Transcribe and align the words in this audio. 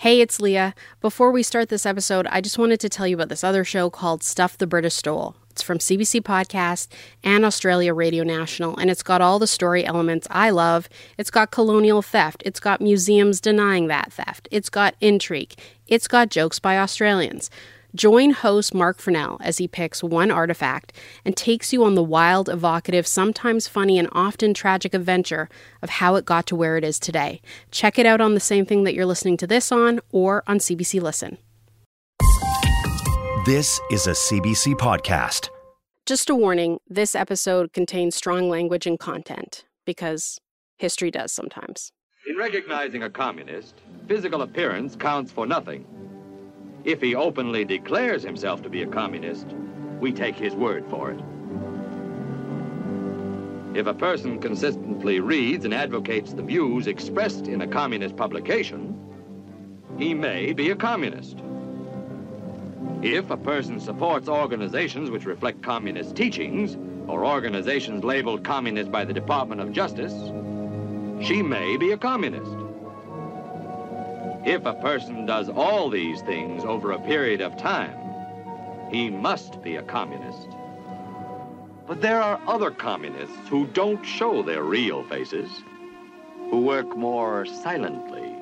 Hey, 0.00 0.22
it's 0.22 0.40
Leah. 0.40 0.74
Before 1.02 1.30
we 1.30 1.42
start 1.42 1.68
this 1.68 1.84
episode, 1.84 2.26
I 2.30 2.40
just 2.40 2.56
wanted 2.56 2.80
to 2.80 2.88
tell 2.88 3.06
you 3.06 3.16
about 3.16 3.28
this 3.28 3.44
other 3.44 3.64
show 3.64 3.90
called 3.90 4.22
Stuff 4.22 4.56
the 4.56 4.66
British 4.66 4.94
Stole. 4.94 5.36
It's 5.50 5.60
from 5.60 5.76
CBC 5.76 6.22
Podcast 6.22 6.88
and 7.22 7.44
Australia 7.44 7.92
Radio 7.92 8.24
National, 8.24 8.78
and 8.78 8.88
it's 8.90 9.02
got 9.02 9.20
all 9.20 9.38
the 9.38 9.46
story 9.46 9.84
elements 9.84 10.26
I 10.30 10.48
love. 10.48 10.88
It's 11.18 11.30
got 11.30 11.50
colonial 11.50 12.00
theft, 12.00 12.42
it's 12.46 12.60
got 12.60 12.80
museums 12.80 13.42
denying 13.42 13.88
that 13.88 14.10
theft, 14.10 14.48
it's 14.50 14.70
got 14.70 14.94
intrigue, 15.02 15.52
it's 15.86 16.08
got 16.08 16.30
jokes 16.30 16.58
by 16.58 16.78
Australians. 16.78 17.50
Join 17.94 18.30
host 18.30 18.72
Marc 18.72 19.00
Fennell 19.00 19.38
as 19.40 19.58
he 19.58 19.66
picks 19.66 20.02
one 20.02 20.30
artifact 20.30 20.92
and 21.24 21.36
takes 21.36 21.72
you 21.72 21.84
on 21.84 21.96
the 21.96 22.02
wild, 22.02 22.48
evocative, 22.48 23.06
sometimes 23.06 23.66
funny, 23.66 23.98
and 23.98 24.08
often 24.12 24.54
tragic 24.54 24.94
adventure 24.94 25.48
of 25.82 25.90
how 25.90 26.14
it 26.14 26.24
got 26.24 26.46
to 26.46 26.56
where 26.56 26.76
it 26.76 26.84
is 26.84 27.00
today. 27.00 27.40
Check 27.72 27.98
it 27.98 28.06
out 28.06 28.20
on 28.20 28.34
the 28.34 28.40
same 28.40 28.64
thing 28.64 28.84
that 28.84 28.94
you're 28.94 29.06
listening 29.06 29.36
to 29.38 29.46
this 29.46 29.72
on 29.72 30.00
or 30.12 30.44
on 30.46 30.58
CBC 30.58 31.00
Listen. 31.00 31.38
This 33.44 33.80
is 33.90 34.06
a 34.06 34.12
CBC 34.12 34.74
podcast. 34.74 35.48
Just 36.06 36.30
a 36.30 36.34
warning 36.34 36.78
this 36.88 37.14
episode 37.14 37.72
contains 37.72 38.14
strong 38.14 38.48
language 38.48 38.86
and 38.86 38.98
content 38.98 39.64
because 39.84 40.38
history 40.78 41.10
does 41.10 41.32
sometimes. 41.32 41.90
In 42.28 42.36
recognizing 42.36 43.02
a 43.02 43.10
communist, 43.10 43.74
physical 44.06 44.42
appearance 44.42 44.94
counts 44.94 45.32
for 45.32 45.46
nothing. 45.46 45.86
If 46.84 47.00
he 47.00 47.14
openly 47.14 47.64
declares 47.64 48.22
himself 48.22 48.62
to 48.62 48.70
be 48.70 48.82
a 48.82 48.86
communist, 48.86 49.46
we 50.00 50.12
take 50.12 50.36
his 50.36 50.54
word 50.54 50.86
for 50.88 51.10
it. 51.10 51.20
If 53.74 53.86
a 53.86 53.94
person 53.94 54.40
consistently 54.40 55.20
reads 55.20 55.64
and 55.64 55.74
advocates 55.74 56.32
the 56.32 56.42
views 56.42 56.86
expressed 56.86 57.46
in 57.46 57.60
a 57.60 57.66
communist 57.66 58.16
publication, 58.16 58.96
he 59.98 60.14
may 60.14 60.52
be 60.52 60.70
a 60.70 60.76
communist. 60.76 61.38
If 63.02 63.30
a 63.30 63.36
person 63.36 63.78
supports 63.78 64.28
organizations 64.28 65.10
which 65.10 65.26
reflect 65.26 65.62
communist 65.62 66.16
teachings, 66.16 66.76
or 67.06 67.26
organizations 67.26 68.04
labeled 68.04 68.44
communist 68.44 68.90
by 68.90 69.04
the 69.04 69.12
Department 69.12 69.60
of 69.60 69.72
Justice, 69.72 70.14
she 71.20 71.42
may 71.42 71.76
be 71.76 71.92
a 71.92 71.98
communist. 71.98 72.69
If 74.44 74.64
a 74.64 74.72
person 74.72 75.26
does 75.26 75.50
all 75.50 75.90
these 75.90 76.22
things 76.22 76.64
over 76.64 76.92
a 76.92 77.00
period 77.00 77.42
of 77.42 77.58
time, 77.58 77.94
he 78.90 79.10
must 79.10 79.62
be 79.62 79.76
a 79.76 79.82
communist. 79.82 80.48
But 81.86 82.00
there 82.00 82.22
are 82.22 82.40
other 82.46 82.70
communists 82.70 83.48
who 83.48 83.66
don't 83.66 84.02
show 84.02 84.42
their 84.42 84.62
real 84.62 85.04
faces, 85.04 85.50
who 86.50 86.62
work 86.62 86.96
more 86.96 87.44
silently. 87.44 88.34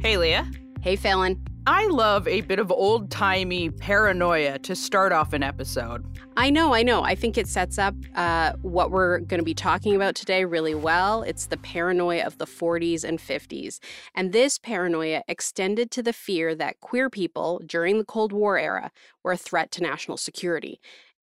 Hey, 0.00 0.18
Leah. 0.18 0.46
Hey, 0.82 0.96
Fallon. 0.96 1.42
I 1.66 1.86
love 1.86 2.28
a 2.28 2.42
bit 2.42 2.58
of 2.58 2.70
old 2.70 3.10
timey 3.10 3.70
paranoia 3.70 4.58
to 4.58 4.76
start 4.76 5.12
off 5.12 5.32
an 5.32 5.42
episode. 5.42 6.04
I 6.36 6.50
know, 6.50 6.74
I 6.74 6.82
know. 6.82 7.02
I 7.02 7.14
think 7.14 7.38
it 7.38 7.48
sets 7.48 7.78
up 7.78 7.94
uh, 8.14 8.52
what 8.60 8.90
we're 8.90 9.20
going 9.20 9.38
to 9.38 9.44
be 9.44 9.54
talking 9.54 9.96
about 9.96 10.14
today 10.14 10.44
really 10.44 10.74
well. 10.74 11.22
It's 11.22 11.46
the 11.46 11.56
paranoia 11.56 12.24
of 12.24 12.36
the 12.36 12.44
40s 12.44 13.02
and 13.02 13.18
50s. 13.18 13.78
And 14.14 14.34
this 14.34 14.58
paranoia 14.58 15.22
extended 15.26 15.90
to 15.92 16.02
the 16.02 16.12
fear 16.12 16.54
that 16.54 16.80
queer 16.80 17.08
people 17.08 17.62
during 17.64 17.96
the 17.96 18.04
Cold 18.04 18.32
War 18.32 18.58
era 18.58 18.90
were 19.22 19.32
a 19.32 19.38
threat 19.38 19.70
to 19.72 19.82
national 19.82 20.18
security 20.18 20.80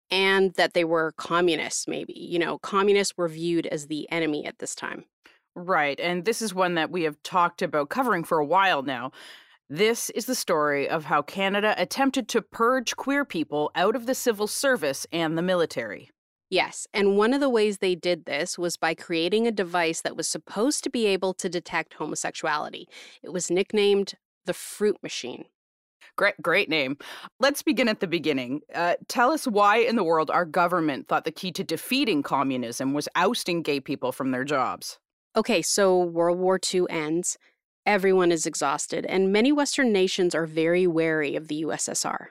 and 0.09 0.55
that 0.55 0.73
they 0.73 0.83
were 0.83 1.11
communists, 1.17 1.87
maybe. 1.87 2.13
You 2.13 2.39
know, 2.39 2.57
communists 2.57 3.15
were 3.15 3.27
viewed 3.27 3.67
as 3.67 3.87
the 3.87 4.09
enemy 4.11 4.47
at 4.47 4.57
this 4.57 4.73
time. 4.73 5.05
Right. 5.55 5.99
And 5.99 6.25
this 6.25 6.41
is 6.41 6.53
one 6.53 6.75
that 6.75 6.89
we 6.89 7.03
have 7.03 7.21
talked 7.23 7.61
about 7.61 7.89
covering 7.89 8.23
for 8.23 8.39
a 8.39 8.45
while 8.45 8.83
now. 8.83 9.11
This 9.73 10.09
is 10.09 10.25
the 10.25 10.35
story 10.35 10.89
of 10.89 11.05
how 11.05 11.21
Canada 11.21 11.73
attempted 11.77 12.27
to 12.27 12.41
purge 12.41 12.97
queer 12.97 13.23
people 13.23 13.71
out 13.73 13.95
of 13.95 14.05
the 14.05 14.13
civil 14.13 14.45
service 14.45 15.07
and 15.13 15.37
the 15.37 15.41
military. 15.41 16.09
Yes, 16.49 16.87
and 16.93 17.15
one 17.15 17.33
of 17.33 17.39
the 17.39 17.47
ways 17.47 17.77
they 17.77 17.95
did 17.95 18.25
this 18.25 18.57
was 18.57 18.75
by 18.75 18.93
creating 18.93 19.47
a 19.47 19.51
device 19.51 20.01
that 20.01 20.17
was 20.17 20.27
supposed 20.27 20.83
to 20.83 20.89
be 20.89 21.05
able 21.05 21.33
to 21.35 21.47
detect 21.47 21.93
homosexuality. 21.93 22.85
It 23.23 23.31
was 23.31 23.49
nicknamed 23.49 24.15
the 24.45 24.53
Fruit 24.53 24.97
Machine. 25.01 25.45
Great, 26.17 26.35
great 26.41 26.67
name. 26.67 26.97
Let's 27.39 27.63
begin 27.63 27.87
at 27.87 28.01
the 28.01 28.07
beginning. 28.07 28.59
Uh, 28.75 28.95
tell 29.07 29.31
us 29.31 29.47
why 29.47 29.77
in 29.77 29.95
the 29.95 30.03
world 30.03 30.29
our 30.29 30.43
government 30.43 31.07
thought 31.07 31.23
the 31.23 31.31
key 31.31 31.53
to 31.53 31.63
defeating 31.63 32.23
communism 32.23 32.91
was 32.91 33.07
ousting 33.15 33.61
gay 33.61 33.79
people 33.79 34.11
from 34.11 34.31
their 34.31 34.43
jobs. 34.43 34.99
Okay, 35.33 35.61
so 35.61 35.97
World 35.97 36.39
War 36.39 36.59
II 36.73 36.87
ends. 36.89 37.37
Everyone 37.85 38.31
is 38.31 38.45
exhausted, 38.45 39.05
and 39.07 39.31
many 39.31 39.51
Western 39.51 39.91
nations 39.91 40.35
are 40.35 40.45
very 40.45 40.85
wary 40.85 41.35
of 41.35 41.47
the 41.47 41.63
USSR. 41.63 42.27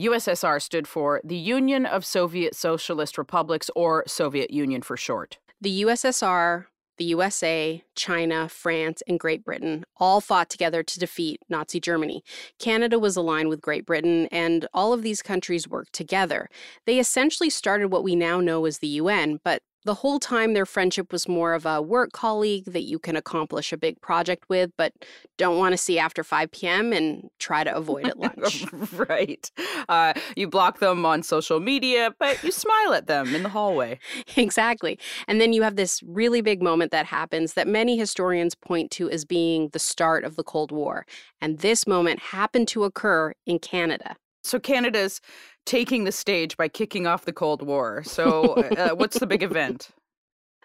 USSR 0.00 0.60
stood 0.60 0.88
for 0.88 1.20
the 1.22 1.36
Union 1.36 1.84
of 1.84 2.04
Soviet 2.04 2.54
Socialist 2.54 3.18
Republics, 3.18 3.70
or 3.76 4.04
Soviet 4.06 4.50
Union 4.50 4.82
for 4.82 4.96
short. 4.96 5.38
The 5.60 5.82
USSR, 5.82 6.66
the 6.98 7.04
USA, 7.04 7.82
China, 7.94 8.48
France, 8.48 9.02
and 9.06 9.20
Great 9.20 9.44
Britain 9.44 9.84
all 9.98 10.22
fought 10.22 10.48
together 10.48 10.82
to 10.82 10.98
defeat 10.98 11.40
Nazi 11.48 11.78
Germany. 11.78 12.22
Canada 12.58 12.98
was 12.98 13.16
aligned 13.16 13.50
with 13.50 13.60
Great 13.60 13.84
Britain, 13.84 14.28
and 14.32 14.66
all 14.72 14.94
of 14.94 15.02
these 15.02 15.22
countries 15.22 15.68
worked 15.68 15.92
together. 15.92 16.48
They 16.86 16.98
essentially 16.98 17.50
started 17.50 17.88
what 17.88 18.04
we 18.04 18.16
now 18.16 18.40
know 18.40 18.64
as 18.64 18.78
the 18.78 18.86
UN, 18.88 19.40
but 19.44 19.62
the 19.86 19.94
whole 19.94 20.18
time 20.18 20.52
their 20.52 20.66
friendship 20.66 21.12
was 21.12 21.28
more 21.28 21.54
of 21.54 21.64
a 21.64 21.80
work 21.80 22.12
colleague 22.12 22.64
that 22.66 22.82
you 22.82 22.98
can 22.98 23.14
accomplish 23.14 23.72
a 23.72 23.76
big 23.76 24.00
project 24.00 24.44
with, 24.48 24.72
but 24.76 24.92
don't 25.38 25.58
want 25.58 25.72
to 25.72 25.76
see 25.76 25.96
after 25.96 26.24
5 26.24 26.50
p.m. 26.50 26.92
and 26.92 27.30
try 27.38 27.62
to 27.62 27.74
avoid 27.74 28.06
at 28.06 28.18
lunch. 28.18 28.66
right. 28.92 29.50
Uh, 29.88 30.12
you 30.34 30.48
block 30.48 30.80
them 30.80 31.06
on 31.06 31.22
social 31.22 31.60
media, 31.60 32.12
but 32.18 32.42
you 32.42 32.50
smile 32.50 32.94
at 32.94 33.06
them 33.06 33.32
in 33.32 33.44
the 33.44 33.48
hallway. 33.48 33.98
exactly. 34.36 34.98
And 35.28 35.40
then 35.40 35.52
you 35.52 35.62
have 35.62 35.76
this 35.76 36.02
really 36.02 36.40
big 36.40 36.60
moment 36.60 36.90
that 36.90 37.06
happens 37.06 37.54
that 37.54 37.68
many 37.68 37.96
historians 37.96 38.56
point 38.56 38.90
to 38.92 39.08
as 39.08 39.24
being 39.24 39.68
the 39.68 39.78
start 39.78 40.24
of 40.24 40.34
the 40.34 40.44
Cold 40.44 40.72
War. 40.72 41.06
And 41.40 41.60
this 41.60 41.86
moment 41.86 42.18
happened 42.18 42.66
to 42.68 42.82
occur 42.82 43.34
in 43.46 43.60
Canada. 43.60 44.16
So 44.42 44.58
Canada's 44.58 45.20
taking 45.66 46.04
the 46.04 46.12
stage 46.12 46.56
by 46.56 46.68
kicking 46.68 47.06
off 47.06 47.24
the 47.26 47.32
Cold 47.32 47.60
War. 47.60 48.02
So, 48.04 48.54
uh, 48.54 48.94
what's 48.94 49.18
the 49.18 49.26
big 49.26 49.42
event? 49.42 49.90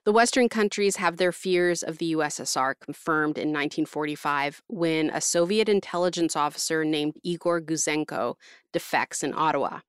The 0.04 0.12
Western 0.12 0.50
countries 0.50 0.96
have 0.96 1.18
their 1.18 1.32
fears 1.32 1.84
of 1.84 2.00
the 2.00 2.14
USSR 2.14 2.74
confirmed 2.80 3.38
in 3.38 3.50
1945 3.50 4.64
when 4.68 5.12
a 5.12 5.22
Soviet 5.22 5.70
intelligence 5.70 6.36
officer 6.36 6.84
named 6.84 7.18
Igor 7.22 7.62
Gouzenko 7.62 8.34
defects 8.74 9.22
in 9.22 9.32
Ottawa. 9.36 9.82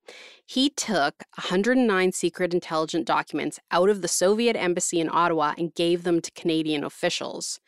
He 0.45 0.69
took 0.69 1.23
109 1.37 2.11
secret 2.11 2.53
intelligence 2.53 3.05
documents 3.05 3.59
out 3.71 3.89
of 3.89 4.03
the 4.03 4.07
Soviet 4.07 4.55
embassy 4.55 4.99
in 4.99 5.09
Ottawa 5.11 5.55
and 5.57 5.73
gave 5.73 6.03
them 6.03 6.21
to 6.21 6.29
Canadian 6.33 6.83
officials. 6.83 7.59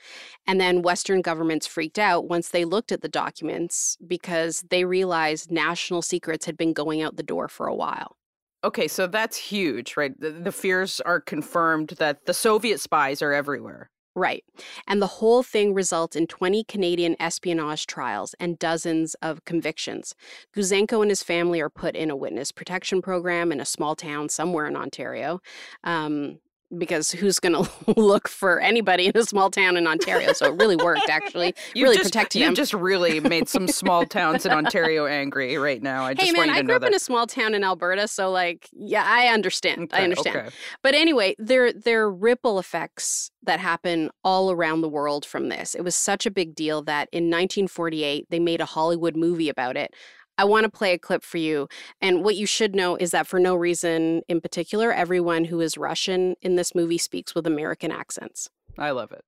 And 0.45 0.61
then 0.61 0.83
Western 0.83 1.23
governments 1.23 1.65
freaked 1.65 1.97
out 1.97 2.29
once 2.29 2.49
they 2.49 2.63
looked 2.63 2.91
at 2.91 3.01
the 3.01 3.09
documents 3.09 3.97
because 4.05 4.63
they 4.69 4.85
realized 4.85 5.49
national 5.49 6.03
secrets 6.03 6.45
had 6.45 6.57
been 6.57 6.73
going 6.73 7.01
out 7.01 7.15
the 7.15 7.23
door 7.23 7.47
for 7.47 7.65
a 7.65 7.73
while. 7.73 8.17
Okay, 8.65 8.87
so 8.87 9.05
that's 9.05 9.37
huge, 9.37 9.95
right? 9.95 10.19
The, 10.19 10.31
the, 10.31 10.51
fears 10.51 10.99
are 11.01 11.21
confirmed 11.21 11.89
that 11.99 12.25
the 12.25 12.33
Soviet 12.33 12.79
spies 12.79 13.21
are 13.21 13.31
everywhere. 13.31 13.91
Right. 14.15 14.43
And 14.87 14.99
the 14.99 15.07
whole 15.07 15.43
thing 15.43 15.75
results 15.75 16.15
in 16.15 16.25
20 16.25 16.63
Canadian 16.63 17.15
espionage 17.19 17.85
trials 17.85 18.33
and 18.39 18.57
dozens 18.57 19.13
of 19.21 19.45
convictions. 19.45 20.15
Gouzenko 20.55 21.03
and 21.03 21.11
his 21.11 21.21
family 21.21 21.61
are 21.61 21.69
put 21.69 21.95
in 21.95 22.09
a 22.09 22.15
witness 22.15 22.51
protection 22.51 23.03
program 23.03 23.51
in 23.51 23.59
a 23.59 23.65
small 23.65 23.95
town 23.95 24.29
somewhere 24.29 24.65
in 24.65 24.75
Ontario. 24.75 25.41
Um, 25.83 26.39
because 26.77 27.11
who's 27.11 27.39
going 27.39 27.53
to 27.85 27.93
look 27.99 28.27
for 28.27 28.59
anybody 28.59 29.07
in 29.07 29.17
a 29.17 29.23
small 29.23 29.49
town 29.49 29.77
in 29.77 29.87
Ontario? 29.87 30.33
So 30.33 30.47
it 30.47 30.59
really 30.59 30.75
worked, 30.75 31.09
actually. 31.09 31.53
you 31.73 31.83
really 31.83 31.97
just, 31.97 32.11
protected 32.11 32.41
you 32.41 32.47
him. 32.47 32.55
just 32.55 32.73
really 32.73 33.19
made 33.19 33.47
some 33.47 33.67
small 33.67 34.05
towns 34.05 34.45
in 34.45 34.51
Ontario 34.51 35.05
angry 35.05 35.57
right 35.57 35.81
now. 35.81 36.03
I 36.03 36.13
just 36.13 36.25
hey, 36.25 36.31
man, 36.31 36.49
you 36.49 36.55
I 36.55 36.61
grew 36.61 36.75
up 36.75 36.81
that. 36.81 36.87
in 36.87 36.95
a 36.95 36.99
small 36.99 37.27
town 37.27 37.53
in 37.53 37.63
Alberta, 37.63 38.07
so 38.07 38.31
like, 38.31 38.69
yeah, 38.73 39.03
I 39.05 39.27
understand. 39.27 39.83
Okay, 39.83 39.97
I 39.97 40.03
understand. 40.03 40.35
okay. 40.37 40.49
But 40.81 40.95
anyway, 40.95 41.35
there 41.37 41.71
there 41.71 42.03
are 42.03 42.11
ripple 42.11 42.59
effects 42.59 43.31
that 43.43 43.59
happen 43.59 44.09
all 44.23 44.51
around 44.51 44.81
the 44.81 44.89
world 44.89 45.25
from 45.25 45.49
this. 45.49 45.75
It 45.75 45.83
was 45.83 45.95
such 45.95 46.25
a 46.25 46.31
big 46.31 46.55
deal 46.55 46.81
that 46.83 47.09
in 47.11 47.25
1948 47.25 48.27
they 48.29 48.39
made 48.39 48.61
a 48.61 48.65
Hollywood 48.65 49.15
movie 49.15 49.49
about 49.49 49.77
it. 49.77 49.93
I 50.37 50.43
want 50.43 50.65
to 50.65 50.69
play 50.69 50.91
a 50.93 50.97
clip 50.97 51.23
for 51.23 51.37
you. 51.37 51.67
And 52.01 52.23
what 52.23 52.35
you 52.35 52.45
should 52.45 52.75
know 52.75 52.95
is 52.95 53.11
that 53.11 53.27
for 53.27 53.39
no 53.39 53.55
reason 53.55 54.21
in 54.27 54.41
particular, 54.41 54.91
everyone 54.91 55.45
who 55.45 55.61
is 55.61 55.77
Russian 55.77 56.35
in 56.41 56.55
this 56.55 56.75
movie 56.75 56.97
speaks 56.97 57.33
with 57.33 57.47
American 57.47 57.91
accents. 57.91 58.49
I 58.77 58.91
love 58.91 59.11
it. 59.11 59.23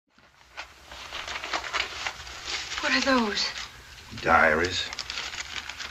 What 2.82 2.94
are 2.94 3.02
those? 3.02 3.48
Diaries. 4.22 4.90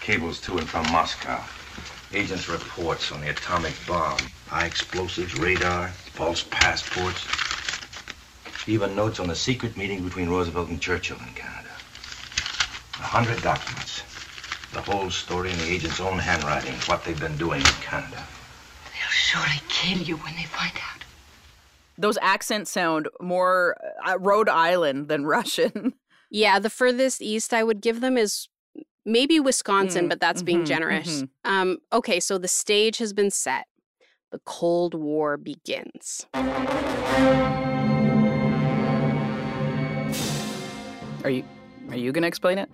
Cables 0.00 0.40
to 0.42 0.58
and 0.58 0.68
from 0.68 0.90
Moscow. 0.92 1.42
Agents' 2.12 2.48
reports 2.48 3.10
on 3.10 3.20
the 3.20 3.30
atomic 3.30 3.74
bomb, 3.86 4.18
high 4.46 4.66
explosives, 4.66 5.38
radar, 5.38 5.88
false 5.88 6.44
passports, 6.44 7.26
even 8.68 8.94
notes 8.94 9.18
on 9.18 9.28
the 9.28 9.34
secret 9.34 9.76
meeting 9.76 10.04
between 10.04 10.28
Roosevelt 10.28 10.68
and 10.68 10.80
Churchill 10.80 11.18
in 11.18 11.34
Canada. 11.34 11.70
A 12.98 13.02
hundred 13.02 13.42
documents. 13.42 14.02
The 14.76 14.82
whole 14.92 15.10
story 15.10 15.50
in 15.52 15.56
the 15.58 15.64
agent's 15.72 16.00
own 16.00 16.18
handwriting, 16.18 16.74
what 16.84 17.02
they've 17.02 17.18
been 17.18 17.36
doing 17.38 17.60
in 17.60 17.66
Canada. 17.80 18.22
They'll 18.84 19.08
surely 19.10 19.60
kill 19.70 19.98
you 19.98 20.16
when 20.18 20.34
they 20.36 20.42
find 20.44 20.72
out. 20.76 21.02
Those 21.96 22.18
accents 22.20 22.70
sound 22.72 23.08
more 23.18 23.74
uh, 24.06 24.18
Rhode 24.18 24.50
Island 24.50 25.08
than 25.08 25.24
Russian. 25.24 25.94
Yeah, 26.28 26.58
the 26.58 26.68
furthest 26.70 27.22
east 27.22 27.54
I 27.54 27.62
would 27.62 27.80
give 27.80 28.00
them 28.00 28.18
is 28.18 28.48
maybe 29.06 29.38
Wisconsin, 29.38 30.06
Mm, 30.06 30.08
but 30.08 30.18
that's 30.20 30.42
being 30.42 30.62
mhm, 30.62 30.66
generous. 30.66 31.22
mhm. 31.22 31.28
Um, 31.44 31.78
okay, 31.92 32.18
so 32.18 32.36
the 32.36 32.48
stage 32.48 32.98
has 32.98 33.12
been 33.12 33.30
set. 33.30 33.66
The 34.32 34.40
Cold 34.44 34.92
War 34.94 35.36
begins. 35.36 36.26
Are 41.22 41.30
you 41.30 41.44
are 41.90 41.96
you 41.96 42.10
going 42.10 42.22
to 42.22 42.28
explain 42.28 42.58
it? 42.58 42.68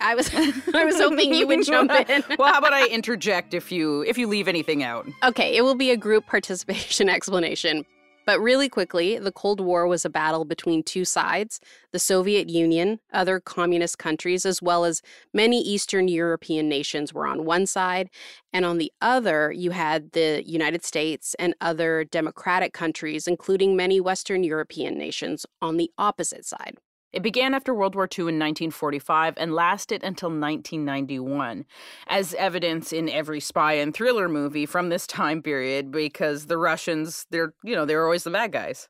I 0.00 0.14
was 0.14 0.30
I 0.74 0.84
was 0.84 0.96
hoping 0.96 1.34
you 1.34 1.46
would 1.46 1.64
jump 1.64 1.90
in. 2.08 2.24
well, 2.38 2.52
how 2.52 2.58
about 2.58 2.72
I 2.72 2.86
interject 2.88 3.54
if 3.54 3.70
you 3.70 4.02
if 4.02 4.18
you 4.18 4.26
leave 4.26 4.48
anything 4.48 4.82
out? 4.82 5.06
Okay, 5.22 5.56
it 5.56 5.62
will 5.62 5.74
be 5.74 5.90
a 5.90 5.96
group 5.96 6.26
participation 6.26 7.08
explanation. 7.16 7.84
But 8.26 8.38
really 8.40 8.68
quickly, 8.68 9.18
the 9.18 9.32
Cold 9.32 9.60
War 9.60 9.86
was 9.86 10.04
a 10.04 10.10
battle 10.10 10.44
between 10.44 10.82
two 10.82 11.04
sides 11.04 11.58
the 11.90 11.98
Soviet 11.98 12.48
Union, 12.48 13.00
other 13.12 13.40
communist 13.40 13.98
countries, 13.98 14.46
as 14.46 14.62
well 14.62 14.84
as 14.84 15.02
many 15.34 15.60
Eastern 15.60 16.06
European 16.06 16.68
nations 16.68 17.12
were 17.12 17.26
on 17.26 17.44
one 17.44 17.66
side. 17.66 18.08
And 18.52 18.64
on 18.64 18.78
the 18.78 18.92
other, 19.00 19.50
you 19.50 19.72
had 19.72 20.12
the 20.12 20.44
United 20.46 20.84
States 20.84 21.34
and 21.38 21.54
other 21.60 22.04
democratic 22.04 22.72
countries, 22.72 23.26
including 23.26 23.74
many 23.74 24.00
Western 24.00 24.44
European 24.44 24.96
nations, 24.96 25.44
on 25.60 25.76
the 25.76 25.90
opposite 25.98 26.44
side. 26.44 26.78
It 27.12 27.22
began 27.22 27.54
after 27.54 27.74
World 27.74 27.94
War 27.94 28.04
II 28.04 28.22
in 28.22 28.38
1945 28.38 29.34
and 29.36 29.52
lasted 29.52 30.04
until 30.04 30.28
1991, 30.28 31.64
as 32.06 32.34
evidence 32.34 32.92
in 32.92 33.08
every 33.08 33.40
spy 33.40 33.74
and 33.74 33.92
thriller 33.92 34.28
movie 34.28 34.66
from 34.66 34.88
this 34.88 35.06
time 35.06 35.42
period 35.42 35.90
because 35.90 36.46
the 36.46 36.58
Russians, 36.58 37.26
they're, 37.30 37.52
you 37.64 37.74
know, 37.74 37.84
they're 37.84 38.04
always 38.04 38.24
the 38.24 38.30
bad 38.30 38.52
guys. 38.52 38.88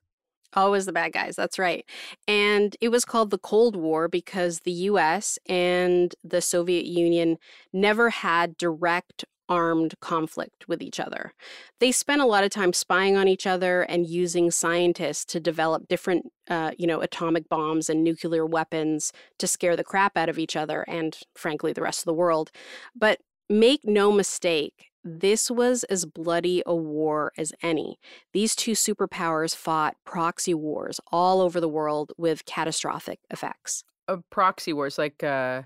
Always 0.54 0.84
the 0.84 0.92
bad 0.92 1.12
guys, 1.12 1.36
that's 1.36 1.58
right. 1.60 1.84
And 2.26 2.76
it 2.80 2.88
was 2.88 3.04
called 3.04 3.30
the 3.30 3.38
Cold 3.38 3.76
War 3.76 4.08
because 4.08 4.60
the 4.60 4.72
US 4.72 5.38
and 5.46 6.14
the 6.24 6.40
Soviet 6.40 6.86
Union 6.86 7.38
never 7.72 8.10
had 8.10 8.56
direct 8.56 9.24
armed 9.50 9.94
conflict 10.00 10.68
with 10.68 10.80
each 10.80 11.00
other. 11.00 11.34
They 11.80 11.90
spent 11.90 12.22
a 12.22 12.26
lot 12.26 12.44
of 12.44 12.50
time 12.50 12.72
spying 12.72 13.16
on 13.16 13.26
each 13.26 13.46
other 13.46 13.82
and 13.82 14.06
using 14.06 14.50
scientists 14.52 15.24
to 15.26 15.40
develop 15.40 15.88
different, 15.88 16.32
uh, 16.48 16.70
you 16.78 16.86
know, 16.86 17.00
atomic 17.00 17.48
bombs 17.48 17.90
and 17.90 18.04
nuclear 18.04 18.46
weapons 18.46 19.12
to 19.38 19.48
scare 19.48 19.76
the 19.76 19.84
crap 19.84 20.16
out 20.16 20.28
of 20.28 20.38
each 20.38 20.54
other 20.54 20.82
and, 20.88 21.18
frankly, 21.34 21.72
the 21.72 21.82
rest 21.82 22.00
of 22.00 22.04
the 22.04 22.14
world. 22.14 22.52
But 22.94 23.18
make 23.48 23.80
no 23.84 24.12
mistake, 24.12 24.92
this 25.02 25.50
was 25.50 25.82
as 25.84 26.04
bloody 26.04 26.62
a 26.64 26.74
war 26.74 27.32
as 27.36 27.52
any. 27.62 27.98
These 28.32 28.54
two 28.54 28.72
superpowers 28.72 29.56
fought 29.56 29.96
proxy 30.04 30.54
wars 30.54 31.00
all 31.10 31.40
over 31.40 31.60
the 31.60 31.68
world 31.68 32.12
with 32.16 32.44
catastrophic 32.44 33.18
effects. 33.30 33.82
Uh, 34.06 34.18
proxy 34.30 34.72
wars, 34.72 34.96
like, 34.96 35.24
uh, 35.24 35.62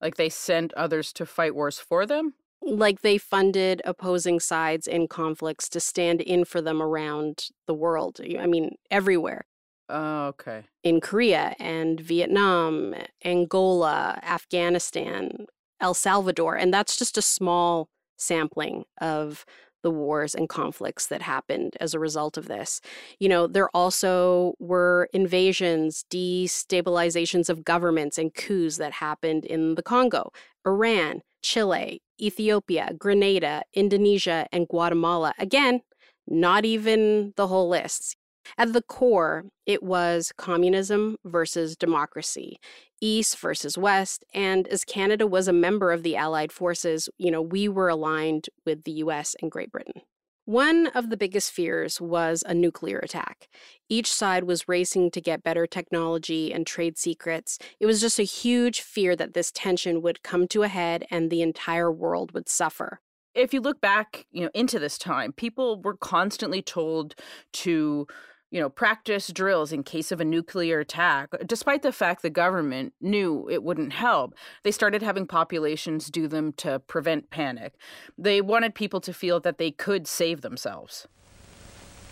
like 0.00 0.16
they 0.16 0.28
sent 0.28 0.72
others 0.72 1.12
to 1.12 1.26
fight 1.26 1.54
wars 1.54 1.78
for 1.78 2.04
them? 2.04 2.34
Like 2.64 3.02
they 3.02 3.18
funded 3.18 3.82
opposing 3.84 4.40
sides 4.40 4.86
in 4.86 5.08
conflicts 5.08 5.68
to 5.70 5.80
stand 5.80 6.20
in 6.20 6.44
for 6.44 6.60
them 6.60 6.80
around 6.80 7.48
the 7.66 7.74
world. 7.74 8.20
I 8.38 8.46
mean, 8.46 8.76
everywhere. 8.90 9.46
Oh, 9.88 10.26
okay. 10.28 10.64
In 10.82 11.00
Korea 11.00 11.54
and 11.58 12.00
Vietnam, 12.00 12.94
Angola, 13.24 14.20
Afghanistan, 14.22 15.46
El 15.80 15.94
Salvador. 15.94 16.56
And 16.56 16.72
that's 16.72 16.96
just 16.96 17.18
a 17.18 17.22
small 17.22 17.88
sampling 18.16 18.84
of 19.00 19.44
the 19.82 19.90
wars 19.90 20.34
and 20.34 20.48
conflicts 20.48 21.08
that 21.08 21.22
happened 21.22 21.76
as 21.80 21.92
a 21.92 21.98
result 21.98 22.36
of 22.36 22.46
this. 22.46 22.80
You 23.18 23.28
know, 23.28 23.46
there 23.46 23.68
also 23.74 24.54
were 24.60 25.08
invasions, 25.12 26.04
destabilizations 26.08 27.48
of 27.48 27.64
governments, 27.64 28.16
and 28.16 28.32
coups 28.32 28.76
that 28.76 28.92
happened 28.92 29.44
in 29.44 29.74
the 29.74 29.82
Congo, 29.82 30.30
Iran, 30.64 31.22
Chile, 31.42 32.00
Ethiopia, 32.22 32.92
Grenada, 32.98 33.62
Indonesia, 33.74 34.46
and 34.52 34.68
Guatemala. 34.68 35.34
Again, 35.38 35.80
not 36.26 36.64
even 36.64 37.32
the 37.36 37.48
whole 37.48 37.68
list. 37.68 38.16
At 38.58 38.72
the 38.72 38.82
core, 38.82 39.44
it 39.66 39.82
was 39.82 40.32
communism 40.36 41.16
versus 41.24 41.76
democracy, 41.76 42.58
East 43.00 43.38
versus 43.38 43.78
West, 43.78 44.24
and 44.34 44.66
as 44.68 44.84
Canada 44.84 45.26
was 45.26 45.48
a 45.48 45.52
member 45.52 45.92
of 45.92 46.02
the 46.02 46.16
Allied 46.16 46.52
forces, 46.52 47.08
you 47.18 47.30
know, 47.30 47.42
we 47.42 47.68
were 47.68 47.88
aligned 47.88 48.48
with 48.64 48.84
the 48.84 48.92
US 48.92 49.34
and 49.40 49.50
Great 49.50 49.70
Britain. 49.70 50.02
One 50.52 50.88
of 50.88 51.08
the 51.08 51.16
biggest 51.16 51.50
fears 51.50 51.98
was 51.98 52.44
a 52.46 52.52
nuclear 52.52 52.98
attack. 52.98 53.48
Each 53.88 54.12
side 54.12 54.44
was 54.44 54.68
racing 54.68 55.10
to 55.12 55.20
get 55.22 55.42
better 55.42 55.66
technology 55.66 56.52
and 56.52 56.66
trade 56.66 56.98
secrets. 56.98 57.58
It 57.80 57.86
was 57.86 58.02
just 58.02 58.18
a 58.18 58.24
huge 58.24 58.82
fear 58.82 59.16
that 59.16 59.32
this 59.32 59.50
tension 59.50 60.02
would 60.02 60.22
come 60.22 60.46
to 60.48 60.62
a 60.62 60.68
head 60.68 61.06
and 61.10 61.30
the 61.30 61.40
entire 61.40 61.90
world 61.90 62.32
would 62.32 62.50
suffer. 62.50 63.00
If 63.34 63.54
you 63.54 63.62
look 63.62 63.80
back, 63.80 64.26
you 64.30 64.42
know, 64.42 64.50
into 64.52 64.78
this 64.78 64.98
time, 64.98 65.32
people 65.32 65.80
were 65.80 65.96
constantly 65.96 66.60
told 66.60 67.14
to 67.54 68.06
you 68.52 68.60
know, 68.60 68.68
practice 68.68 69.28
drills 69.28 69.72
in 69.72 69.82
case 69.82 70.12
of 70.12 70.20
a 70.20 70.26
nuclear 70.26 70.78
attack, 70.78 71.30
despite 71.46 71.80
the 71.80 71.90
fact 71.90 72.20
the 72.20 72.28
government 72.28 72.92
knew 73.00 73.48
it 73.50 73.62
wouldn't 73.62 73.94
help. 73.94 74.34
They 74.62 74.70
started 74.70 75.02
having 75.02 75.26
populations 75.26 76.08
do 76.08 76.28
them 76.28 76.52
to 76.58 76.78
prevent 76.78 77.30
panic. 77.30 77.72
They 78.18 78.42
wanted 78.42 78.74
people 78.74 79.00
to 79.00 79.14
feel 79.14 79.40
that 79.40 79.56
they 79.56 79.70
could 79.70 80.06
save 80.06 80.42
themselves. 80.42 81.08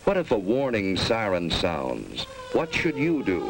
What 0.05 0.17
if 0.17 0.31
a 0.31 0.39
warning 0.39 0.97
siren 0.97 1.51
sounds? 1.51 2.25
What 2.55 2.75
should 2.75 2.97
you 2.97 3.23
do? 3.23 3.41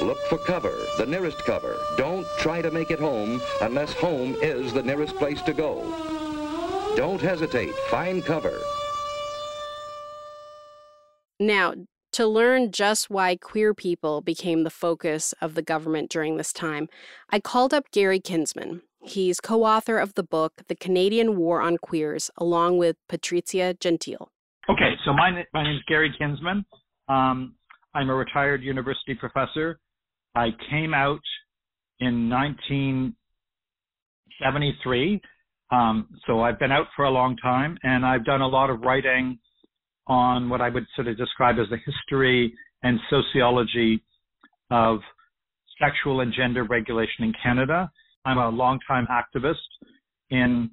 Look 0.00 0.18
for 0.28 0.38
cover, 0.38 0.86
the 0.98 1.06
nearest 1.06 1.38
cover. 1.38 1.76
Don't 1.96 2.26
try 2.38 2.62
to 2.62 2.70
make 2.70 2.92
it 2.92 3.00
home 3.00 3.42
unless 3.60 3.92
home 3.92 4.36
is 4.40 4.72
the 4.72 4.84
nearest 4.84 5.16
place 5.16 5.42
to 5.42 5.52
go. 5.52 5.82
Don't 6.96 7.20
hesitate. 7.20 7.74
Find 7.90 8.24
cover. 8.24 8.60
Now, 11.42 11.74
to 12.12 12.26
learn 12.26 12.70
just 12.70 13.10
why 13.10 13.34
queer 13.34 13.74
people 13.74 14.20
became 14.20 14.62
the 14.62 14.70
focus 14.70 15.34
of 15.40 15.56
the 15.56 15.62
government 15.62 16.08
during 16.08 16.36
this 16.36 16.52
time, 16.52 16.88
I 17.30 17.40
called 17.40 17.74
up 17.74 17.90
Gary 17.90 18.20
Kinsman. 18.20 18.82
He's 19.02 19.40
co 19.40 19.64
author 19.64 19.98
of 19.98 20.14
the 20.14 20.22
book, 20.22 20.62
The 20.68 20.76
Canadian 20.76 21.36
War 21.36 21.60
on 21.60 21.78
Queers, 21.78 22.30
along 22.36 22.78
with 22.78 22.94
Patricia 23.08 23.74
Gentile. 23.80 24.30
Okay, 24.68 24.92
so 25.04 25.12
my, 25.12 25.32
my 25.52 25.64
name 25.64 25.74
is 25.74 25.82
Gary 25.88 26.14
Kinsman. 26.16 26.64
Um, 27.08 27.56
I'm 27.92 28.08
a 28.08 28.14
retired 28.14 28.62
university 28.62 29.16
professor. 29.16 29.80
I 30.36 30.50
came 30.70 30.94
out 30.94 31.18
in 31.98 32.30
1973. 32.30 35.20
Um, 35.72 36.08
so 36.24 36.42
I've 36.42 36.60
been 36.60 36.70
out 36.70 36.86
for 36.94 37.06
a 37.06 37.10
long 37.10 37.36
time, 37.38 37.76
and 37.82 38.06
I've 38.06 38.24
done 38.24 38.42
a 38.42 38.46
lot 38.46 38.70
of 38.70 38.82
writing 38.82 39.40
on 40.06 40.48
what 40.48 40.60
I 40.60 40.68
would 40.68 40.86
sort 40.94 41.08
of 41.08 41.16
describe 41.16 41.56
as 41.58 41.68
the 41.70 41.78
history 41.78 42.52
and 42.82 42.98
sociology 43.08 44.02
of 44.70 44.98
sexual 45.80 46.20
and 46.20 46.32
gender 46.32 46.64
regulation 46.64 47.24
in 47.24 47.32
Canada. 47.42 47.90
I'm 48.24 48.38
a 48.38 48.48
longtime 48.48 49.06
activist 49.10 49.56
in 50.30 50.70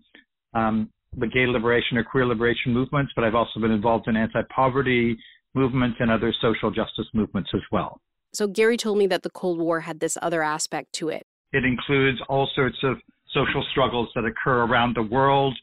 um, 0.54 0.90
the 1.18 1.28
gay 1.28 1.48
liberation 1.48 1.98
or 1.98 2.04
queer 2.04 2.26
liberation 2.26 2.74
movements, 2.74 3.12
but 3.16 3.24
I've 3.24 3.36
also 3.36 3.60
been 3.60 3.72
involved 3.72 4.08
in 4.08 4.16
anti-poverty 4.16 5.18
movements 5.54 5.98
and 6.00 6.12
other 6.12 6.34
social 6.42 6.70
justice 6.70 7.08
movements 7.14 7.50
as 7.54 7.62
well. 7.72 8.00
So 8.34 8.48
Gary 8.48 8.78
told 8.78 8.98
me 8.98 9.08
that 9.08 9.24
the 9.24 9.32
Cold 9.32 9.58
War 9.58 9.82
had 9.82 10.00
this 10.00 10.18
other 10.22 10.44
aspect 10.44 10.94
to 10.94 11.10
it. 11.10 11.24
It 11.52 11.66
includes 11.66 12.20
all 12.30 12.48
sorts 12.56 12.78
of 12.84 12.98
social 13.34 13.66
struggles 13.72 14.10
that 14.14 14.24
occur 14.26 14.66
around 14.66 14.96
the 14.96 15.02
world, 15.02 15.58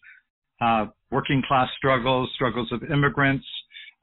uh, 0.61 0.87
working 1.11 1.43
class 1.47 1.69
struggles, 1.77 2.31
struggles 2.35 2.71
of 2.73 2.83
immigrants. 2.91 3.47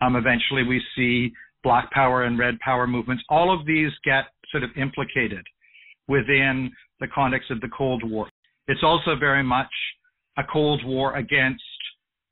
Um, 0.02 0.16
eventually, 0.16 0.64
we 0.64 0.82
see 0.96 1.32
Black 1.64 1.92
Power 1.92 2.24
and 2.24 2.38
Red 2.38 2.60
Power 2.60 2.88
movements. 2.88 3.24
All 3.30 3.58
of 3.58 3.66
these 3.66 3.92
get 4.04 4.26
sort 4.52 4.64
of 4.64 4.70
implicated 4.78 5.44
within 6.08 6.72
the 7.00 7.08
context 7.08 7.52
of 7.52 7.62
the 7.62 7.70
Cold 7.76 8.04
War. 8.10 8.30
It's 8.68 8.84
also 8.84 9.16
very 9.16 9.44
much 9.44 9.72
a 10.38 10.44
Cold 10.44 10.84
War 10.86 11.16
against 11.16 11.64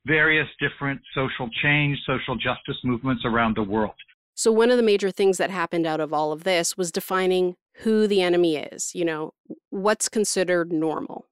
various 0.06 0.48
different 0.60 1.00
social 1.14 1.48
change, 1.62 1.98
social 2.06 2.36
justice 2.36 2.76
movements 2.84 3.22
around 3.24 3.56
the 3.56 3.62
world. 3.62 3.94
So, 4.34 4.50
one 4.50 4.70
of 4.70 4.76
the 4.76 4.82
major 4.82 5.10
things 5.10 5.38
that 5.38 5.50
happened 5.50 5.86
out 5.86 6.00
of 6.00 6.12
all 6.12 6.32
of 6.32 6.44
this 6.44 6.76
was 6.76 6.90
defining 6.90 7.56
who 7.78 8.06
the 8.06 8.22
enemy 8.22 8.56
is, 8.56 8.94
you 8.94 9.04
know, 9.04 9.34
what's 9.70 10.08
considered 10.08 10.72
normal. 10.72 11.26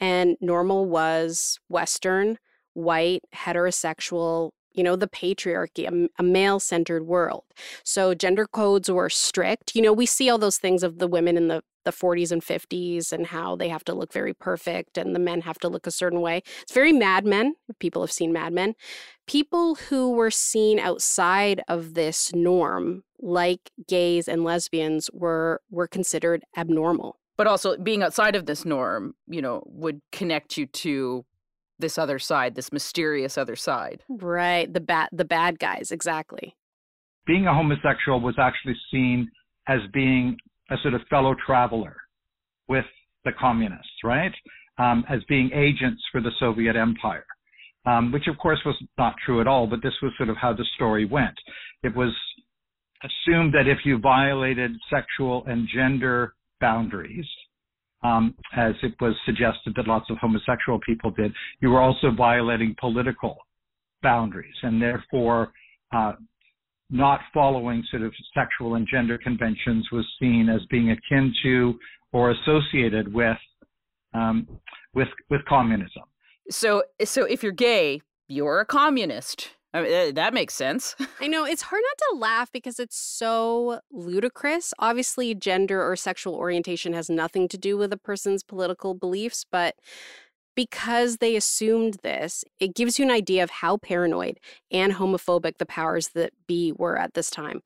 And 0.00 0.36
normal 0.40 0.84
was 0.86 1.58
Western, 1.68 2.38
white, 2.78 3.22
heterosexual, 3.34 4.50
you 4.72 4.84
know, 4.84 4.96
the 4.96 5.08
patriarchy, 5.08 5.88
a, 5.88 6.08
a 6.18 6.22
male 6.22 6.60
centered 6.60 7.06
world. 7.06 7.44
So 7.84 8.14
gender 8.14 8.46
codes 8.46 8.90
were 8.90 9.10
strict. 9.10 9.74
You 9.74 9.82
know, 9.82 9.92
we 9.92 10.06
see 10.06 10.30
all 10.30 10.38
those 10.38 10.58
things 10.58 10.82
of 10.82 10.98
the 10.98 11.08
women 11.08 11.36
in 11.36 11.48
the 11.48 11.62
the 11.88 11.92
40s 11.92 12.30
and 12.30 12.42
50s 12.42 13.12
and 13.12 13.26
how 13.26 13.56
they 13.56 13.70
have 13.70 13.84
to 13.84 13.94
look 13.94 14.12
very 14.12 14.34
perfect 14.34 14.98
and 14.98 15.14
the 15.14 15.18
men 15.18 15.40
have 15.40 15.58
to 15.60 15.68
look 15.68 15.86
a 15.86 15.90
certain 15.90 16.20
way. 16.20 16.42
It's 16.60 16.72
very 16.72 16.92
Mad 16.92 17.24
Men, 17.24 17.54
people 17.78 18.02
have 18.02 18.12
seen 18.12 18.30
Mad 18.30 18.52
Men. 18.52 18.74
People 19.26 19.76
who 19.76 20.12
were 20.12 20.30
seen 20.30 20.78
outside 20.78 21.62
of 21.66 21.94
this 21.94 22.34
norm, 22.34 23.04
like 23.20 23.70
gays 23.86 24.28
and 24.28 24.44
lesbians, 24.44 25.08
were 25.14 25.62
were 25.70 25.88
considered 25.88 26.44
abnormal. 26.58 27.18
But 27.38 27.46
also 27.46 27.78
being 27.78 28.02
outside 28.02 28.36
of 28.36 28.44
this 28.44 28.66
norm, 28.66 29.14
you 29.26 29.40
know, 29.40 29.62
would 29.64 30.02
connect 30.12 30.58
you 30.58 30.66
to 30.66 31.24
this 31.78 31.98
other 31.98 32.18
side, 32.18 32.54
this 32.54 32.72
mysterious 32.72 33.38
other 33.38 33.56
side. 33.56 34.02
Right, 34.08 34.72
the 34.72 34.80
bad 34.80 35.08
the 35.12 35.24
bad 35.24 35.58
guys, 35.58 35.90
exactly. 35.90 36.56
Being 37.26 37.46
a 37.46 37.54
homosexual 37.54 38.20
was 38.20 38.36
actually 38.38 38.76
seen 38.90 39.30
as 39.68 39.80
being 39.92 40.36
a 40.70 40.76
sort 40.82 40.94
of 40.94 41.02
fellow 41.10 41.34
traveler 41.44 41.96
with 42.68 42.86
the 43.24 43.32
communists, 43.38 44.04
right? 44.04 44.32
Um, 44.78 45.04
as 45.08 45.20
being 45.28 45.50
agents 45.54 46.02
for 46.12 46.20
the 46.20 46.30
Soviet 46.38 46.76
Empire, 46.76 47.26
um, 47.86 48.12
which 48.12 48.28
of 48.28 48.38
course 48.38 48.60
was 48.64 48.76
not 48.96 49.14
true 49.24 49.40
at 49.40 49.46
all, 49.46 49.66
but 49.66 49.82
this 49.82 49.94
was 50.02 50.12
sort 50.16 50.28
of 50.28 50.36
how 50.36 50.52
the 50.52 50.64
story 50.76 51.04
went. 51.04 51.34
It 51.82 51.94
was 51.94 52.14
assumed 53.02 53.54
that 53.54 53.66
if 53.66 53.78
you 53.84 53.98
violated 53.98 54.72
sexual 54.90 55.44
and 55.46 55.68
gender 55.72 56.34
boundaries, 56.60 57.26
um, 58.02 58.34
as 58.56 58.74
it 58.82 58.94
was 59.00 59.14
suggested 59.26 59.74
that 59.76 59.88
lots 59.88 60.08
of 60.10 60.16
homosexual 60.18 60.78
people 60.80 61.10
did, 61.10 61.32
you 61.60 61.70
were 61.70 61.80
also 61.80 62.10
violating 62.16 62.74
political 62.80 63.36
boundaries, 64.02 64.54
and 64.62 64.80
therefore 64.80 65.52
uh, 65.92 66.12
not 66.90 67.20
following 67.34 67.82
sort 67.90 68.02
of 68.02 68.12
sexual 68.34 68.76
and 68.76 68.86
gender 68.90 69.18
conventions 69.18 69.86
was 69.92 70.06
seen 70.20 70.48
as 70.48 70.60
being 70.70 70.90
akin 70.90 71.32
to 71.42 71.78
or 72.12 72.30
associated 72.30 73.12
with 73.12 73.36
um, 74.14 74.48
with 74.94 75.08
with 75.28 75.44
communism. 75.46 76.04
So, 76.50 76.82
so 77.04 77.24
if 77.24 77.42
you're 77.42 77.52
gay, 77.52 78.00
you're 78.26 78.60
a 78.60 78.66
communist. 78.66 79.50
I 79.74 79.82
mean, 79.82 79.92
eh, 79.92 80.12
that 80.12 80.32
makes 80.32 80.54
sense. 80.54 80.96
I 81.20 81.28
know 81.28 81.44
it's 81.44 81.62
hard 81.62 81.82
not 81.82 81.98
to 82.10 82.18
laugh 82.18 82.50
because 82.52 82.78
it's 82.78 82.96
so 82.96 83.80
ludicrous. 83.90 84.72
Obviously, 84.78 85.34
gender 85.34 85.82
or 85.82 85.94
sexual 85.96 86.34
orientation 86.34 86.92
has 86.94 87.10
nothing 87.10 87.48
to 87.48 87.58
do 87.58 87.76
with 87.76 87.92
a 87.92 87.98
person's 87.98 88.42
political 88.42 88.94
beliefs, 88.94 89.44
but 89.50 89.74
because 90.56 91.18
they 91.18 91.36
assumed 91.36 91.98
this, 92.02 92.44
it 92.58 92.74
gives 92.74 92.98
you 92.98 93.04
an 93.04 93.12
idea 93.12 93.44
of 93.44 93.50
how 93.50 93.76
paranoid 93.76 94.40
and 94.72 94.92
homophobic 94.94 95.58
the 95.58 95.66
powers 95.66 96.08
that 96.14 96.32
be 96.48 96.72
were 96.72 96.98
at 96.98 97.14
this 97.14 97.30
time. 97.30 97.60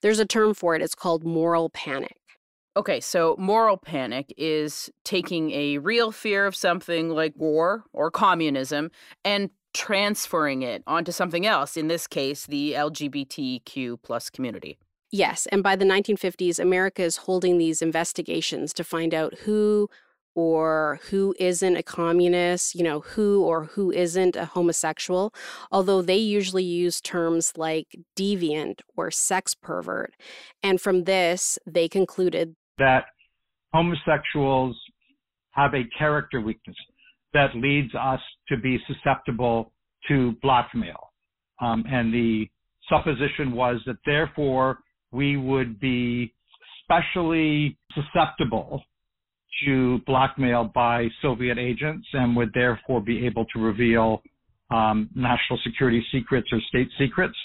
There's 0.00 0.20
a 0.20 0.24
term 0.24 0.54
for 0.54 0.74
it, 0.74 0.80
it's 0.80 0.94
called 0.94 1.24
moral 1.24 1.68
panic. 1.68 2.16
Okay, 2.76 3.00
so 3.00 3.34
moral 3.38 3.76
panic 3.76 4.32
is 4.38 4.88
taking 5.04 5.50
a 5.50 5.78
real 5.78 6.12
fear 6.12 6.46
of 6.46 6.54
something 6.54 7.10
like 7.10 7.34
war 7.36 7.84
or 7.92 8.10
communism 8.10 8.90
and 9.24 9.50
transferring 9.72 10.62
it 10.62 10.82
onto 10.86 11.12
something 11.12 11.46
else, 11.46 11.76
in 11.76 11.88
this 11.88 12.06
case, 12.06 12.46
the 12.46 12.72
LGBTQ 12.72 14.02
plus 14.02 14.30
community. 14.30 14.78
Yes, 15.12 15.46
and 15.46 15.62
by 15.62 15.74
the 15.74 15.84
1950s, 15.84 16.58
America 16.58 17.02
is 17.02 17.18
holding 17.18 17.58
these 17.58 17.82
investigations 17.82 18.72
to 18.74 18.84
find 18.84 19.12
out 19.12 19.34
who 19.40 19.88
or 20.36 21.00
who 21.10 21.34
isn't 21.40 21.76
a 21.76 21.82
communist, 21.82 22.74
you 22.76 22.84
know, 22.84 23.00
who 23.00 23.42
or 23.42 23.64
who 23.64 23.90
isn't 23.90 24.36
a 24.36 24.44
homosexual, 24.44 25.34
although 25.72 26.00
they 26.00 26.16
usually 26.16 26.62
use 26.62 27.00
terms 27.00 27.52
like 27.56 27.96
deviant 28.16 28.80
or 28.96 29.10
sex 29.10 29.54
pervert. 29.54 30.14
And 30.62 30.80
from 30.80 31.04
this, 31.04 31.58
they 31.66 31.88
concluded 31.88 32.54
that 32.78 33.06
homosexuals 33.74 34.76
have 35.50 35.74
a 35.74 35.82
character 35.98 36.40
weakness 36.40 36.76
that 37.32 37.54
leads 37.54 37.94
us 37.94 38.20
to 38.48 38.56
be 38.56 38.78
susceptible 38.86 39.72
to 40.08 40.34
blackmail. 40.42 41.12
Um, 41.60 41.84
and 41.90 42.12
the 42.12 42.48
supposition 42.88 43.52
was 43.52 43.80
that 43.86 43.96
therefore 44.04 44.78
we 45.12 45.36
would 45.36 45.78
be 45.78 46.32
especially 46.82 47.78
susceptible 47.94 48.82
to 49.64 49.98
blackmail 50.06 50.70
by 50.74 51.08
Soviet 51.20 51.58
agents 51.58 52.06
and 52.12 52.36
would 52.36 52.50
therefore 52.54 53.00
be 53.00 53.26
able 53.26 53.44
to 53.46 53.60
reveal 53.60 54.22
um, 54.70 55.08
national 55.14 55.58
security 55.64 56.04
secrets 56.12 56.48
or 56.52 56.60
state 56.68 56.88
secrets. 56.98 57.36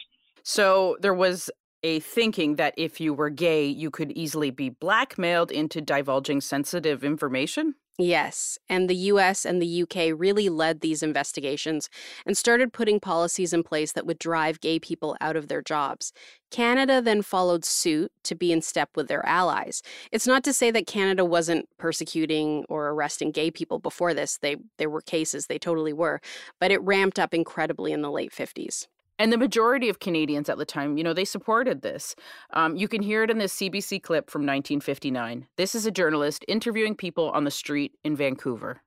So 0.43 0.97
there 1.01 1.13
was 1.13 1.49
a 1.83 1.99
thinking 1.99 2.55
that 2.55 2.73
if 2.77 2.99
you 2.99 3.13
were 3.13 3.29
gay, 3.29 3.65
you 3.65 3.91
could 3.91 4.11
easily 4.13 4.49
be 4.49 4.69
blackmailed 4.69 5.51
into 5.51 5.81
divulging 5.81 6.41
sensitive 6.41 7.03
information? 7.03 7.75
Yes, 7.97 8.59
and 8.67 8.89
the 8.89 8.95
US 8.95 9.45
and 9.45 9.61
the 9.61 9.83
UK 9.83 10.11
really 10.13 10.49
led 10.49 10.81
these 10.81 11.01
investigations 11.01 11.89
and 12.25 12.37
started 12.37 12.73
putting 12.73 12.99
policies 12.99 13.53
in 13.53 13.63
place 13.63 13.93
that 13.93 14.05
would 14.05 14.19
drive 14.19 14.59
gay 14.59 14.79
people 14.79 15.15
out 15.21 15.37
of 15.37 15.47
their 15.47 15.61
jobs. 15.61 16.11
Canada 16.51 17.01
then 17.01 17.21
followed 17.21 17.63
suit 17.63 18.11
to 18.23 18.35
be 18.35 18.51
in 18.51 18.61
step 18.61 18.89
with 18.95 19.07
their 19.07 19.25
allies. 19.25 19.81
It's 20.11 20.27
not 20.27 20.43
to 20.43 20.51
say 20.51 20.71
that 20.71 20.87
Canada 20.87 21.23
wasn't 21.23 21.69
persecuting 21.77 22.65
or 22.67 22.89
arresting 22.89 23.31
gay 23.31 23.49
people 23.49 23.79
before 23.79 24.13
this. 24.13 24.39
They 24.39 24.57
there 24.77 24.89
were 24.89 25.01
cases, 25.01 25.47
they 25.47 25.57
totally 25.57 25.93
were, 25.93 26.19
but 26.59 26.71
it 26.71 26.81
ramped 26.81 27.17
up 27.17 27.33
incredibly 27.33 27.93
in 27.93 28.01
the 28.01 28.11
late 28.11 28.33
50s. 28.33 28.87
And 29.17 29.31
the 29.31 29.37
majority 29.37 29.87
of 29.87 29.99
Canadians 29.99 30.49
at 30.49 30.57
the 30.57 30.65
time, 30.65 30.97
you 30.97 31.03
know, 31.03 31.13
they 31.13 31.23
supported 31.23 31.81
this. 31.81 32.15
Um, 32.51 32.75
you 32.75 32.89
can 32.89 33.01
hear 33.01 33.23
it 33.23 33.31
in 33.31 33.37
this 33.37 33.55
CBC 33.55 34.03
clip 34.03 34.29
from 34.29 34.41
1959. 34.41 35.47
This 35.55 35.73
is 35.73 35.85
a 35.85 35.91
journalist 35.91 36.43
interviewing 36.49 36.95
people 36.95 37.29
on 37.29 37.45
the 37.45 37.51
street 37.51 37.93
in 38.03 38.15
Vancouver. 38.15 38.81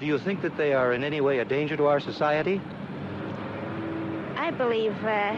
Do 0.00 0.06
you 0.06 0.18
think 0.18 0.42
that 0.42 0.56
they 0.56 0.72
are 0.74 0.92
in 0.92 1.04
any 1.04 1.20
way 1.20 1.38
a 1.38 1.44
danger 1.44 1.76
to 1.76 1.86
our 1.86 2.00
society? 2.00 2.60
I 4.36 4.50
believe 4.50 4.92
uh, 5.04 5.36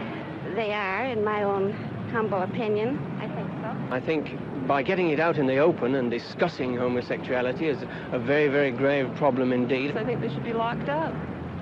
they 0.55 0.73
are, 0.73 1.05
in 1.05 1.23
my 1.23 1.43
own 1.43 1.71
humble 2.11 2.41
opinion. 2.41 2.97
I 3.21 3.27
think 3.27 3.47
so. 3.61 3.95
I 3.95 3.99
think 3.99 4.67
by 4.67 4.81
getting 4.81 5.11
it 5.11 5.19
out 5.19 5.37
in 5.37 5.45
the 5.45 5.57
open 5.59 5.95
and 5.95 6.09
discussing 6.09 6.75
homosexuality 6.75 7.67
is 7.67 7.77
a 8.11 8.17
very, 8.17 8.47
very 8.47 8.71
grave 8.71 9.13
problem 9.15 9.53
indeed. 9.53 9.95
I 9.95 10.03
think 10.03 10.19
they 10.19 10.29
should 10.29 10.43
be 10.43 10.53
locked 10.53 10.89
up. 10.89 11.13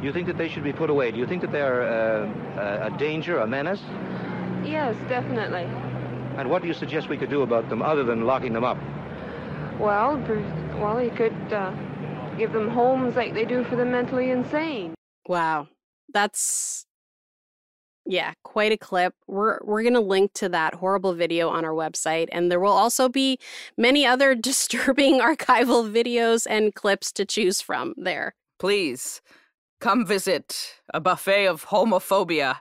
You 0.01 0.13
think 0.13 0.27
that 0.27 0.37
they 0.37 0.47
should 0.47 0.63
be 0.63 0.73
put 0.73 0.89
away? 0.91 1.11
Do 1.11 1.17
you 1.17 1.25
think 1.25 1.41
that 1.41 1.51
they 1.51 1.61
are 1.61 1.81
uh, 1.81 2.87
a 2.93 2.97
danger, 2.97 3.39
a 3.39 3.47
menace? 3.47 3.81
Yes, 4.63 4.95
definitely. 5.09 5.63
And 6.37 6.49
what 6.51 6.61
do 6.61 6.67
you 6.67 6.73
suggest 6.75 7.09
we 7.09 7.17
could 7.17 7.31
do 7.31 7.41
about 7.41 7.67
them 7.67 7.81
other 7.81 8.03
than 8.03 8.25
locking 8.25 8.53
them 8.53 8.63
up? 8.63 8.77
Well, 9.79 10.17
well, 10.79 11.01
you 11.01 11.09
could 11.09 11.33
uh, 11.51 11.71
give 12.37 12.53
them 12.53 12.69
homes 12.69 13.15
like 13.15 13.33
they 13.33 13.45
do 13.45 13.63
for 13.63 13.75
the 13.75 13.85
mentally 13.85 14.29
insane. 14.29 14.93
Wow, 15.27 15.67
that's 16.13 16.85
yeah, 18.05 18.33
quite 18.43 18.71
a 18.71 18.77
clip. 18.77 19.15
We're 19.27 19.59
we're 19.63 19.81
going 19.81 19.93
to 19.95 19.99
link 19.99 20.33
to 20.35 20.49
that 20.49 20.75
horrible 20.75 21.13
video 21.13 21.49
on 21.49 21.65
our 21.65 21.73
website 21.73 22.29
and 22.31 22.51
there 22.51 22.59
will 22.59 22.71
also 22.71 23.09
be 23.09 23.39
many 23.77 24.05
other 24.05 24.35
disturbing 24.49 25.19
archival 25.21 25.91
videos 25.91 26.45
and 26.47 26.73
clips 26.75 27.11
to 27.13 27.25
choose 27.25 27.61
from 27.61 27.95
there. 27.97 28.35
Please 28.59 29.21
come 29.79 30.05
visit 30.05 30.75
a 30.93 31.00
buffet 31.00 31.46
of 31.46 31.65
homophobia. 31.65 32.57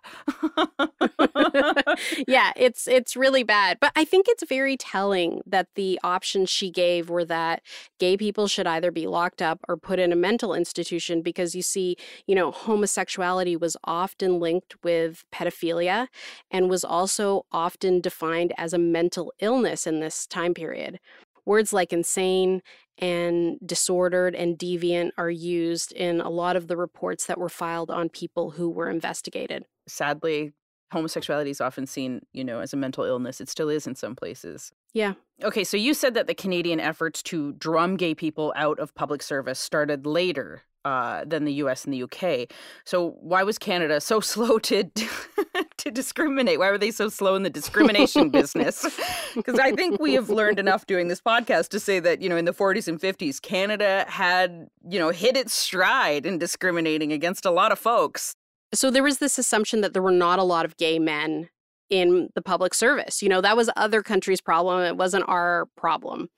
yeah, 2.29 2.53
it's 2.57 2.87
it's 2.89 3.17
really 3.17 3.43
bad. 3.43 3.79
But 3.81 3.93
I 3.97 4.05
think 4.05 4.27
it's 4.29 4.45
very 4.47 4.77
telling 4.77 5.41
that 5.47 5.69
the 5.77 5.99
options 6.03 6.51
she 6.51 6.71
gave 6.71 7.09
were 7.09 7.25
that 7.25 7.63
gay 7.99 8.17
people 8.17 8.49
should 8.49 8.67
either 8.67 8.91
be 8.91 9.07
locked 9.07 9.41
up 9.41 9.61
or 9.69 9.77
put 9.77 9.99
in 9.99 10.13
a 10.13 10.17
mental 10.17 10.55
institution 10.55 11.23
because 11.23 11.55
you 11.55 11.63
see, 11.63 11.97
you 12.27 12.35
know, 12.35 12.51
homosexuality 12.51 13.57
was 13.57 13.77
often 13.85 14.41
linked 14.41 14.75
with 14.83 15.25
pedophilia 15.33 16.09
and 16.51 16.69
was 16.69 16.85
also 16.85 17.47
often 17.53 18.01
defined 18.01 18.53
as 18.59 18.73
a 18.73 18.79
mental 18.79 19.33
illness 19.41 19.87
in 19.87 20.01
this 20.01 20.27
time 20.27 20.55
period. 20.55 20.99
Words 21.45 21.73
like 21.73 21.93
insane 21.93 22.61
and 22.99 23.59
disordered 23.65 24.35
and 24.35 24.59
deviant 24.59 25.11
are 25.19 25.31
used 25.31 25.93
in 25.93 26.21
a 26.21 26.31
lot 26.31 26.57
of 26.57 26.69
the 26.69 26.77
reports 26.77 27.27
that 27.27 27.39
were 27.39 27.49
filed 27.49 27.91
on 27.91 28.09
people 28.09 28.53
who 28.53 28.71
were 28.71 28.89
investigated. 28.89 29.65
Sadly, 29.87 30.53
homosexuality 30.93 31.51
is 31.51 31.61
often 31.61 31.87
seen, 31.87 32.25
you 32.33 32.45
know, 32.45 32.61
as 32.61 32.73
a 32.73 32.77
mental 32.77 33.05
illness. 33.05 33.41
It 33.41 33.49
still 33.49 33.69
is 33.69 33.87
in 33.87 33.95
some 33.95 34.15
places. 34.15 34.73
Yeah. 34.93 35.15
Okay, 35.43 35.65
so 35.65 35.77
you 35.77 35.95
said 35.95 36.15
that 36.15 36.27
the 36.27 36.35
Canadian 36.35 36.81
efforts 36.81 37.23
to 37.25 37.53
drum 37.53 37.97
gay 37.97 38.15
people 38.15 38.53
out 38.57 38.79
of 38.79 38.95
public 38.95 39.23
service 39.23 39.59
started 39.59 40.07
later. 40.07 40.63
Uh, 40.87 41.25
than 41.25 41.45
the 41.45 41.55
U.S. 41.55 41.85
and 41.85 41.93
the 41.93 41.99
U.K. 41.99 42.47
So 42.85 43.17
why 43.21 43.43
was 43.43 43.59
Canada 43.59 44.01
so 44.01 44.21
slow 44.33 44.59
to 44.61 44.85
to 45.79 45.91
discriminate? 45.91 46.61
Why 46.61 46.71
were 46.71 46.79
they 46.79 46.93
so 46.93 47.09
slow 47.09 47.35
in 47.35 47.43
the 47.43 47.51
discrimination 47.51 48.31
business? 48.31 48.87
Because 49.37 49.59
I 49.59 49.73
think 49.73 50.01
we 50.01 50.15
have 50.15 50.31
learned 50.31 50.59
enough 50.59 50.87
doing 50.87 51.09
this 51.09 51.21
podcast 51.21 51.69
to 51.69 51.81
say 51.81 52.01
that 52.01 52.23
you 52.23 52.29
know 52.31 52.39
in 52.39 52.47
the 52.47 52.55
40s 52.55 52.89
and 52.89 52.99
50s, 52.99 53.43
Canada 53.43 54.07
had 54.09 54.69
you 54.89 54.99
know 54.99 55.11
hit 55.11 55.37
its 55.37 55.53
stride 55.53 56.25
in 56.25 56.39
discriminating 56.39 57.13
against 57.13 57.45
a 57.45 57.51
lot 57.51 57.71
of 57.71 57.79
folks. 57.79 58.35
So 58.73 58.91
there 58.91 59.03
was 59.03 59.19
this 59.19 59.39
assumption 59.39 59.83
that 59.83 59.93
there 59.93 60.01
were 60.01 60.11
not 60.11 60.39
a 60.39 60.43
lot 60.43 60.65
of 60.65 60.77
gay 60.79 60.99
men 60.99 61.51
in 61.91 62.29
the 62.35 62.43
public 62.43 62.75
service. 62.75 63.23
You 63.23 63.29
know, 63.29 63.41
that 63.41 63.57
was 63.57 63.71
other 63.77 64.03
countries' 64.03 64.41
problem. 64.41 64.83
It 64.83 64.97
wasn't 64.97 65.29
our 65.29 65.67
problem. 65.77 66.29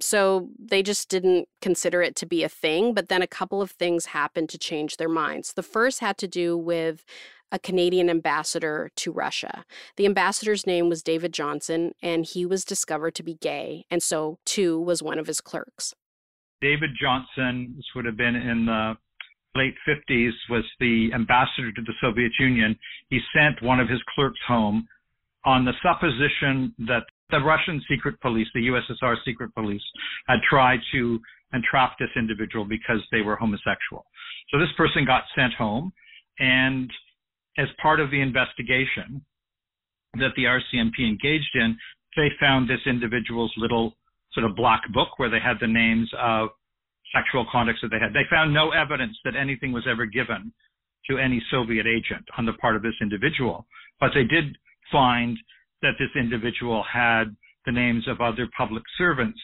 So 0.00 0.48
they 0.58 0.82
just 0.82 1.08
didn't 1.08 1.48
consider 1.60 2.02
it 2.02 2.16
to 2.16 2.26
be 2.26 2.42
a 2.42 2.48
thing. 2.48 2.94
But 2.94 3.08
then 3.08 3.22
a 3.22 3.26
couple 3.26 3.60
of 3.60 3.72
things 3.72 4.06
happened 4.06 4.48
to 4.50 4.58
change 4.58 4.96
their 4.96 5.08
minds. 5.08 5.52
The 5.54 5.62
first 5.62 6.00
had 6.00 6.18
to 6.18 6.28
do 6.28 6.56
with 6.56 7.04
a 7.50 7.58
Canadian 7.58 8.08
ambassador 8.08 8.90
to 8.96 9.12
Russia. 9.12 9.64
The 9.96 10.06
ambassador's 10.06 10.66
name 10.66 10.88
was 10.88 11.02
David 11.02 11.34
Johnson, 11.34 11.92
and 12.02 12.24
he 12.24 12.46
was 12.46 12.64
discovered 12.64 13.14
to 13.16 13.22
be 13.22 13.34
gay. 13.34 13.84
And 13.90 14.02
so, 14.02 14.38
too, 14.46 14.80
was 14.80 15.02
one 15.02 15.18
of 15.18 15.26
his 15.26 15.42
clerks. 15.42 15.94
David 16.62 16.90
Johnson, 16.98 17.74
this 17.76 17.84
would 17.94 18.06
have 18.06 18.16
been 18.16 18.36
in 18.36 18.66
the 18.66 18.94
late 19.54 19.74
50s, 19.86 20.32
was 20.50 20.64
the 20.80 21.10
ambassador 21.14 21.72
to 21.72 21.82
the 21.82 21.94
Soviet 22.00 22.32
Union. 22.38 22.76
He 23.10 23.20
sent 23.34 23.62
one 23.62 23.80
of 23.80 23.88
his 23.88 24.00
clerks 24.14 24.40
home 24.46 24.86
on 25.44 25.64
the 25.64 25.72
supposition 25.82 26.74
that 26.86 27.02
the 27.30 27.40
Russian 27.40 27.82
secret 27.88 28.20
police, 28.20 28.46
the 28.54 28.68
USSR 28.68 29.16
secret 29.24 29.54
police, 29.54 29.82
had 30.28 30.38
tried 30.48 30.80
to 30.92 31.20
entrap 31.52 31.98
this 31.98 32.10
individual 32.16 32.64
because 32.64 33.00
they 33.10 33.20
were 33.20 33.36
homosexual. 33.36 34.06
So 34.50 34.58
this 34.58 34.72
person 34.76 35.04
got 35.04 35.24
sent 35.34 35.52
home, 35.54 35.92
and 36.38 36.90
as 37.58 37.68
part 37.80 38.00
of 38.00 38.10
the 38.10 38.20
investigation 38.20 39.24
that 40.14 40.32
the 40.36 40.44
RCMP 40.44 41.00
engaged 41.00 41.54
in, 41.54 41.76
they 42.16 42.28
found 42.38 42.68
this 42.68 42.80
individual's 42.86 43.52
little 43.56 43.96
sort 44.32 44.44
of 44.48 44.56
black 44.56 44.82
book 44.92 45.18
where 45.18 45.30
they 45.30 45.40
had 45.40 45.56
the 45.60 45.66
names 45.66 46.10
of 46.18 46.50
sexual 47.14 47.46
contacts 47.50 47.80
that 47.82 47.88
they 47.88 47.98
had. 47.98 48.12
They 48.12 48.28
found 48.30 48.52
no 48.52 48.70
evidence 48.70 49.16
that 49.24 49.36
anything 49.36 49.72
was 49.72 49.86
ever 49.90 50.06
given 50.06 50.52
to 51.10 51.18
any 51.18 51.42
Soviet 51.50 51.86
agent 51.86 52.24
on 52.38 52.46
the 52.46 52.52
part 52.54 52.76
of 52.76 52.82
this 52.82 52.94
individual, 53.00 53.66
but 54.00 54.10
they 54.14 54.24
did 54.24 54.56
find 54.90 55.36
that 55.82 55.94
this 55.98 56.10
individual 56.16 56.84
had 56.90 57.24
the 57.66 57.72
names 57.72 58.06
of 58.08 58.20
other 58.20 58.48
public 58.56 58.82
servants 58.96 59.40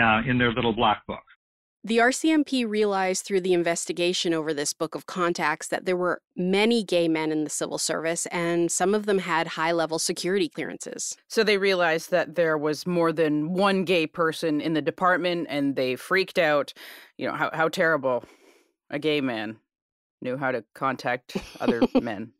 uh, 0.00 0.22
in 0.26 0.38
their 0.38 0.52
little 0.52 0.72
black 0.72 1.04
book. 1.06 1.25
The 1.86 1.98
RCMP 1.98 2.68
realized 2.68 3.24
through 3.24 3.42
the 3.42 3.52
investigation 3.52 4.34
over 4.34 4.52
this 4.52 4.72
book 4.72 4.96
of 4.96 5.06
contacts 5.06 5.68
that 5.68 5.84
there 5.84 5.96
were 5.96 6.20
many 6.34 6.82
gay 6.82 7.06
men 7.06 7.30
in 7.30 7.44
the 7.44 7.50
civil 7.50 7.78
service, 7.78 8.26
and 8.32 8.72
some 8.72 8.92
of 8.92 9.06
them 9.06 9.20
had 9.20 9.46
high 9.46 9.70
level 9.70 10.00
security 10.00 10.48
clearances. 10.48 11.16
So 11.28 11.44
they 11.44 11.58
realized 11.58 12.10
that 12.10 12.34
there 12.34 12.58
was 12.58 12.88
more 12.88 13.12
than 13.12 13.52
one 13.52 13.84
gay 13.84 14.08
person 14.08 14.60
in 14.60 14.72
the 14.72 14.82
department, 14.82 15.46
and 15.48 15.76
they 15.76 15.94
freaked 15.94 16.40
out. 16.40 16.72
You 17.18 17.28
know, 17.28 17.34
how, 17.34 17.50
how 17.52 17.68
terrible 17.68 18.24
a 18.90 18.98
gay 18.98 19.20
man 19.20 19.58
knew 20.20 20.36
how 20.36 20.50
to 20.50 20.64
contact 20.74 21.36
other 21.60 21.82
men. 22.02 22.32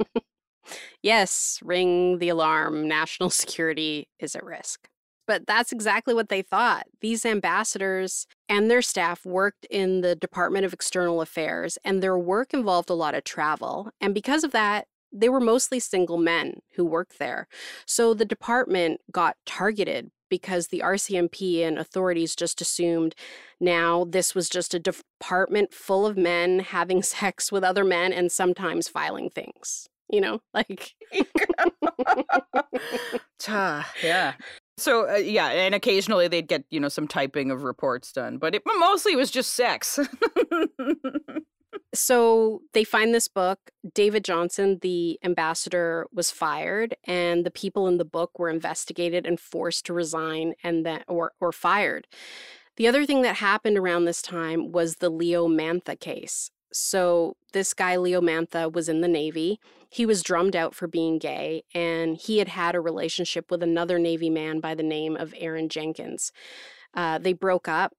Yes, 1.03 1.61
ring 1.63 2.19
the 2.19 2.31
alarm. 2.31 2.89
National 2.89 3.31
security 3.43 4.09
is 4.19 4.35
at 4.35 4.43
risk. 4.43 4.89
But 5.27 5.47
that's 5.47 5.73
exactly 5.73 6.15
what 6.15 6.29
they 6.29 6.43
thought. 6.43 6.85
These 7.01 7.27
ambassadors 7.27 8.27
and 8.49 8.71
their 8.71 8.83
staff 8.83 9.27
worked 9.27 9.67
in 9.71 10.01
the 10.01 10.15
Department 10.15 10.65
of 10.65 10.73
External 10.73 11.21
Affairs, 11.21 11.79
and 11.85 12.03
their 12.03 12.19
work 12.19 12.55
involved 12.55 12.91
a 12.91 12.95
lot 12.95 13.15
of 13.15 13.25
travel. 13.25 13.91
And 14.01 14.15
because 14.15 14.45
of 14.45 14.53
that, 14.53 14.87
they 15.13 15.29
were 15.29 15.41
mostly 15.41 15.81
single 15.81 16.19
men 16.19 16.61
who 16.75 16.85
worked 16.85 17.19
there. 17.19 17.49
So 17.87 18.15
the 18.15 18.25
department 18.25 19.01
got 19.11 19.37
targeted 19.47 20.11
because 20.29 20.69
the 20.69 20.83
RCMP 20.85 21.63
and 21.63 21.79
authorities 21.79 22.35
just 22.35 22.61
assumed 22.61 23.15
now 23.61 24.05
this 24.05 24.35
was 24.35 24.49
just 24.49 24.75
a 24.75 24.79
department 24.79 25.73
full 25.73 26.07
of 26.07 26.17
men 26.17 26.59
having 26.61 27.03
sex 27.03 27.51
with 27.53 27.65
other 27.65 27.85
men 27.85 28.13
and 28.13 28.31
sometimes 28.31 28.89
filing 28.89 29.31
things. 29.31 29.89
You 30.09 30.21
know, 30.21 30.41
like. 30.55 30.95
yeah. 34.03 34.35
So 34.79 35.09
uh, 35.09 35.17
yeah, 35.17 35.49
and 35.49 35.75
occasionally 35.75 36.29
they'd 36.29 36.49
get 36.49 36.65
you 36.71 36.81
know 36.81 36.89
some 36.89 37.09
typing 37.09 37.51
of 37.51 37.63
reports 37.63 38.13
done, 38.13 38.39
but 38.39 38.55
it 38.55 38.63
mostly 38.67 39.17
was 39.17 39.31
just 39.31 39.55
sex. 39.55 39.99
so 41.95 42.61
they 42.75 42.85
find 42.85 43.15
this 43.15 43.29
book. 43.29 43.59
David 43.95 44.25
Johnson, 44.25 44.79
the 44.83 45.19
ambassador, 45.25 46.07
was 46.13 46.31
fired, 46.31 46.95
and 47.05 47.47
the 47.47 47.51
people 47.51 47.89
in 47.89 47.97
the 47.97 48.05
book 48.05 48.39
were 48.39 48.51
investigated 48.51 49.27
and 49.27 49.41
forced 49.41 49.87
to 49.87 49.95
resign 49.95 50.55
and 50.63 50.85
then 50.85 51.03
or 51.09 51.33
or 51.41 51.53
fired. 51.53 52.07
The 52.77 52.87
other 52.87 53.07
thing 53.07 53.23
that 53.23 53.37
happened 53.37 53.79
around 53.79 54.05
this 54.05 54.21
time 54.21 54.73
was 54.73 54.97
the 54.97 55.09
Leo 55.09 55.49
Mantha 55.49 55.99
case. 55.99 56.51
So, 56.73 57.37
this 57.53 57.73
guy, 57.73 57.97
Leo 57.97 58.21
Mantha, 58.21 58.71
was 58.71 58.89
in 58.89 59.01
the 59.01 59.09
Navy. 59.09 59.59
He 59.89 60.05
was 60.05 60.23
drummed 60.23 60.57
out 60.57 60.75
for 60.75 60.87
being 60.87 61.19
gay, 61.19 61.63
and 61.75 62.17
he 62.17 62.39
had 62.39 62.49
had 62.49 62.75
a 62.75 62.81
relationship 62.81 63.51
with 63.51 63.63
another 63.63 63.99
Navy 63.99 64.31
man 64.31 64.61
by 64.61 64.75
the 64.75 64.83
name 64.83 65.17
of 65.17 65.35
Aaron 65.39 65.69
Jenkins. 65.69 66.33
Uh, 66.93 67.19
they 67.19 67.33
broke 67.33 67.69
up. 67.69 67.95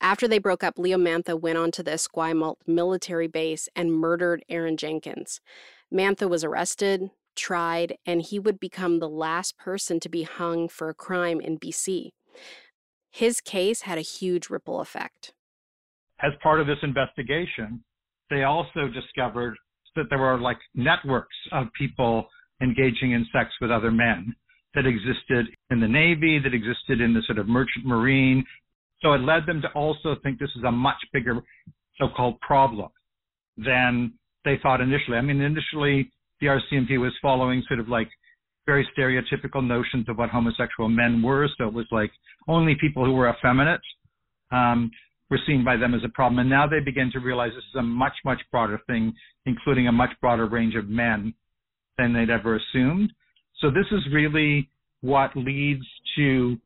After 0.00 0.26
they 0.26 0.38
broke 0.38 0.64
up, 0.64 0.78
Leo 0.78 0.96
Mantha 0.96 1.38
went 1.38 1.58
on 1.58 1.70
to 1.72 1.82
the 1.82 1.92
Esquimalt 1.92 2.56
military 2.66 3.26
base 3.26 3.68
and 3.76 3.92
murdered 3.92 4.44
Aaron 4.48 4.76
Jenkins. 4.76 5.40
Mantha 5.92 6.28
was 6.28 6.44
arrested, 6.44 7.10
tried, 7.36 7.96
and 8.06 8.22
he 8.22 8.38
would 8.38 8.58
become 8.58 8.98
the 8.98 9.08
last 9.08 9.58
person 9.58 10.00
to 10.00 10.08
be 10.08 10.22
hung 10.22 10.68
for 10.68 10.88
a 10.88 10.94
crime 10.94 11.40
in 11.40 11.58
BC. 11.58 12.10
His 13.10 13.40
case 13.40 13.82
had 13.82 13.98
a 13.98 14.02
huge 14.02 14.48
ripple 14.50 14.80
effect. 14.80 15.32
As 16.22 16.32
part 16.42 16.60
of 16.60 16.66
this 16.66 16.78
investigation, 16.82 17.82
they 18.30 18.44
also 18.44 18.88
discovered 18.88 19.56
that 19.96 20.04
there 20.08 20.18
were 20.18 20.38
like 20.38 20.58
networks 20.74 21.36
of 21.52 21.66
people 21.76 22.28
engaging 22.62 23.12
in 23.12 23.26
sex 23.32 23.50
with 23.60 23.70
other 23.70 23.90
men 23.90 24.34
that 24.74 24.86
existed 24.86 25.46
in 25.70 25.80
the 25.80 25.88
Navy, 25.88 26.38
that 26.38 26.54
existed 26.54 27.00
in 27.00 27.12
the 27.12 27.22
sort 27.26 27.38
of 27.38 27.48
merchant 27.48 27.84
marine. 27.84 28.44
So 29.02 29.12
it 29.14 29.18
led 29.18 29.46
them 29.46 29.60
to 29.62 29.68
also 29.68 30.16
think 30.22 30.38
this 30.38 30.50
is 30.56 30.62
a 30.64 30.70
much 30.70 30.98
bigger 31.12 31.40
so-called 31.98 32.40
problem 32.40 32.90
than 33.56 34.12
they 34.44 34.58
thought 34.62 34.80
initially. 34.80 35.16
I 35.16 35.22
mean, 35.22 35.40
initially 35.40 36.10
the 36.40 36.46
RCMP 36.46 37.00
was 37.00 37.12
following 37.20 37.62
sort 37.66 37.80
of 37.80 37.88
like 37.88 38.08
very 38.66 38.88
stereotypical 38.96 39.66
notions 39.66 40.08
of 40.08 40.18
what 40.18 40.30
homosexual 40.30 40.88
men 40.88 41.22
were. 41.22 41.48
So 41.58 41.66
it 41.66 41.72
was 41.72 41.86
like 41.90 42.10
only 42.48 42.76
people 42.80 43.04
who 43.04 43.12
were 43.12 43.28
effeminate. 43.28 43.80
Um, 44.52 44.90
were 45.30 45.38
seen 45.46 45.64
by 45.64 45.76
them 45.76 45.94
as 45.94 46.02
a 46.04 46.08
problem. 46.08 46.40
And 46.40 46.50
now 46.50 46.66
they 46.66 46.80
begin 46.80 47.10
to 47.12 47.20
realize 47.20 47.52
this 47.54 47.64
is 47.64 47.78
a 47.78 47.82
much, 47.82 48.14
much 48.24 48.40
broader 48.50 48.80
thing, 48.86 49.14
including 49.46 49.86
a 49.86 49.92
much 49.92 50.10
broader 50.20 50.46
range 50.46 50.74
of 50.74 50.88
men 50.88 51.32
than 51.96 52.12
they'd 52.12 52.30
ever 52.30 52.56
assumed. 52.56 53.12
So 53.60 53.70
this 53.70 53.86
is 53.92 54.00
really 54.12 54.68
what 55.02 55.30
leads 55.36 55.84
to 56.16 56.56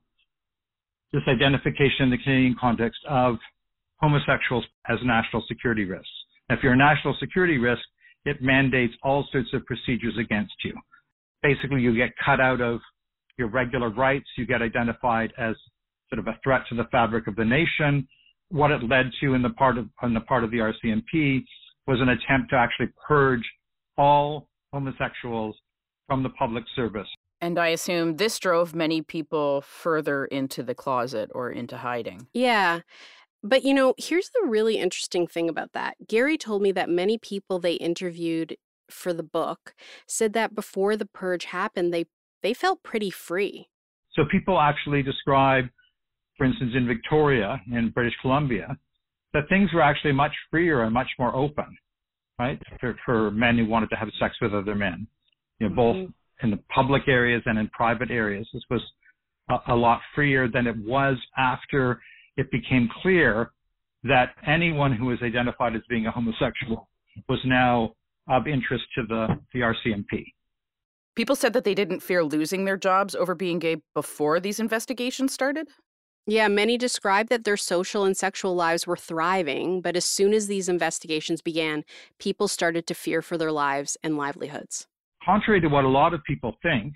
this 1.12 1.22
identification 1.28 2.04
in 2.04 2.10
the 2.10 2.18
Canadian 2.18 2.56
context 2.58 2.98
of 3.08 3.36
homosexuals 4.00 4.64
as 4.88 4.98
national 5.04 5.44
security 5.46 5.84
risks. 5.84 6.08
If 6.50 6.60
you're 6.62 6.72
a 6.72 6.76
national 6.76 7.16
security 7.20 7.58
risk, 7.58 7.82
it 8.24 8.42
mandates 8.42 8.94
all 9.02 9.26
sorts 9.30 9.50
of 9.52 9.64
procedures 9.66 10.14
against 10.18 10.54
you. 10.64 10.74
Basically, 11.42 11.82
you 11.82 11.94
get 11.94 12.10
cut 12.24 12.40
out 12.40 12.60
of 12.60 12.80
your 13.38 13.48
regular 13.48 13.90
rights. 13.90 14.26
You 14.36 14.46
get 14.46 14.62
identified 14.62 15.32
as 15.38 15.54
sort 16.08 16.18
of 16.18 16.26
a 16.26 16.38
threat 16.42 16.62
to 16.70 16.74
the 16.74 16.84
fabric 16.90 17.26
of 17.26 17.36
the 17.36 17.44
nation 17.44 18.08
what 18.54 18.70
it 18.70 18.88
led 18.88 19.10
to 19.20 19.34
in 19.34 19.42
the 19.42 19.50
part 19.50 19.76
of 19.76 19.88
on 20.00 20.14
the 20.14 20.20
part 20.20 20.44
of 20.44 20.50
the 20.52 20.58
RCMP 20.58 21.44
was 21.88 22.00
an 22.00 22.08
attempt 22.08 22.50
to 22.50 22.56
actually 22.56 22.86
purge 23.06 23.42
all 23.98 24.48
homosexuals 24.72 25.56
from 26.06 26.22
the 26.22 26.28
public 26.30 26.62
service. 26.76 27.08
And 27.40 27.58
I 27.58 27.68
assume 27.68 28.16
this 28.16 28.38
drove 28.38 28.74
many 28.74 29.02
people 29.02 29.62
further 29.62 30.24
into 30.26 30.62
the 30.62 30.74
closet 30.74 31.30
or 31.34 31.50
into 31.50 31.78
hiding. 31.78 32.28
Yeah. 32.32 32.80
But 33.42 33.64
you 33.64 33.74
know, 33.74 33.94
here's 33.98 34.30
the 34.30 34.46
really 34.46 34.78
interesting 34.78 35.26
thing 35.26 35.48
about 35.48 35.72
that. 35.72 35.96
Gary 36.06 36.38
told 36.38 36.62
me 36.62 36.70
that 36.72 36.88
many 36.88 37.18
people 37.18 37.58
they 37.58 37.74
interviewed 37.74 38.56
for 38.88 39.12
the 39.12 39.24
book 39.24 39.74
said 40.06 40.32
that 40.34 40.54
before 40.54 40.96
the 40.96 41.06
purge 41.06 41.46
happened, 41.46 41.92
they 41.92 42.04
they 42.42 42.54
felt 42.54 42.84
pretty 42.84 43.10
free. 43.10 43.68
So 44.12 44.24
people 44.30 44.60
actually 44.60 45.02
describe 45.02 45.64
for 46.36 46.44
instance, 46.44 46.72
in 46.74 46.86
Victoria, 46.86 47.60
in 47.70 47.90
British 47.90 48.14
Columbia, 48.20 48.76
that 49.32 49.48
things 49.48 49.72
were 49.72 49.82
actually 49.82 50.12
much 50.12 50.32
freer 50.50 50.82
and 50.82 50.92
much 50.92 51.08
more 51.18 51.34
open, 51.34 51.76
right, 52.38 52.60
for, 52.80 52.96
for 53.04 53.30
men 53.30 53.58
who 53.58 53.66
wanted 53.66 53.90
to 53.90 53.96
have 53.96 54.08
sex 54.18 54.34
with 54.40 54.54
other 54.54 54.74
men, 54.74 55.06
you 55.58 55.68
know, 55.68 55.74
both 55.74 55.96
mm-hmm. 55.96 56.44
in 56.44 56.50
the 56.50 56.60
public 56.74 57.02
areas 57.08 57.42
and 57.46 57.58
in 57.58 57.68
private 57.68 58.10
areas. 58.10 58.48
This 58.52 58.62
was 58.70 58.80
a, 59.50 59.72
a 59.72 59.74
lot 59.74 60.00
freer 60.14 60.48
than 60.48 60.66
it 60.66 60.76
was 60.78 61.16
after 61.36 62.00
it 62.36 62.50
became 62.50 62.88
clear 63.02 63.50
that 64.04 64.30
anyone 64.46 64.92
who 64.92 65.06
was 65.06 65.18
identified 65.22 65.74
as 65.74 65.82
being 65.88 66.06
a 66.06 66.10
homosexual 66.10 66.88
was 67.28 67.38
now 67.44 67.92
of 68.28 68.46
interest 68.46 68.84
to 68.94 69.02
the, 69.06 69.28
the 69.52 69.60
RCMP. 69.60 70.24
People 71.14 71.36
said 71.36 71.52
that 71.52 71.64
they 71.64 71.74
didn't 71.74 72.00
fear 72.00 72.24
losing 72.24 72.64
their 72.64 72.76
jobs 72.76 73.14
over 73.14 73.34
being 73.34 73.58
gay 73.58 73.76
before 73.94 74.40
these 74.40 74.58
investigations 74.58 75.32
started? 75.32 75.68
Yeah, 76.26 76.48
many 76.48 76.78
described 76.78 77.28
that 77.28 77.44
their 77.44 77.58
social 77.58 78.04
and 78.04 78.16
sexual 78.16 78.54
lives 78.54 78.86
were 78.86 78.96
thriving, 78.96 79.82
but 79.82 79.94
as 79.94 80.06
soon 80.06 80.32
as 80.32 80.46
these 80.46 80.70
investigations 80.70 81.42
began, 81.42 81.84
people 82.18 82.48
started 82.48 82.86
to 82.86 82.94
fear 82.94 83.20
for 83.20 83.36
their 83.36 83.52
lives 83.52 83.98
and 84.02 84.16
livelihoods. 84.16 84.86
Contrary 85.22 85.60
to 85.60 85.68
what 85.68 85.84
a 85.84 85.88
lot 85.88 86.14
of 86.14 86.24
people 86.24 86.56
think, 86.62 86.94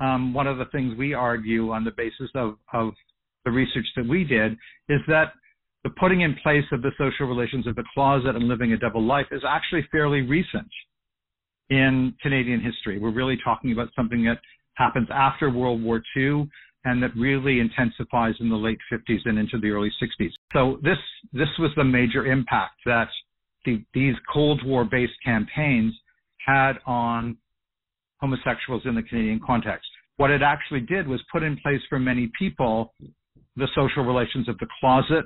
um, 0.00 0.32
one 0.32 0.46
of 0.46 0.56
the 0.56 0.64
things 0.66 0.96
we 0.96 1.12
argue 1.12 1.70
on 1.70 1.84
the 1.84 1.90
basis 1.90 2.30
of, 2.34 2.56
of 2.72 2.94
the 3.44 3.50
research 3.50 3.86
that 3.94 4.08
we 4.08 4.24
did 4.24 4.52
is 4.88 5.00
that 5.06 5.32
the 5.84 5.90
putting 5.90 6.22
in 6.22 6.34
place 6.42 6.64
of 6.72 6.80
the 6.80 6.92
social 6.96 7.26
relations 7.26 7.66
of 7.66 7.76
the 7.76 7.84
closet 7.92 8.36
and 8.36 8.48
living 8.48 8.72
a 8.72 8.78
double 8.78 9.02
life 9.02 9.26
is 9.32 9.42
actually 9.46 9.86
fairly 9.92 10.22
recent 10.22 10.68
in 11.70 12.14
Canadian 12.22 12.60
history. 12.60 12.98
We're 12.98 13.10
really 13.10 13.38
talking 13.44 13.72
about 13.72 13.88
something 13.94 14.24
that 14.24 14.38
happens 14.74 15.08
after 15.12 15.50
World 15.50 15.82
War 15.82 16.02
II 16.16 16.48
and 16.84 17.02
that 17.02 17.14
really 17.16 17.60
intensifies 17.60 18.34
in 18.40 18.48
the 18.48 18.56
late 18.56 18.78
50s 18.92 19.20
and 19.24 19.38
into 19.38 19.58
the 19.58 19.70
early 19.70 19.90
60s. 20.02 20.30
So 20.52 20.78
this 20.82 20.98
this 21.32 21.48
was 21.58 21.70
the 21.76 21.84
major 21.84 22.26
impact 22.26 22.74
that 22.86 23.08
the, 23.64 23.84
these 23.94 24.14
Cold 24.32 24.60
War 24.64 24.84
based 24.84 25.12
campaigns 25.24 25.94
had 26.44 26.74
on 26.86 27.36
homosexuals 28.20 28.82
in 28.84 28.94
the 28.94 29.02
Canadian 29.02 29.40
context. 29.44 29.86
What 30.16 30.30
it 30.30 30.42
actually 30.42 30.80
did 30.80 31.06
was 31.06 31.20
put 31.30 31.42
in 31.42 31.56
place 31.58 31.80
for 31.88 31.98
many 31.98 32.30
people 32.38 32.94
the 33.56 33.68
social 33.74 34.04
relations 34.04 34.48
of 34.48 34.56
the 34.58 34.66
closet, 34.80 35.24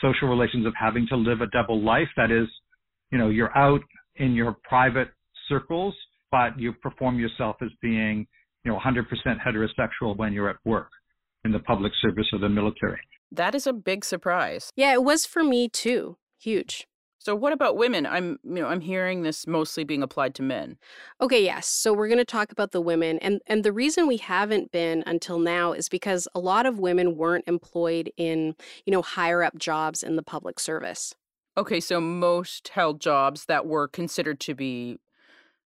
social 0.00 0.28
relations 0.28 0.66
of 0.66 0.72
having 0.78 1.06
to 1.08 1.16
live 1.16 1.40
a 1.40 1.46
double 1.48 1.82
life. 1.82 2.08
That 2.16 2.30
is, 2.30 2.48
you 3.10 3.18
know, 3.18 3.30
you're 3.30 3.56
out 3.56 3.80
in 4.16 4.34
your 4.34 4.56
private 4.62 5.08
circles, 5.48 5.94
but 6.30 6.58
you 6.58 6.72
perform 6.72 7.18
yourself 7.18 7.56
as 7.62 7.70
being 7.82 8.26
you 8.64 8.72
know 8.72 8.78
100% 8.78 9.04
heterosexual 9.40 10.16
when 10.16 10.32
you're 10.32 10.48
at 10.48 10.56
work 10.64 10.90
in 11.44 11.52
the 11.52 11.58
public 11.58 11.92
service 12.00 12.26
or 12.32 12.38
the 12.38 12.48
military. 12.48 13.00
That 13.30 13.54
is 13.54 13.66
a 13.66 13.72
big 13.72 14.04
surprise. 14.04 14.70
Yeah, 14.76 14.92
it 14.92 15.04
was 15.04 15.26
for 15.26 15.44
me 15.44 15.68
too. 15.68 16.16
Huge. 16.38 16.86
So 17.18 17.34
what 17.34 17.54
about 17.54 17.78
women? 17.78 18.04
I'm 18.04 18.38
you 18.44 18.56
know, 18.56 18.66
I'm 18.66 18.82
hearing 18.82 19.22
this 19.22 19.46
mostly 19.46 19.82
being 19.82 20.02
applied 20.02 20.34
to 20.34 20.42
men. 20.42 20.76
Okay, 21.22 21.42
yes. 21.42 21.66
So 21.66 21.94
we're 21.94 22.08
going 22.08 22.18
to 22.18 22.24
talk 22.24 22.52
about 22.52 22.72
the 22.72 22.82
women 22.82 23.18
and 23.20 23.40
and 23.46 23.64
the 23.64 23.72
reason 23.72 24.06
we 24.06 24.18
haven't 24.18 24.70
been 24.72 25.02
until 25.06 25.38
now 25.38 25.72
is 25.72 25.88
because 25.88 26.28
a 26.34 26.38
lot 26.38 26.66
of 26.66 26.78
women 26.78 27.16
weren't 27.16 27.44
employed 27.46 28.12
in, 28.18 28.54
you 28.84 28.90
know, 28.90 29.00
higher 29.00 29.42
up 29.42 29.56
jobs 29.56 30.02
in 30.02 30.16
the 30.16 30.22
public 30.22 30.60
service. 30.60 31.14
Okay, 31.56 31.80
so 31.80 31.98
most 31.98 32.68
held 32.68 33.00
jobs 33.00 33.46
that 33.46 33.64
were 33.64 33.88
considered 33.88 34.38
to 34.40 34.54
be 34.54 34.98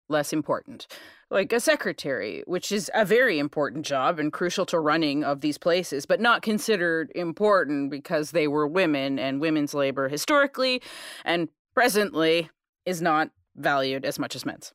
less 0.09 0.33
important 0.33 0.87
like 1.31 1.53
a 1.53 1.61
secretary, 1.61 2.43
which 2.47 2.71
is 2.71 2.91
a 2.95 3.05
very 3.05 3.39
important 3.39 3.85
job 3.85 4.19
and 4.19 4.33
crucial 4.33 4.65
to 4.67 4.79
running 4.79 5.25
of 5.25 5.41
these 5.41 5.59
places, 5.59 6.07
but 6.07 6.21
not 6.21 6.43
considered 6.43 7.11
important 7.15 7.91
because 7.91 8.31
they 8.31 8.47
were 8.47 8.67
women 8.67 9.19
and 9.19 9.41
women's 9.41 9.75
labor 9.75 10.09
historically 10.09 10.81
and 11.25 11.49
presently 11.75 12.49
is 12.85 13.03
not 13.03 13.31
valued 13.57 14.05
as 14.05 14.19
much 14.19 14.37
as 14.37 14.47
men's. 14.47 14.73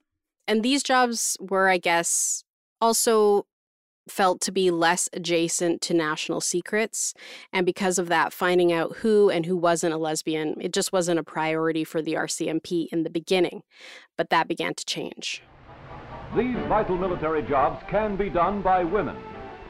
And 0.48 0.64
these 0.64 0.84
jobs 0.84 1.38
were, 1.40 1.70
I 1.70 1.78
guess, 1.78 2.44
also 2.82 3.46
felt 4.10 4.42
to 4.42 4.52
be 4.52 4.72
less 4.72 5.10
adjacent 5.14 5.82
to 5.82 5.94
national 5.94 6.42
secrets. 6.42 7.14
And 7.54 7.66
because 7.66 8.00
of 8.00 8.08
that, 8.10 8.34
finding 8.34 8.74
out 8.74 8.98
who 8.98 9.30
and 9.30 9.46
who 9.46 9.56
wasn't 9.56 9.94
a 9.94 9.98
lesbian, 9.98 10.56
it 10.60 10.74
just 10.74 10.92
wasn't 10.92 11.20
a 11.20 11.24
priority 11.24 11.84
for 11.84 12.02
the 12.02 12.14
RCMP 12.14 12.88
in 12.92 13.04
the 13.04 13.10
beginning. 13.10 13.64
But 14.18 14.30
that 14.30 14.48
began 14.48 14.74
to 14.76 14.86
change. 14.86 15.44
These 16.36 16.58
vital 16.68 16.98
military 16.98 17.42
jobs 17.44 17.84
can 17.90 18.16
be 18.16 18.30
done 18.30 18.62
by 18.62 18.84
women. 18.84 19.18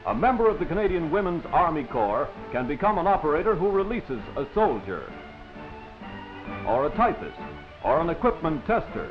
A 0.06 0.14
member 0.14 0.48
of 0.48 0.58
the 0.58 0.66
Canadian 0.66 1.10
Women's 1.10 1.44
Army 1.52 1.84
Corps 1.84 2.28
can 2.50 2.66
become 2.66 2.98
an 2.98 3.06
operator 3.06 3.54
who 3.54 3.70
releases 3.70 4.20
a 4.36 4.46
soldier, 4.54 5.12
or 6.66 6.86
a 6.86 6.90
typist, 6.96 7.38
or 7.84 8.00
an 8.00 8.10
equipment 8.10 8.66
tester. 8.66 9.10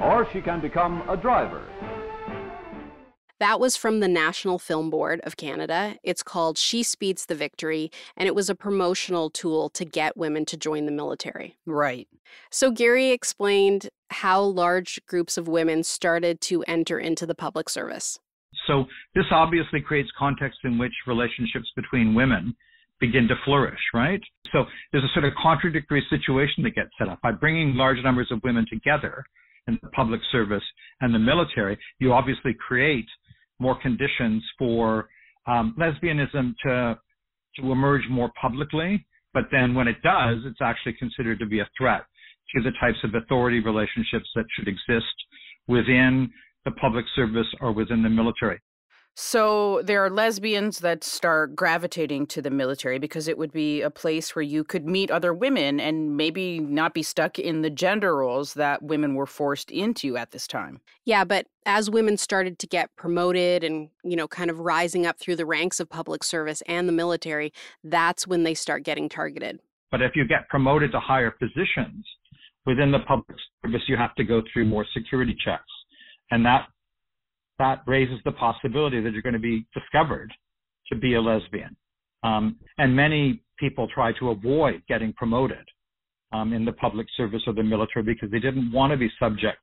Or 0.00 0.28
she 0.32 0.42
can 0.42 0.60
become 0.60 1.02
a 1.08 1.16
driver. 1.16 1.62
That 3.38 3.60
was 3.60 3.76
from 3.76 4.00
the 4.00 4.08
National 4.08 4.58
Film 4.58 4.88
Board 4.88 5.20
of 5.24 5.36
Canada. 5.36 5.96
It's 6.02 6.22
called 6.22 6.56
She 6.56 6.82
Speeds 6.82 7.26
the 7.26 7.34
Victory, 7.34 7.90
and 8.16 8.26
it 8.26 8.34
was 8.34 8.48
a 8.48 8.54
promotional 8.54 9.28
tool 9.28 9.68
to 9.70 9.84
get 9.84 10.16
women 10.16 10.46
to 10.46 10.56
join 10.56 10.86
the 10.86 10.92
military. 10.92 11.58
Right. 11.66 12.08
So 12.50 12.70
Gary 12.70 13.10
explained 13.10 13.90
how 14.08 14.40
large 14.40 15.00
groups 15.06 15.36
of 15.36 15.48
women 15.48 15.82
started 15.82 16.40
to 16.42 16.62
enter 16.62 16.98
into 16.98 17.26
the 17.26 17.34
public 17.34 17.68
service. 17.68 18.18
So 18.66 18.86
this 19.14 19.26
obviously 19.30 19.82
creates 19.82 20.08
context 20.18 20.60
in 20.64 20.78
which 20.78 20.92
relationships 21.06 21.70
between 21.76 22.14
women 22.14 22.56
begin 23.00 23.28
to 23.28 23.34
flourish, 23.44 23.80
right? 23.92 24.20
So 24.50 24.64
there's 24.92 25.04
a 25.04 25.12
sort 25.12 25.26
of 25.26 25.34
contradictory 25.34 26.04
situation 26.08 26.62
that 26.64 26.74
gets 26.74 26.88
set 26.98 27.10
up 27.10 27.20
by 27.20 27.32
bringing 27.32 27.74
large 27.74 27.98
numbers 28.02 28.28
of 28.30 28.40
women 28.42 28.64
together 28.70 29.24
in 29.68 29.78
the 29.82 29.90
public 29.90 30.20
service 30.32 30.62
and 31.02 31.14
the 31.14 31.18
military. 31.18 31.78
You 31.98 32.14
obviously 32.14 32.54
create 32.54 33.06
more 33.58 33.80
conditions 33.80 34.44
for 34.58 35.08
um, 35.46 35.74
lesbianism 35.78 36.54
to 36.64 36.98
to 37.56 37.72
emerge 37.72 38.02
more 38.10 38.30
publicly. 38.40 39.06
But 39.32 39.44
then 39.50 39.74
when 39.74 39.88
it 39.88 39.96
does, 40.02 40.38
it's 40.44 40.60
actually 40.62 40.94
considered 40.94 41.38
to 41.38 41.46
be 41.46 41.60
a 41.60 41.68
threat 41.78 42.02
to 42.54 42.62
the 42.62 42.70
types 42.80 42.98
of 43.04 43.14
authority 43.14 43.60
relationships 43.60 44.28
that 44.34 44.44
should 44.54 44.68
exist 44.68 45.14
within 45.66 46.30
the 46.64 46.70
public 46.72 47.04
service 47.14 47.46
or 47.60 47.72
within 47.72 48.02
the 48.02 48.08
military. 48.08 48.60
So 49.18 49.80
there 49.82 50.04
are 50.04 50.10
lesbians 50.10 50.80
that 50.80 51.02
start 51.02 51.56
gravitating 51.56 52.26
to 52.26 52.42
the 52.42 52.50
military 52.50 52.98
because 52.98 53.28
it 53.28 53.38
would 53.38 53.50
be 53.50 53.80
a 53.80 53.88
place 53.88 54.36
where 54.36 54.42
you 54.42 54.62
could 54.62 54.84
meet 54.84 55.10
other 55.10 55.32
women 55.32 55.80
and 55.80 56.18
maybe 56.18 56.60
not 56.60 56.92
be 56.92 57.02
stuck 57.02 57.38
in 57.38 57.62
the 57.62 57.70
gender 57.70 58.14
roles 58.14 58.52
that 58.54 58.82
women 58.82 59.14
were 59.14 59.24
forced 59.24 59.70
into 59.70 60.18
at 60.18 60.32
this 60.32 60.46
time. 60.46 60.82
Yeah, 61.06 61.24
but 61.24 61.46
as 61.64 61.88
women 61.88 62.18
started 62.18 62.58
to 62.58 62.66
get 62.66 62.94
promoted 62.96 63.64
and, 63.64 63.88
you 64.04 64.16
know, 64.16 64.28
kind 64.28 64.50
of 64.50 64.58
rising 64.58 65.06
up 65.06 65.18
through 65.18 65.36
the 65.36 65.46
ranks 65.46 65.80
of 65.80 65.88
public 65.88 66.22
service 66.22 66.62
and 66.66 66.86
the 66.86 66.92
military, 66.92 67.54
that's 67.84 68.26
when 68.26 68.42
they 68.42 68.52
start 68.52 68.82
getting 68.82 69.08
targeted. 69.08 69.60
But 69.90 70.02
if 70.02 70.12
you 70.14 70.28
get 70.28 70.46
promoted 70.50 70.92
to 70.92 71.00
higher 71.00 71.30
positions 71.30 72.04
within 72.66 72.92
the 72.92 72.98
public 72.98 73.38
service, 73.64 73.80
you 73.88 73.96
have 73.96 74.14
to 74.16 74.24
go 74.24 74.42
through 74.52 74.66
more 74.66 74.84
security 74.92 75.34
checks. 75.42 75.62
And 76.30 76.44
that 76.44 76.66
that 77.58 77.82
raises 77.86 78.18
the 78.24 78.32
possibility 78.32 79.00
that 79.00 79.12
you're 79.12 79.22
going 79.22 79.32
to 79.32 79.38
be 79.38 79.66
discovered 79.74 80.32
to 80.88 80.96
be 80.96 81.14
a 81.14 81.20
lesbian. 81.20 81.76
Um, 82.22 82.56
and 82.78 82.94
many 82.94 83.42
people 83.58 83.88
try 83.92 84.12
to 84.18 84.30
avoid 84.30 84.82
getting 84.88 85.12
promoted 85.12 85.64
um, 86.32 86.52
in 86.52 86.64
the 86.64 86.72
public 86.72 87.06
service 87.16 87.42
or 87.46 87.52
the 87.52 87.62
military 87.62 88.04
because 88.04 88.30
they 88.30 88.38
didn't 88.38 88.72
want 88.72 88.90
to 88.92 88.96
be 88.96 89.10
subject 89.18 89.60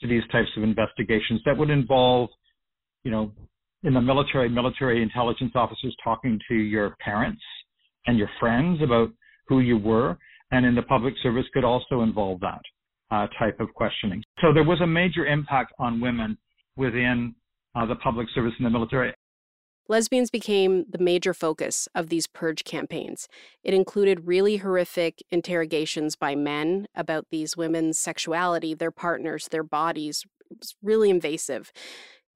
to 0.00 0.08
these 0.08 0.22
types 0.30 0.48
of 0.56 0.62
investigations 0.62 1.40
that 1.44 1.56
would 1.56 1.70
involve, 1.70 2.28
you 3.04 3.10
know, 3.10 3.32
in 3.84 3.94
the 3.94 4.00
military, 4.00 4.48
military 4.48 5.02
intelligence 5.02 5.52
officers 5.54 5.94
talking 6.04 6.38
to 6.48 6.54
your 6.54 6.96
parents 7.00 7.42
and 8.06 8.18
your 8.18 8.30
friends 8.38 8.80
about 8.82 9.10
who 9.48 9.60
you 9.60 9.76
were, 9.76 10.16
and 10.50 10.64
in 10.64 10.74
the 10.74 10.82
public 10.82 11.14
service 11.22 11.46
could 11.52 11.64
also 11.64 12.02
involve 12.02 12.40
that 12.40 12.60
uh, 13.10 13.26
type 13.38 13.58
of 13.60 13.72
questioning. 13.74 14.22
So 14.40 14.52
there 14.52 14.64
was 14.64 14.80
a 14.80 14.86
major 14.86 15.26
impact 15.26 15.72
on 15.78 16.00
women 16.00 16.38
within 16.76 17.34
uh, 17.74 17.86
the 17.86 17.96
public 17.96 18.28
service 18.34 18.52
and 18.58 18.66
the 18.66 18.70
military. 18.70 19.14
Lesbians 19.88 20.30
became 20.30 20.84
the 20.88 20.98
major 20.98 21.34
focus 21.34 21.88
of 21.94 22.08
these 22.08 22.26
purge 22.26 22.64
campaigns. 22.64 23.26
It 23.64 23.74
included 23.74 24.26
really 24.26 24.58
horrific 24.58 25.22
interrogations 25.30 26.14
by 26.14 26.34
men 26.34 26.86
about 26.94 27.26
these 27.30 27.56
women's 27.56 27.98
sexuality, 27.98 28.74
their 28.74 28.92
partners, 28.92 29.48
their 29.50 29.64
bodies. 29.64 30.24
It 30.50 30.58
was 30.60 30.76
really 30.82 31.10
invasive. 31.10 31.72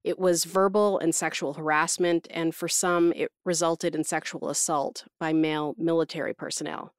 It 0.03 0.19
was 0.19 0.43
verbal 0.43 0.99
and 0.99 1.15
sexual 1.15 1.53
harassment, 1.53 2.27
and 2.29 2.53
for 2.53 2.67
some, 2.67 3.13
it 3.13 3.31
resulted 3.45 3.95
in 3.95 4.03
sexual 4.03 4.49
assault 4.49 5.05
by 5.19 5.33
male 5.33 5.73
military 5.77 6.33
personnel. 6.33 6.93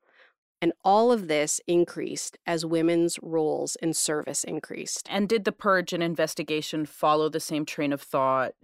And 0.61 0.73
all 0.85 1.13
of 1.13 1.29
this 1.29 1.61
increased 1.67 2.37
as 2.47 2.67
women's 2.67 3.19
roles 3.23 3.77
in 3.77 3.93
service 3.95 4.43
increased. 4.43 5.07
And 5.11 5.29
did 5.29 5.45
the 5.45 5.53
purge 5.53 5.93
and 5.93 6.03
investigation 6.03 6.85
follow 6.85 7.29
the 7.29 7.41
same 7.41 7.65
train 7.65 7.93
of 7.93 8.03
thought 8.03 8.55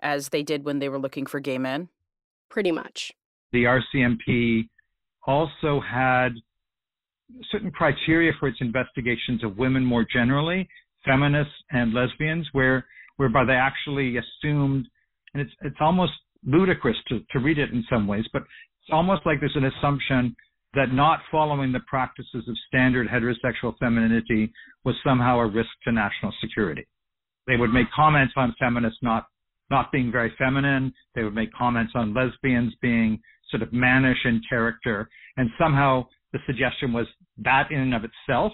as 0.00 0.30
they 0.30 0.42
did 0.42 0.64
when 0.64 0.80
they 0.80 0.88
were 0.88 0.98
looking 0.98 1.26
for 1.26 1.38
gay 1.40 1.58
men? 1.58 1.88
Pretty 2.50 2.72
much. 2.72 3.12
The 3.52 3.64
RCMP 3.64 4.68
also 5.26 5.80
had 5.80 6.30
certain 7.50 7.70
criteria 7.70 8.32
for 8.38 8.48
its 8.48 8.58
investigations 8.60 9.44
of 9.44 9.56
women 9.56 9.84
more 9.84 10.04
generally, 10.12 10.68
feminists 11.04 11.54
and 11.70 11.94
lesbians, 11.94 12.48
where 12.52 12.84
whereby 13.16 13.44
they 13.44 13.54
actually 13.54 14.16
assumed, 14.16 14.86
and 15.32 15.40
it's 15.40 15.52
it's 15.62 15.76
almost 15.80 16.12
ludicrous 16.44 16.96
to, 17.08 17.20
to 17.30 17.38
read 17.38 17.58
it 17.58 17.70
in 17.70 17.84
some 17.88 18.06
ways, 18.06 18.24
but 18.32 18.42
It's 18.82 18.92
almost 18.92 19.22
like 19.24 19.40
there's 19.40 19.56
an 19.56 19.64
assumption 19.64 20.36
that 20.74 20.92
not 20.92 21.20
following 21.30 21.72
the 21.72 21.80
practices 21.80 22.44
of 22.48 22.56
standard 22.68 23.08
heterosexual 23.08 23.76
femininity 23.78 24.52
was 24.84 24.94
somehow 25.04 25.38
a 25.38 25.46
risk 25.46 25.70
to 25.84 25.92
national 25.92 26.32
security. 26.40 26.86
They 27.46 27.56
would 27.56 27.72
make 27.72 27.90
comments 27.94 28.34
on 28.36 28.54
feminists 28.58 28.98
not 29.02 29.26
not 29.70 29.90
being 29.90 30.12
very 30.12 30.32
feminine. 30.36 30.92
They 31.14 31.24
would 31.24 31.34
make 31.34 31.52
comments 31.52 31.92
on 31.94 32.12
lesbians 32.12 32.74
being 32.82 33.18
sort 33.50 33.62
of 33.62 33.72
mannish 33.72 34.18
in 34.24 34.42
character, 34.48 35.08
and 35.36 35.48
somehow 35.58 36.06
the 36.32 36.38
suggestion 36.46 36.92
was 36.92 37.06
that 37.38 37.70
in 37.70 37.78
and 37.78 37.94
of 37.94 38.02
itself 38.04 38.52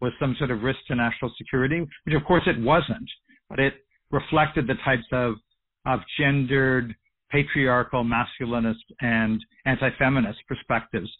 was 0.00 0.12
some 0.18 0.34
sort 0.38 0.50
of 0.50 0.62
risk 0.62 0.78
to 0.88 0.94
national 0.94 1.32
security, 1.36 1.80
which 2.04 2.14
of 2.14 2.24
course 2.24 2.42
it 2.46 2.58
wasn't, 2.60 3.08
but 3.48 3.58
it 3.58 3.74
reflected 4.10 4.66
the 4.66 4.74
types 4.84 5.06
of 5.12 5.34
of 5.86 6.00
gendered, 6.18 6.94
patriarchal, 7.30 8.04
masculinist, 8.04 8.84
and 9.00 9.40
anti-feminist 9.64 10.38
perspectives 10.46 11.10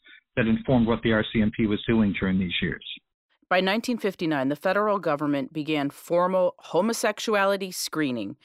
that 0.40 0.48
informed 0.48 0.86
what 0.86 1.02
the 1.02 1.10
RCMP 1.10 1.68
was 1.68 1.84
doing 1.86 2.14
during 2.18 2.38
these 2.38 2.54
years. 2.62 2.82
By 3.50 3.56
1959, 3.56 4.48
the 4.48 4.56
federal 4.56 4.98
government 4.98 5.52
began 5.52 5.90
formal 5.90 6.54
homosexuality 6.58 7.72
screening. 7.72 8.36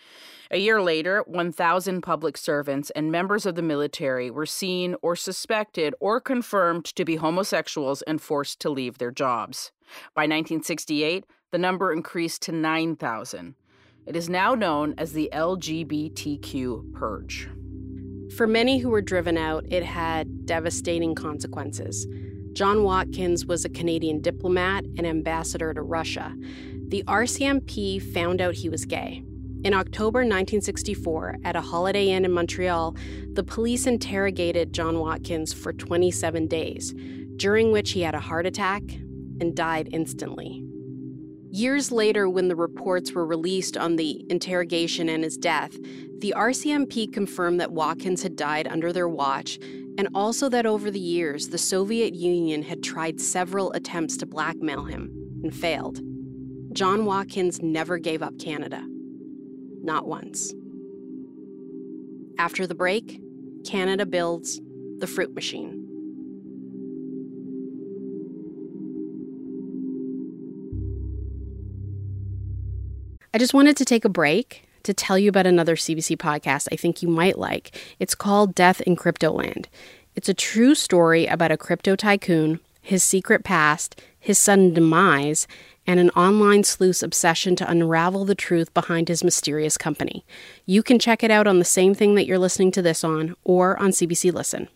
A 0.51 0.57
year 0.57 0.81
later, 0.81 1.23
1,000 1.25 2.01
public 2.01 2.37
servants 2.37 2.89
and 2.89 3.11
members 3.11 3.45
of 3.45 3.55
the 3.55 3.61
military 3.61 4.29
were 4.29 4.45
seen 4.45 4.95
or 5.01 5.15
suspected 5.15 5.95
or 6.01 6.19
confirmed 6.19 6.83
to 6.85 7.05
be 7.05 7.15
homosexuals 7.15 8.01
and 8.01 8.21
forced 8.21 8.59
to 8.61 8.69
leave 8.69 8.97
their 8.97 9.11
jobs. 9.11 9.71
By 10.13 10.23
1968, 10.23 11.25
the 11.51 11.57
number 11.57 11.93
increased 11.93 12.41
to 12.41 12.51
9,000. 12.51 13.55
It 14.05 14.15
is 14.17 14.27
now 14.27 14.53
known 14.53 14.95
as 14.97 15.13
the 15.13 15.29
LGBTQ 15.31 16.93
Purge. 16.93 17.47
For 18.35 18.47
many 18.47 18.79
who 18.79 18.89
were 18.89 19.01
driven 19.01 19.37
out, 19.37 19.65
it 19.69 19.83
had 19.83 20.45
devastating 20.45 21.15
consequences. 21.15 22.05
John 22.51 22.83
Watkins 22.83 23.45
was 23.45 23.63
a 23.63 23.69
Canadian 23.69 24.19
diplomat 24.19 24.83
and 24.97 25.07
ambassador 25.07 25.73
to 25.73 25.81
Russia. 25.81 26.35
The 26.89 27.03
RCMP 27.07 28.01
found 28.01 28.41
out 28.41 28.55
he 28.55 28.67
was 28.67 28.83
gay. 28.83 29.23
In 29.63 29.73
October 29.73 30.19
1964, 30.19 31.37
at 31.45 31.55
a 31.55 31.61
Holiday 31.61 32.09
Inn 32.09 32.25
in 32.25 32.33
Montreal, 32.33 32.97
the 33.31 33.43
police 33.43 33.87
interrogated 33.87 34.73
John 34.73 34.99
Watkins 34.99 35.53
for 35.53 35.71
27 35.71 36.47
days, 36.47 36.93
during 37.37 37.71
which 37.71 37.91
he 37.93 38.01
had 38.01 38.15
a 38.15 38.19
heart 38.19 38.45
attack 38.45 38.83
and 39.39 39.55
died 39.55 39.87
instantly. 39.93 40.64
Years 41.55 41.89
later, 41.89 42.27
when 42.27 42.49
the 42.49 42.55
reports 42.57 43.13
were 43.13 43.25
released 43.25 43.77
on 43.77 43.95
the 43.95 44.25
interrogation 44.29 45.07
and 45.07 45.23
his 45.23 45.37
death, 45.37 45.71
the 46.19 46.33
RCMP 46.35 47.13
confirmed 47.13 47.61
that 47.61 47.71
Watkins 47.71 48.23
had 48.23 48.35
died 48.35 48.67
under 48.67 48.91
their 48.91 49.07
watch 49.07 49.57
and 49.97 50.09
also 50.13 50.49
that 50.49 50.65
over 50.65 50.91
the 50.91 50.99
years, 50.99 51.47
the 51.47 51.57
Soviet 51.57 52.13
Union 52.13 52.61
had 52.61 52.83
tried 52.83 53.21
several 53.21 53.71
attempts 53.71 54.17
to 54.17 54.25
blackmail 54.25 54.83
him 54.83 55.09
and 55.43 55.55
failed. 55.55 56.01
John 56.73 57.05
Watkins 57.05 57.61
never 57.61 57.99
gave 57.99 58.21
up 58.21 58.37
Canada. 58.37 58.85
Not 59.81 60.09
once. 60.09 60.53
After 62.37 62.67
the 62.67 62.75
break, 62.75 63.21
Canada 63.65 64.05
builds 64.05 64.59
the 64.97 65.07
fruit 65.07 65.33
machine. 65.33 65.74
I 73.35 73.37
just 73.37 73.53
wanted 73.53 73.75
to 73.75 73.83
take 73.83 74.05
a 74.05 74.09
break 74.09 74.63
to 74.83 74.93
tell 74.93 75.19
you 75.19 75.27
about 75.27 75.45
another 75.45 75.75
CBC 75.75 76.15
podcast 76.15 76.69
I 76.71 76.77
think 76.77 77.01
you 77.01 77.09
might 77.09 77.37
like. 77.37 77.77
It's 77.99 78.15
called 78.15 78.55
Death 78.55 78.79
in 78.79 78.95
Cryptoland. 78.95 79.65
It's 80.15 80.29
a 80.29 80.33
true 80.33 80.73
story 80.73 81.25
about 81.25 81.51
a 81.51 81.57
crypto 81.57 81.97
tycoon, 81.97 82.61
his 82.81 83.03
secret 83.03 83.43
past, 83.43 84.01
his 84.17 84.39
sudden 84.39 84.73
demise, 84.73 85.49
and 85.85 85.99
an 85.99 86.11
online 86.11 86.63
sleuth's 86.63 87.03
obsession 87.03 87.57
to 87.57 87.69
unravel 87.69 88.23
the 88.23 88.35
truth 88.35 88.73
behind 88.73 89.09
his 89.09 89.21
mysterious 89.21 89.77
company. 89.77 90.23
You 90.65 90.81
can 90.81 90.97
check 90.97 91.21
it 91.21 91.29
out 91.29 91.45
on 91.45 91.59
the 91.59 91.65
same 91.65 91.93
thing 91.93 92.15
that 92.15 92.25
you're 92.25 92.39
listening 92.39 92.71
to 92.71 92.81
this 92.81 93.03
on 93.03 93.35
or 93.43 93.77
on 93.77 93.89
CBC 93.89 94.31
Listen. 94.31 94.69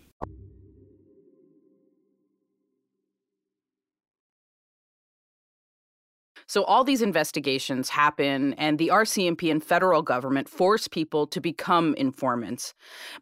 So 6.49 6.63
all 6.63 6.83
these 6.83 7.03
investigations 7.03 7.89
happen, 7.89 8.55
and 8.55 8.79
the 8.79 8.87
RCMP 8.87 9.51
and 9.51 9.63
federal 9.63 10.01
government 10.01 10.49
force 10.49 10.87
people 10.87 11.27
to 11.27 11.39
become 11.39 11.93
informants. 11.93 12.73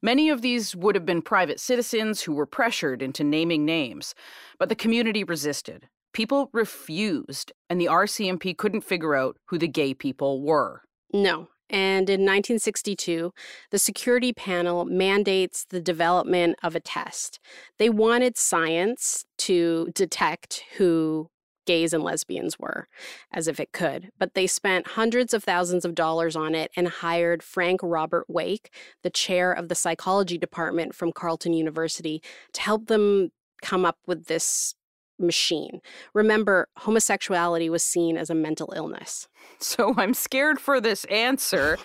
Many 0.02 0.30
of 0.30 0.42
these 0.42 0.74
would 0.78 0.96
have 0.96 1.06
been 1.06 1.22
private 1.22 1.60
citizens 1.60 2.22
who 2.22 2.32
were 2.32 2.46
pressured 2.46 3.02
into 3.02 3.26
naming 3.26 3.66
names, 3.66 4.16
but 4.58 4.70
the 4.70 4.76
community 4.76 5.26
resisted. 5.26 5.90
People 6.14 6.50
refused, 6.54 7.52
and 7.70 7.82
the 7.82 7.88
RCMP 7.88 8.58
couldn't 8.58 8.86
figure 8.86 9.14
out 9.14 9.36
who 9.48 9.58
the 9.58 9.68
gay 9.68 9.94
people 9.94 10.42
were. 10.42 10.84
No, 11.12 11.50
and 11.70 12.10
in 12.10 12.22
1962, 12.22 13.34
the 13.72 13.78
security 13.78 14.32
panel 14.32 14.86
mandates 14.86 15.66
the 15.70 15.82
development 15.82 16.56
of 16.64 16.78
a 16.78 16.80
test. 16.80 17.42
They 17.78 17.90
wanted 17.90 18.38
science 18.38 19.26
to 19.40 19.90
detect 19.94 20.64
who 20.78 21.30
gays 21.68 21.94
and 21.94 22.04
lesbians 22.04 22.58
were, 22.58 22.88
as 23.32 23.48
if 23.48 23.60
it 23.60 23.72
could. 23.72 24.10
But 24.18 24.34
they 24.34 24.48
spent 24.48 24.88
hundreds 24.88 25.34
of 25.36 25.44
thousands 25.44 25.86
of 25.86 25.94
dollars 25.94 26.36
on 26.36 26.56
it 26.56 26.72
and 26.76 26.88
hired 26.88 27.44
Frank 27.44 27.82
Robert 27.84 28.26
Wake, 28.28 28.74
the 29.04 29.12
chair 29.12 29.52
of 29.52 29.68
the 29.68 29.76
psychology 29.76 30.40
department 30.40 30.96
from 30.96 31.12
Carleton 31.12 31.54
University, 31.54 32.24
to 32.54 32.62
help 32.62 32.88
them 32.88 33.32
come 33.62 33.86
up 33.86 33.98
with 34.08 34.26
this 34.26 34.74
machine. 35.20 35.82
Remember, 36.14 36.70
homosexuality 36.78 37.70
was 37.70 37.84
seen 37.84 38.18
as 38.18 38.30
a 38.30 38.36
mental 38.36 38.74
illness. 38.76 39.28
So 39.60 39.96
I'm 39.98 40.14
scared 40.14 40.60
for 40.60 40.80
this 40.80 41.04
answer, 41.06 41.78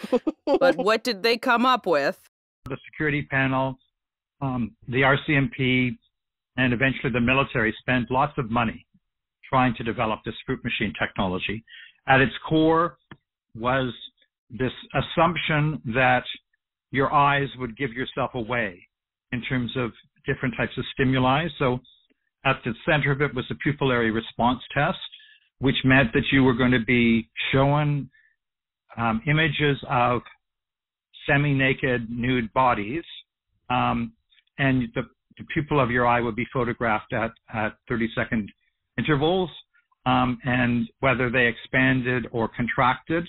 but 0.44 0.76
what 0.88 1.02
did 1.04 1.22
they 1.22 1.38
come 1.38 1.64
up 1.64 1.86
with? 1.86 2.28
The 2.64 2.76
security 2.90 3.22
panel, 3.22 3.78
um, 4.42 4.72
the 4.88 5.02
RCMP, 5.02 5.96
and 6.56 6.72
eventually 6.74 7.12
the 7.12 7.20
military 7.20 7.74
spent 7.80 8.10
lots 8.10 8.32
of 8.36 8.50
money 8.50 8.84
trying 9.52 9.74
to 9.76 9.84
develop 9.84 10.20
this 10.24 10.34
fruit 10.46 10.64
machine 10.64 10.94
technology. 10.98 11.62
At 12.08 12.20
its 12.20 12.32
core 12.48 12.96
was 13.54 13.92
this 14.50 14.72
assumption 14.94 15.82
that 15.94 16.24
your 16.90 17.12
eyes 17.12 17.48
would 17.58 17.76
give 17.76 17.92
yourself 17.92 18.30
away 18.34 18.88
in 19.32 19.42
terms 19.42 19.70
of 19.76 19.90
different 20.26 20.54
types 20.56 20.72
of 20.78 20.84
stimuli. 20.94 21.48
So 21.58 21.80
at 22.46 22.56
the 22.64 22.72
center 22.86 23.12
of 23.12 23.20
it 23.20 23.34
was 23.34 23.44
the 23.50 23.56
pupillary 23.56 24.12
response 24.14 24.60
test, 24.72 24.98
which 25.58 25.76
meant 25.84 26.12
that 26.14 26.24
you 26.32 26.44
were 26.44 26.54
going 26.54 26.72
to 26.72 26.84
be 26.86 27.28
shown 27.52 28.08
um, 28.96 29.20
images 29.26 29.76
of 29.88 30.22
semi-naked 31.26 32.10
nude 32.10 32.52
bodies, 32.52 33.04
um, 33.70 34.12
and 34.58 34.88
the, 34.94 35.02
the, 35.38 35.44
pupil 35.54 35.80
of 35.80 35.90
your 35.90 36.06
eye 36.06 36.20
would 36.20 36.36
be 36.36 36.46
photographed 36.52 37.12
at, 37.12 37.30
at 37.54 37.74
30 37.88 38.08
second 38.14 38.50
intervals, 39.02 39.50
um, 40.06 40.38
and 40.44 40.88
whether 41.00 41.30
they 41.30 41.46
expanded 41.46 42.26
or 42.32 42.48
contracted 42.48 43.28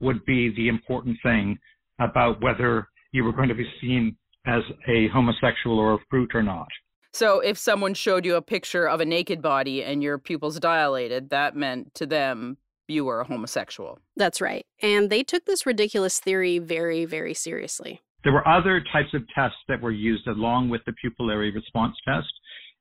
would 0.00 0.24
be 0.24 0.54
the 0.54 0.68
important 0.68 1.16
thing 1.22 1.58
about 2.00 2.40
whether 2.40 2.88
you 3.12 3.24
were 3.24 3.32
going 3.32 3.48
to 3.48 3.54
be 3.54 3.68
seen 3.80 4.16
as 4.46 4.62
a 4.88 5.08
homosexual 5.08 5.78
or 5.78 5.94
a 5.94 5.98
fruit 6.10 6.30
or 6.34 6.42
not. 6.42 6.68
So 7.12 7.40
if 7.40 7.58
someone 7.58 7.94
showed 7.94 8.24
you 8.24 8.36
a 8.36 8.42
picture 8.42 8.88
of 8.88 9.00
a 9.00 9.04
naked 9.04 9.42
body 9.42 9.82
and 9.82 10.02
your 10.02 10.18
pupils 10.18 10.60
dilated, 10.60 11.30
that 11.30 11.56
meant 11.56 11.94
to 11.94 12.06
them 12.06 12.58
you 12.86 13.04
were 13.04 13.20
a 13.20 13.24
homosexual. 13.24 13.98
That's 14.16 14.40
right. 14.40 14.64
And 14.80 15.10
they 15.10 15.22
took 15.22 15.44
this 15.44 15.66
ridiculous 15.66 16.20
theory 16.20 16.58
very, 16.58 17.04
very 17.04 17.34
seriously. 17.34 18.00
There 18.24 18.32
were 18.32 18.46
other 18.46 18.82
types 18.92 19.14
of 19.14 19.22
tests 19.34 19.58
that 19.68 19.80
were 19.80 19.92
used 19.92 20.26
along 20.26 20.70
with 20.70 20.82
the 20.86 20.92
pupillary 20.92 21.54
response 21.54 21.96
test, 22.06 22.32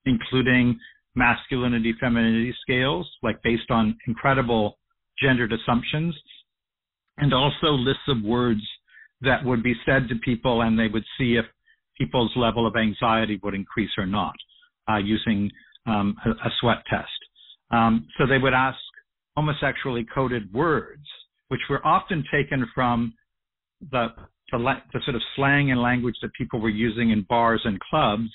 including 0.06 0.80
masculinity 1.18 1.94
femininity 2.00 2.54
scales, 2.62 3.10
like 3.24 3.42
based 3.44 3.70
on 3.72 3.98
incredible 4.08 4.78
gendered 5.22 5.52
assumptions, 5.52 6.16
and 7.18 7.34
also 7.34 7.72
lists 7.72 8.08
of 8.08 8.22
words 8.24 8.62
that 9.22 9.44
would 9.44 9.64
be 9.64 9.74
said 9.86 10.08
to 10.08 10.16
people, 10.24 10.62
and 10.62 10.78
they 10.78 10.88
would 10.88 11.04
see 11.18 11.36
if 11.36 11.46
people's 11.98 12.32
level 12.36 12.68
of 12.68 12.76
anxiety 12.76 13.40
would 13.42 13.56
increase 13.56 13.90
or 13.98 14.06
not 14.06 14.36
uh, 14.88 14.98
using 14.98 15.50
um, 15.88 16.16
a, 16.24 16.30
a, 16.30 16.52
sweat 16.62 16.84
test. 16.88 17.10
Um, 17.72 18.08
so 18.18 18.28
they 18.28 18.38
would 18.38 18.54
ask 18.54 18.78
homosexually 19.36 20.06
coded 20.14 20.54
words, 20.54 21.06
which 21.48 21.62
were 21.68 21.86
often 21.86 22.24
taken 22.32 22.68
from 22.76 23.14
the, 23.92 24.08
the, 24.52 24.58
the 24.94 25.00
sort 25.04 25.16
of 25.16 25.22
slang 25.36 25.72
and 25.72 25.82
language 25.82 26.16
that 26.22 26.32
people 26.34 26.62
were 26.62 26.70
using 26.70 27.10
in 27.10 27.26
bars 27.28 27.62
and 27.64 27.80
clubs, 27.80 28.30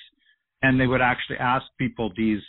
and 0.62 0.80
they 0.80 0.86
would 0.88 1.00
actually 1.00 1.36
ask 1.38 1.64
people 1.78 2.12
these 2.16 2.40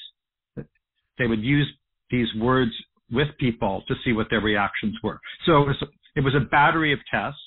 they 1.17 1.27
would 1.27 1.43
use 1.43 1.67
these 2.09 2.27
words 2.39 2.71
with 3.11 3.27
people 3.39 3.83
to 3.87 3.95
see 4.03 4.13
what 4.13 4.27
their 4.29 4.41
reactions 4.41 4.95
were. 5.03 5.19
So 5.45 5.61
it 5.61 5.67
was, 5.67 5.83
it 6.15 6.21
was 6.21 6.35
a 6.35 6.45
battery 6.49 6.93
of 6.93 6.99
tests. 7.11 7.39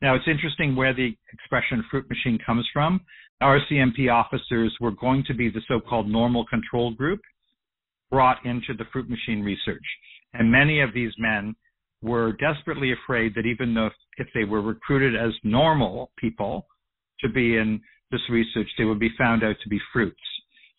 Now 0.00 0.14
it's 0.14 0.28
interesting 0.28 0.76
where 0.76 0.94
the 0.94 1.16
expression 1.32 1.84
fruit 1.90 2.08
machine 2.08 2.38
comes 2.44 2.66
from. 2.72 3.00
RCMP 3.42 4.12
officers 4.12 4.74
were 4.80 4.90
going 4.92 5.24
to 5.26 5.34
be 5.34 5.48
the 5.48 5.60
so-called 5.68 6.08
normal 6.08 6.44
control 6.46 6.92
group 6.92 7.20
brought 8.10 8.44
into 8.44 8.74
the 8.76 8.84
fruit 8.92 9.08
machine 9.08 9.42
research. 9.42 9.84
And 10.34 10.50
many 10.50 10.80
of 10.80 10.94
these 10.94 11.12
men 11.18 11.54
were 12.02 12.32
desperately 12.32 12.92
afraid 12.92 13.34
that 13.34 13.46
even 13.46 13.74
though 13.74 13.90
if 14.18 14.28
they 14.34 14.44
were 14.44 14.62
recruited 14.62 15.14
as 15.14 15.32
normal 15.42 16.10
people 16.16 16.66
to 17.20 17.28
be 17.28 17.56
in 17.56 17.80
this 18.10 18.20
research, 18.30 18.68
they 18.78 18.84
would 18.84 19.00
be 19.00 19.10
found 19.18 19.42
out 19.44 19.56
to 19.62 19.68
be 19.68 19.80
fruits. 19.92 20.16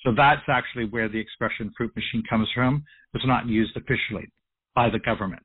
So 0.03 0.13
that's 0.15 0.41
actually 0.47 0.85
where 0.85 1.09
the 1.09 1.19
expression 1.19 1.71
fruit 1.75 1.93
machine 1.95 2.23
comes 2.29 2.47
from. 2.53 2.83
It's 3.13 3.25
not 3.27 3.47
used 3.47 3.75
officially 3.75 4.31
by 4.75 4.89
the 4.89 4.99
government. 4.99 5.43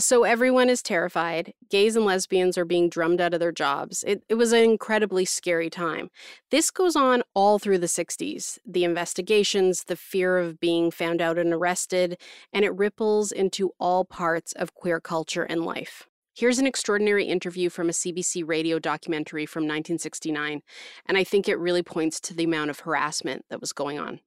So 0.00 0.24
everyone 0.24 0.70
is 0.70 0.82
terrified. 0.82 1.52
Gays 1.70 1.96
and 1.96 2.06
lesbians 2.06 2.56
are 2.56 2.64
being 2.64 2.88
drummed 2.88 3.20
out 3.20 3.34
of 3.34 3.40
their 3.40 3.52
jobs. 3.52 4.02
It, 4.06 4.24
it 4.28 4.36
was 4.36 4.52
an 4.52 4.64
incredibly 4.64 5.26
scary 5.26 5.68
time. 5.68 6.08
This 6.50 6.70
goes 6.70 6.96
on 6.96 7.22
all 7.34 7.58
through 7.58 7.78
the 7.78 7.86
60s 7.86 8.58
the 8.64 8.84
investigations, 8.84 9.84
the 9.84 9.96
fear 9.96 10.38
of 10.38 10.58
being 10.58 10.90
found 10.90 11.20
out 11.20 11.36
and 11.36 11.52
arrested, 11.52 12.18
and 12.52 12.64
it 12.64 12.74
ripples 12.74 13.32
into 13.32 13.72
all 13.78 14.04
parts 14.06 14.52
of 14.54 14.74
queer 14.74 14.98
culture 14.98 15.42
and 15.42 15.62
life. 15.62 16.08
Here's 16.34 16.58
an 16.58 16.66
extraordinary 16.66 17.26
interview 17.26 17.68
from 17.68 17.90
a 17.90 17.92
CBC 17.92 18.48
radio 18.48 18.78
documentary 18.78 19.44
from 19.44 19.64
1969, 19.64 20.62
and 21.04 21.18
I 21.18 21.24
think 21.24 21.46
it 21.46 21.58
really 21.58 21.82
points 21.82 22.18
to 22.20 22.32
the 22.32 22.44
amount 22.44 22.70
of 22.70 22.80
harassment 22.80 23.44
that 23.50 23.60
was 23.60 23.74
going 23.74 23.98
on. 23.98 24.20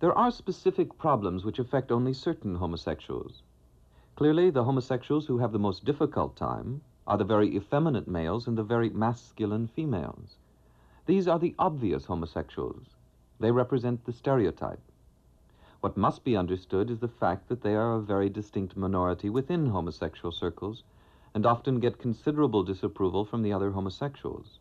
There 0.00 0.16
are 0.16 0.30
specific 0.30 0.96
problems 0.96 1.44
which 1.44 1.58
affect 1.58 1.92
only 1.92 2.14
certain 2.14 2.54
homosexuals. 2.54 3.42
Clearly, 4.16 4.48
the 4.48 4.64
homosexuals 4.64 5.26
who 5.26 5.36
have 5.36 5.52
the 5.52 5.58
most 5.58 5.84
difficult 5.84 6.34
time 6.34 6.80
are 7.06 7.18
the 7.18 7.24
very 7.24 7.54
effeminate 7.54 8.08
males 8.08 8.46
and 8.46 8.56
the 8.56 8.62
very 8.62 8.88
masculine 8.88 9.68
females. 9.68 10.36
These 11.04 11.28
are 11.28 11.38
the 11.38 11.54
obvious 11.58 12.06
homosexuals. 12.06 12.86
They 13.38 13.50
represent 13.50 14.06
the 14.06 14.14
stereotype. 14.14 14.80
What 15.82 15.98
must 15.98 16.24
be 16.24 16.38
understood 16.38 16.90
is 16.90 17.00
the 17.00 17.08
fact 17.08 17.50
that 17.50 17.62
they 17.62 17.74
are 17.74 17.96
a 17.96 18.00
very 18.00 18.30
distinct 18.30 18.78
minority 18.78 19.28
within 19.28 19.66
homosexual 19.66 20.32
circles 20.32 20.82
and 21.34 21.44
often 21.46 21.80
get 21.80 21.98
considerable 21.98 22.62
disapproval 22.62 23.24
from 23.24 23.42
the 23.42 23.52
other 23.52 23.70
homosexuals. 23.72 24.60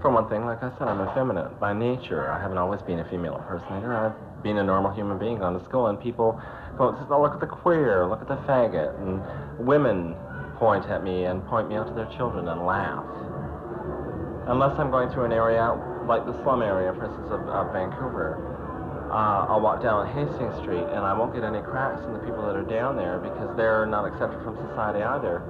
For 0.00 0.10
one 0.10 0.30
thing, 0.30 0.46
like 0.46 0.62
I 0.62 0.70
said, 0.78 0.88
I'm 0.88 1.06
effeminate 1.06 1.60
by 1.60 1.74
nature. 1.74 2.30
I 2.30 2.40
haven't 2.40 2.56
always 2.56 2.80
been 2.80 3.00
a 3.00 3.10
female 3.10 3.36
impersonator. 3.36 3.94
I've 3.94 4.42
been 4.42 4.56
a 4.56 4.64
normal 4.64 4.94
human 4.94 5.18
being, 5.18 5.38
gone 5.38 5.58
to 5.58 5.64
school, 5.66 5.88
and 5.88 6.00
people 6.00 6.40
go, 6.78 6.96
oh, 7.10 7.20
look 7.20 7.34
at 7.34 7.40
the 7.40 7.46
queer, 7.46 8.06
look 8.08 8.22
at 8.22 8.28
the 8.28 8.40
faggot, 8.48 8.96
and 9.02 9.66
women 9.66 10.16
point 10.58 10.86
at 10.86 11.04
me 11.04 11.24
and 11.24 11.44
point 11.46 11.68
me 11.68 11.76
out 11.76 11.88
to 11.88 11.92
their 11.92 12.08
children 12.16 12.48
and 12.48 12.64
laugh. 12.64 13.04
Unless 14.48 14.78
I'm 14.80 14.90
going 14.90 15.10
through 15.10 15.24
an 15.24 15.32
area 15.32 15.76
like 16.08 16.24
the 16.24 16.32
slum 16.42 16.62
area, 16.62 16.92
for 16.94 17.04
instance, 17.04 17.28
of, 17.30 17.40
of 17.48 17.72
Vancouver, 17.72 18.59
uh, 19.10 19.50
I'll 19.50 19.60
walk 19.60 19.82
down 19.82 20.06
Hastings 20.06 20.54
Street 20.62 20.86
and 20.94 21.02
I 21.02 21.10
won't 21.18 21.34
get 21.34 21.42
any 21.42 21.58
cracks 21.66 21.98
in 22.06 22.14
the 22.14 22.22
people 22.22 22.46
that 22.46 22.54
are 22.54 22.62
down 22.62 22.94
there 22.94 23.18
because 23.18 23.50
they're 23.58 23.82
not 23.84 24.06
accepted 24.06 24.38
from 24.46 24.54
society 24.70 25.02
either. 25.02 25.42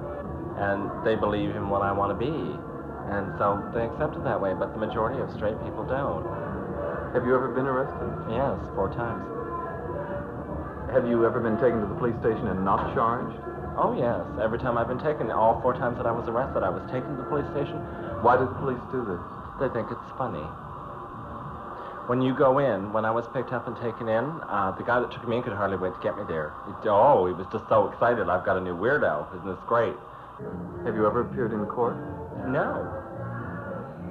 And 0.57 0.89
they 1.05 1.13
believe 1.13 1.53
in 1.53 1.69
what 1.69 1.85
I 1.85 1.93
want 1.93 2.09
to 2.09 2.17
be. 2.17 2.33
And 3.13 3.29
so 3.37 3.61
they 3.69 3.85
accept 3.85 4.17
it 4.17 4.23
that 4.25 4.41
way, 4.41 4.57
but 4.57 4.73
the 4.73 4.81
majority 4.81 5.21
of 5.21 5.29
straight 5.37 5.61
people 5.61 5.85
don't. 5.85 6.25
Have 7.13 7.21
you 7.21 7.37
ever 7.37 7.53
been 7.53 7.69
arrested? 7.69 8.09
Yes, 8.33 8.57
four 8.73 8.89
times. 8.97 9.21
Have 10.89 11.05
you 11.05 11.21
ever 11.25 11.39
been 11.39 11.61
taken 11.61 11.85
to 11.85 11.87
the 11.87 11.97
police 12.01 12.17
station 12.17 12.49
and 12.49 12.65
not 12.65 12.97
charged? 12.97 13.37
Oh, 13.77 13.93
yes. 13.93 14.25
Every 14.41 14.57
time 14.57 14.73
I've 14.73 14.89
been 14.89 14.99
taken, 14.99 15.29
all 15.29 15.61
four 15.61 15.77
times 15.77 16.01
that 16.01 16.09
I 16.09 16.11
was 16.11 16.27
arrested, 16.27 16.65
I 16.65 16.73
was 16.73 16.81
taken 16.89 17.13
to 17.13 17.17
the 17.21 17.29
police 17.29 17.47
station. 17.53 17.77
Why 18.25 18.41
did 18.41 18.49
the 18.49 18.57
police 18.57 18.81
do 18.89 19.05
this? 19.05 19.21
They 19.61 19.69
think 19.69 19.87
it's 19.93 20.09
funny. 20.17 20.43
When 22.11 22.21
you 22.21 22.35
go 22.35 22.59
in, 22.59 22.91
when 22.91 23.05
I 23.05 23.11
was 23.11 23.23
picked 23.31 23.53
up 23.53 23.71
and 23.71 23.75
taken 23.79 24.11
in, 24.11 24.25
uh, 24.43 24.75
the 24.77 24.83
guy 24.83 24.99
that 24.99 25.15
took 25.15 25.25
me 25.25 25.37
in 25.37 25.43
could 25.43 25.55
hardly 25.55 25.77
wait 25.77 25.95
to 25.95 26.01
get 26.03 26.19
me 26.19 26.27
there. 26.27 26.51
He, 26.67 26.89
oh, 26.91 27.23
he 27.23 27.31
was 27.31 27.47
just 27.55 27.63
so 27.71 27.87
excited. 27.87 28.27
I've 28.27 28.43
got 28.43 28.57
a 28.57 28.59
new 28.59 28.75
weirdo. 28.75 29.31
Isn't 29.31 29.47
this 29.47 29.63
great? 29.63 29.95
Have 30.83 30.91
you 30.99 31.07
ever 31.07 31.23
appeared 31.23 31.55
in 31.55 31.63
court? 31.71 31.95
No. 32.51 32.83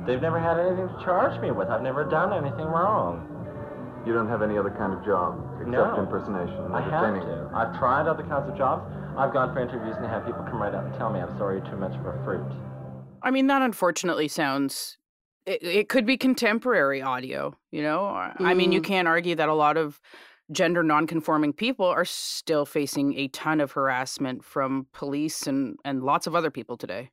They've 0.08 0.22
never 0.22 0.40
had 0.40 0.56
anything 0.56 0.88
to 0.88 0.96
charge 1.04 1.38
me 1.44 1.50
with. 1.50 1.68
I've 1.68 1.84
never 1.84 2.08
done 2.08 2.32
anything 2.32 2.64
wrong. 2.72 3.20
You 4.08 4.14
don't 4.16 4.32
have 4.32 4.40
any 4.40 4.56
other 4.56 4.72
kind 4.80 4.96
of 4.96 5.04
job 5.04 5.36
except 5.60 5.68
no. 5.68 6.00
impersonation? 6.00 6.72
I 6.72 6.80
have 6.80 7.20
to. 7.20 7.52
I've 7.52 7.76
tried 7.76 8.08
other 8.08 8.24
kinds 8.24 8.48
of 8.48 8.56
jobs. 8.56 8.88
I've 9.20 9.34
gone 9.36 9.52
for 9.52 9.60
interviews 9.60 10.00
and 10.00 10.08
had 10.08 10.24
people 10.24 10.40
come 10.48 10.56
right 10.56 10.72
up 10.72 10.88
and 10.88 10.94
tell 10.96 11.12
me 11.12 11.20
I'm 11.20 11.36
sorry 11.36 11.60
you're 11.60 11.68
too 11.68 11.76
much 11.76 11.92
of 12.00 12.06
a 12.08 12.16
fruit. 12.24 12.48
I 13.20 13.30
mean, 13.30 13.46
that 13.48 13.60
unfortunately 13.60 14.28
sounds. 14.28 14.96
It, 15.50 15.62
it 15.62 15.88
could 15.88 16.06
be 16.06 16.16
contemporary 16.16 17.02
audio, 17.02 17.56
you 17.72 17.82
know? 17.82 18.02
Mm. 18.02 18.34
I 18.40 18.54
mean, 18.54 18.70
you 18.70 18.80
mm. 18.80 18.84
can't 18.84 19.08
argue 19.08 19.34
that 19.34 19.48
a 19.48 19.54
lot 19.54 19.76
of 19.76 20.00
gender 20.52 20.82
nonconforming 20.82 21.52
people 21.52 21.86
are 21.86 22.04
still 22.04 22.64
facing 22.64 23.16
a 23.18 23.28
ton 23.28 23.60
of 23.60 23.72
harassment 23.72 24.44
from 24.44 24.86
police 24.92 25.46
and, 25.46 25.76
and 25.84 26.04
lots 26.04 26.26
of 26.26 26.34
other 26.34 26.50
people 26.50 26.76
today. 26.76 27.10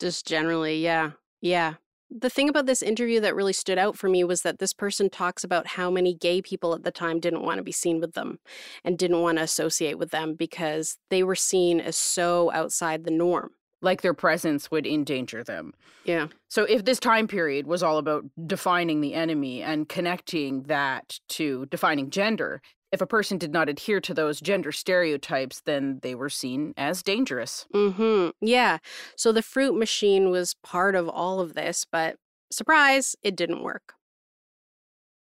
Just 0.00 0.26
generally, 0.26 0.82
yeah. 0.82 1.12
Yeah. 1.40 1.74
The 2.10 2.30
thing 2.30 2.48
about 2.48 2.66
this 2.66 2.82
interview 2.82 3.20
that 3.20 3.34
really 3.34 3.52
stood 3.52 3.78
out 3.78 3.96
for 3.96 4.08
me 4.08 4.24
was 4.24 4.42
that 4.42 4.58
this 4.58 4.72
person 4.72 5.10
talks 5.10 5.44
about 5.44 5.66
how 5.66 5.90
many 5.90 6.14
gay 6.14 6.40
people 6.40 6.74
at 6.74 6.82
the 6.82 6.90
time 6.90 7.20
didn't 7.20 7.42
want 7.42 7.58
to 7.58 7.62
be 7.62 7.72
seen 7.72 8.00
with 8.00 8.12
them 8.14 8.38
and 8.84 8.98
didn't 8.98 9.20
want 9.20 9.38
to 9.38 9.44
associate 9.44 9.98
with 9.98 10.10
them 10.10 10.34
because 10.34 10.98
they 11.10 11.22
were 11.22 11.34
seen 11.34 11.80
as 11.80 11.96
so 11.96 12.50
outside 12.52 13.04
the 13.04 13.10
norm. 13.10 13.50
Like 13.80 14.02
their 14.02 14.14
presence 14.14 14.70
would 14.70 14.86
endanger 14.86 15.44
them. 15.44 15.72
Yeah. 16.04 16.28
So 16.48 16.64
if 16.64 16.84
this 16.84 16.98
time 16.98 17.28
period 17.28 17.66
was 17.66 17.82
all 17.82 17.98
about 17.98 18.24
defining 18.46 19.00
the 19.00 19.14
enemy 19.14 19.62
and 19.62 19.88
connecting 19.88 20.64
that 20.64 21.20
to 21.30 21.66
defining 21.66 22.10
gender, 22.10 22.60
if 22.90 23.00
a 23.00 23.06
person 23.06 23.38
did 23.38 23.52
not 23.52 23.68
adhere 23.68 24.00
to 24.00 24.14
those 24.14 24.40
gender 24.40 24.72
stereotypes, 24.72 25.60
then 25.64 26.00
they 26.02 26.14
were 26.14 26.30
seen 26.30 26.74
as 26.76 27.02
dangerous. 27.02 27.66
Mm-hmm. 27.74 28.30
Yeah. 28.40 28.78
So 29.16 29.30
the 29.30 29.42
fruit 29.42 29.78
machine 29.78 30.30
was 30.30 30.54
part 30.64 30.94
of 30.94 31.08
all 31.08 31.38
of 31.38 31.54
this, 31.54 31.86
but 31.90 32.16
surprise, 32.50 33.14
it 33.22 33.36
didn't 33.36 33.62
work. 33.62 33.92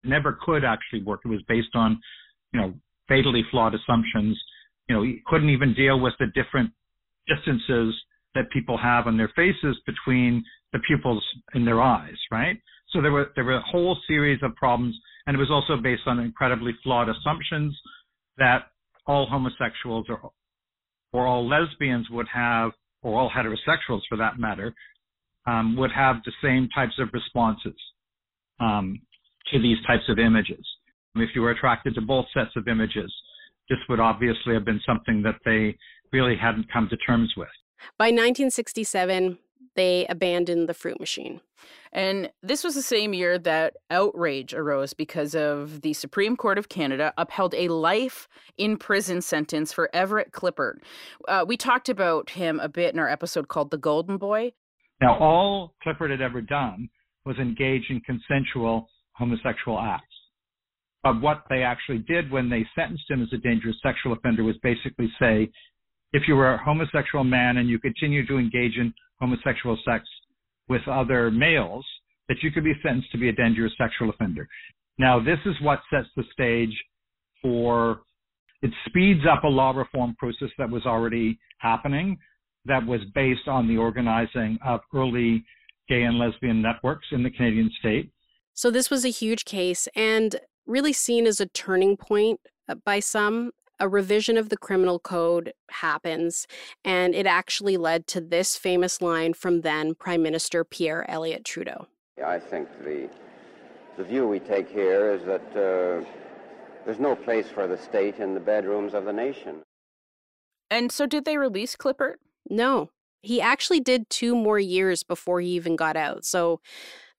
Never 0.03 0.39
could 0.41 0.63
actually 0.63 1.03
work. 1.03 1.21
It 1.25 1.27
was 1.27 1.43
based 1.47 1.75
on, 1.75 1.99
you 2.53 2.61
know, 2.61 2.73
fatally 3.07 3.43
flawed 3.51 3.75
assumptions. 3.75 4.41
You 4.87 4.95
know, 4.95 5.01
you 5.01 5.19
couldn't 5.25 5.49
even 5.49 5.73
deal 5.73 5.99
with 5.99 6.13
the 6.19 6.27
different 6.27 6.71
distances 7.27 7.93
that 8.37 8.49
people 8.51 8.77
have 8.77 9.07
on 9.07 9.17
their 9.17 9.31
faces 9.35 9.77
between 9.85 10.43
the 10.73 10.79
pupils 10.87 11.23
in 11.53 11.65
their 11.65 11.81
eyes, 11.81 12.17
right? 12.31 12.57
So 12.91 13.01
there 13.01 13.11
were 13.11 13.31
there 13.35 13.43
were 13.43 13.57
a 13.57 13.71
whole 13.71 13.97
series 14.07 14.39
of 14.43 14.55
problems 14.55 14.95
and 15.25 15.35
it 15.35 15.39
was 15.39 15.51
also 15.51 15.81
based 15.81 16.03
on 16.05 16.19
incredibly 16.19 16.73
flawed 16.83 17.09
assumptions 17.09 17.77
that 18.37 18.67
all 19.05 19.27
homosexuals 19.27 20.05
or 20.09 20.31
or 21.13 21.25
all 21.25 21.47
lesbians 21.47 22.09
would 22.09 22.27
have, 22.33 22.71
or 23.01 23.17
all 23.17 23.29
heterosexuals 23.29 24.01
for 24.09 24.17
that 24.17 24.39
matter, 24.39 24.73
um, 25.45 25.75
would 25.77 25.91
have 25.91 26.17
the 26.25 26.33
same 26.43 26.67
types 26.75 26.93
of 26.99 27.09
responses 27.13 27.75
um, 28.59 28.99
to 29.51 29.61
these 29.61 29.77
types 29.87 30.03
of 30.09 30.19
images. 30.19 30.65
If 31.15 31.29
you 31.33 31.41
were 31.41 31.51
attracted 31.51 31.95
to 31.95 32.01
both 32.01 32.25
sets 32.33 32.51
of 32.55 32.67
images, 32.67 33.11
this 33.69 33.79
would 33.89 33.99
obviously 33.99 34.53
have 34.53 34.65
been 34.65 34.81
something 34.85 35.23
that 35.23 35.39
they 35.45 35.77
really 36.11 36.35
hadn't 36.35 36.71
come 36.71 36.87
to 36.89 36.97
terms 36.97 37.33
with. 37.37 37.47
By 37.97 38.05
1967, 38.05 39.37
they 39.75 40.05
abandoned 40.07 40.67
the 40.67 40.73
fruit 40.73 40.99
machine. 40.99 41.41
And 41.93 42.31
this 42.43 42.63
was 42.63 42.75
the 42.75 42.81
same 42.81 43.13
year 43.13 43.39
that 43.39 43.77
outrage 43.89 44.53
arose 44.53 44.93
because 44.93 45.33
of 45.33 45.81
the 45.81 45.93
Supreme 45.93 46.35
Court 46.35 46.57
of 46.57 46.69
Canada 46.69 47.13
upheld 47.17 47.53
a 47.55 47.69
life 47.69 48.27
in 48.57 48.77
prison 48.77 49.21
sentence 49.21 49.71
for 49.71 49.89
Everett 49.93 50.31
Klippert. 50.31 50.79
Uh, 51.27 51.45
we 51.47 51.57
talked 51.57 51.89
about 51.89 52.31
him 52.31 52.59
a 52.59 52.69
bit 52.69 52.93
in 52.93 52.99
our 52.99 53.09
episode 53.09 53.47
called 53.47 53.71
The 53.71 53.77
Golden 53.77 54.17
Boy. 54.17 54.51
Now, 54.99 55.17
all 55.17 55.75
Klippert 55.85 56.11
had 56.11 56.21
ever 56.21 56.41
done 56.41 56.89
was 57.25 57.37
engage 57.37 57.83
in 57.89 58.01
consensual 58.01 58.89
homosexual 59.13 59.79
acts. 59.79 60.05
But 61.03 61.21
what 61.21 61.43
they 61.49 61.61
actually 61.63 61.99
did 61.99 62.31
when 62.31 62.49
they 62.49 62.65
sentenced 62.75 63.09
him 63.09 63.21
as 63.21 63.29
a 63.31 63.37
dangerous 63.37 63.75
sexual 63.81 64.13
offender 64.13 64.43
was 64.43 64.57
basically 64.61 65.11
say, 65.19 65.49
if 66.13 66.23
you 66.27 66.35
were 66.35 66.53
a 66.53 66.63
homosexual 66.63 67.23
man 67.23 67.57
and 67.57 67.69
you 67.69 67.79
continue 67.79 68.25
to 68.27 68.37
engage 68.37 68.77
in 68.77 68.93
homosexual 69.19 69.77
sex 69.85 70.05
with 70.69 70.81
other 70.87 71.31
males, 71.31 71.85
that 72.27 72.37
you 72.41 72.51
could 72.51 72.63
be 72.63 72.73
sentenced 72.83 73.11
to 73.11 73.17
be 73.17 73.29
a 73.29 73.33
dangerous 73.33 73.73
sexual 73.77 74.09
offender. 74.09 74.47
Now, 74.97 75.19
this 75.19 75.39
is 75.45 75.55
what 75.61 75.79
sets 75.89 76.07
the 76.15 76.23
stage 76.33 76.75
for 77.41 78.01
it 78.61 78.71
speeds 78.87 79.21
up 79.31 79.43
a 79.43 79.47
law 79.47 79.71
reform 79.71 80.15
process 80.17 80.49
that 80.57 80.69
was 80.69 80.85
already 80.85 81.39
happening, 81.59 82.17
that 82.65 82.85
was 82.85 83.01
based 83.13 83.47
on 83.47 83.67
the 83.67 83.77
organizing 83.77 84.57
of 84.65 84.81
early 84.93 85.45
gay 85.87 86.03
and 86.03 86.17
lesbian 86.17 86.61
networks 86.61 87.07
in 87.11 87.23
the 87.23 87.29
Canadian 87.29 87.71
state. 87.79 88.11
So, 88.53 88.71
this 88.71 88.89
was 88.89 89.05
a 89.05 89.09
huge 89.09 89.45
case 89.45 89.87
and 89.95 90.35
really 90.65 90.93
seen 90.93 91.27
as 91.27 91.39
a 91.39 91.45
turning 91.45 91.95
point 91.95 92.39
by 92.83 92.99
some 92.99 93.51
a 93.79 93.87
revision 93.87 94.37
of 94.37 94.49
the 94.49 94.57
criminal 94.57 94.99
code 94.99 95.53
happens, 95.69 96.47
and 96.83 97.13
it 97.13 97.25
actually 97.25 97.77
led 97.77 98.07
to 98.07 98.21
this 98.21 98.55
famous 98.57 99.01
line 99.01 99.33
from 99.33 99.61
then 99.61 99.95
Prime 99.95 100.21
Minister 100.21 100.63
Pierre 100.63 101.09
Elliott 101.09 101.45
Trudeau. 101.45 101.87
I 102.25 102.39
think 102.39 102.67
the 102.83 103.09
the 103.97 104.03
view 104.03 104.27
we 104.27 104.39
take 104.39 104.69
here 104.69 105.11
is 105.11 105.25
that 105.25 105.41
uh, 105.51 106.05
there's 106.85 106.99
no 106.99 107.15
place 107.15 107.47
for 107.47 107.67
the 107.67 107.77
state 107.77 108.17
in 108.17 108.33
the 108.33 108.39
bedrooms 108.39 108.93
of 108.93 109.05
the 109.05 109.13
nation. 109.13 109.63
And 110.69 110.91
so, 110.91 111.05
did 111.05 111.25
they 111.25 111.37
release 111.37 111.75
Klippert? 111.75 112.15
No. 112.49 112.91
He 113.21 113.41
actually 113.41 113.79
did 113.79 114.09
two 114.09 114.35
more 114.35 114.59
years 114.59 115.03
before 115.03 115.41
he 115.41 115.49
even 115.49 115.75
got 115.75 115.97
out. 115.97 116.23
So 116.23 116.61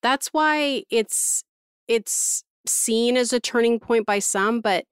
that's 0.03 0.29
why 0.29 0.85
it's 0.91 1.43
it's 1.89 2.45
seen 2.67 3.17
as 3.17 3.33
a 3.33 3.41
turning 3.41 3.81
point 3.81 4.07
by 4.07 4.21
some, 4.21 4.61
but 4.61 4.85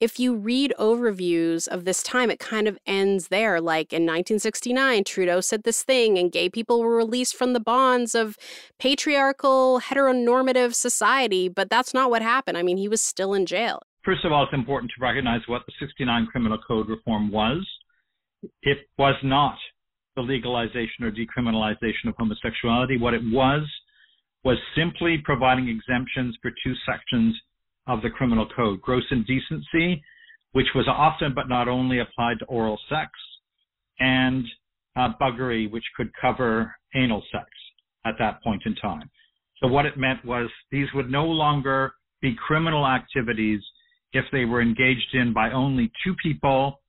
if 0.00 0.18
you 0.18 0.34
read 0.34 0.72
overviews 0.78 1.68
of 1.68 1.84
this 1.84 2.02
time, 2.02 2.30
it 2.30 2.38
kind 2.38 2.66
of 2.66 2.78
ends 2.86 3.28
there. 3.28 3.60
Like 3.60 3.92
in 3.92 4.02
1969, 4.02 5.04
Trudeau 5.04 5.40
said 5.40 5.64
this 5.64 5.82
thing, 5.82 6.18
and 6.18 6.32
gay 6.32 6.48
people 6.48 6.80
were 6.80 6.96
released 6.96 7.36
from 7.36 7.52
the 7.52 7.60
bonds 7.60 8.14
of 8.14 8.38
patriarchal, 8.78 9.80
heteronormative 9.80 10.74
society. 10.74 11.48
But 11.48 11.68
that's 11.68 11.92
not 11.92 12.10
what 12.10 12.22
happened. 12.22 12.56
I 12.56 12.62
mean, 12.62 12.78
he 12.78 12.88
was 12.88 13.02
still 13.02 13.34
in 13.34 13.44
jail. 13.44 13.82
First 14.02 14.24
of 14.24 14.32
all, 14.32 14.44
it's 14.44 14.54
important 14.54 14.90
to 14.96 15.02
recognize 15.02 15.42
what 15.46 15.62
the 15.66 15.72
69 15.78 16.26
Criminal 16.26 16.58
Code 16.66 16.88
reform 16.88 17.30
was. 17.30 17.66
It 18.62 18.78
was 18.96 19.16
not 19.22 19.56
the 20.16 20.22
legalization 20.22 21.04
or 21.04 21.12
decriminalization 21.12 22.08
of 22.08 22.14
homosexuality. 22.18 22.96
What 22.96 23.12
it 23.12 23.22
was 23.24 23.62
was 24.42 24.56
simply 24.74 25.18
providing 25.22 25.68
exemptions 25.68 26.36
for 26.40 26.50
two 26.64 26.72
sections 26.86 27.38
of 27.86 28.02
the 28.02 28.10
criminal 28.10 28.46
code 28.54 28.80
gross 28.80 29.04
indecency, 29.10 30.02
which 30.52 30.68
was 30.74 30.86
often 30.88 31.32
but 31.34 31.48
not 31.48 31.68
only 31.68 32.00
applied 32.00 32.38
to 32.38 32.44
oral 32.46 32.78
sex, 32.88 33.10
and 33.98 34.44
uh, 34.96 35.10
buggery, 35.20 35.70
which 35.70 35.84
could 35.96 36.10
cover 36.20 36.74
anal 36.94 37.22
sex 37.30 37.46
at 38.04 38.14
that 38.18 38.42
point 38.42 38.62
in 38.66 38.74
time. 38.76 39.08
So, 39.60 39.68
what 39.68 39.86
it 39.86 39.96
meant 39.96 40.24
was 40.24 40.48
these 40.70 40.88
would 40.94 41.10
no 41.10 41.26
longer 41.26 41.92
be 42.22 42.34
criminal 42.34 42.86
activities 42.86 43.60
if 44.12 44.24
they 44.32 44.44
were 44.44 44.62
engaged 44.62 45.14
in 45.14 45.32
by 45.32 45.52
only 45.52 45.90
two 46.04 46.14
people 46.22 46.80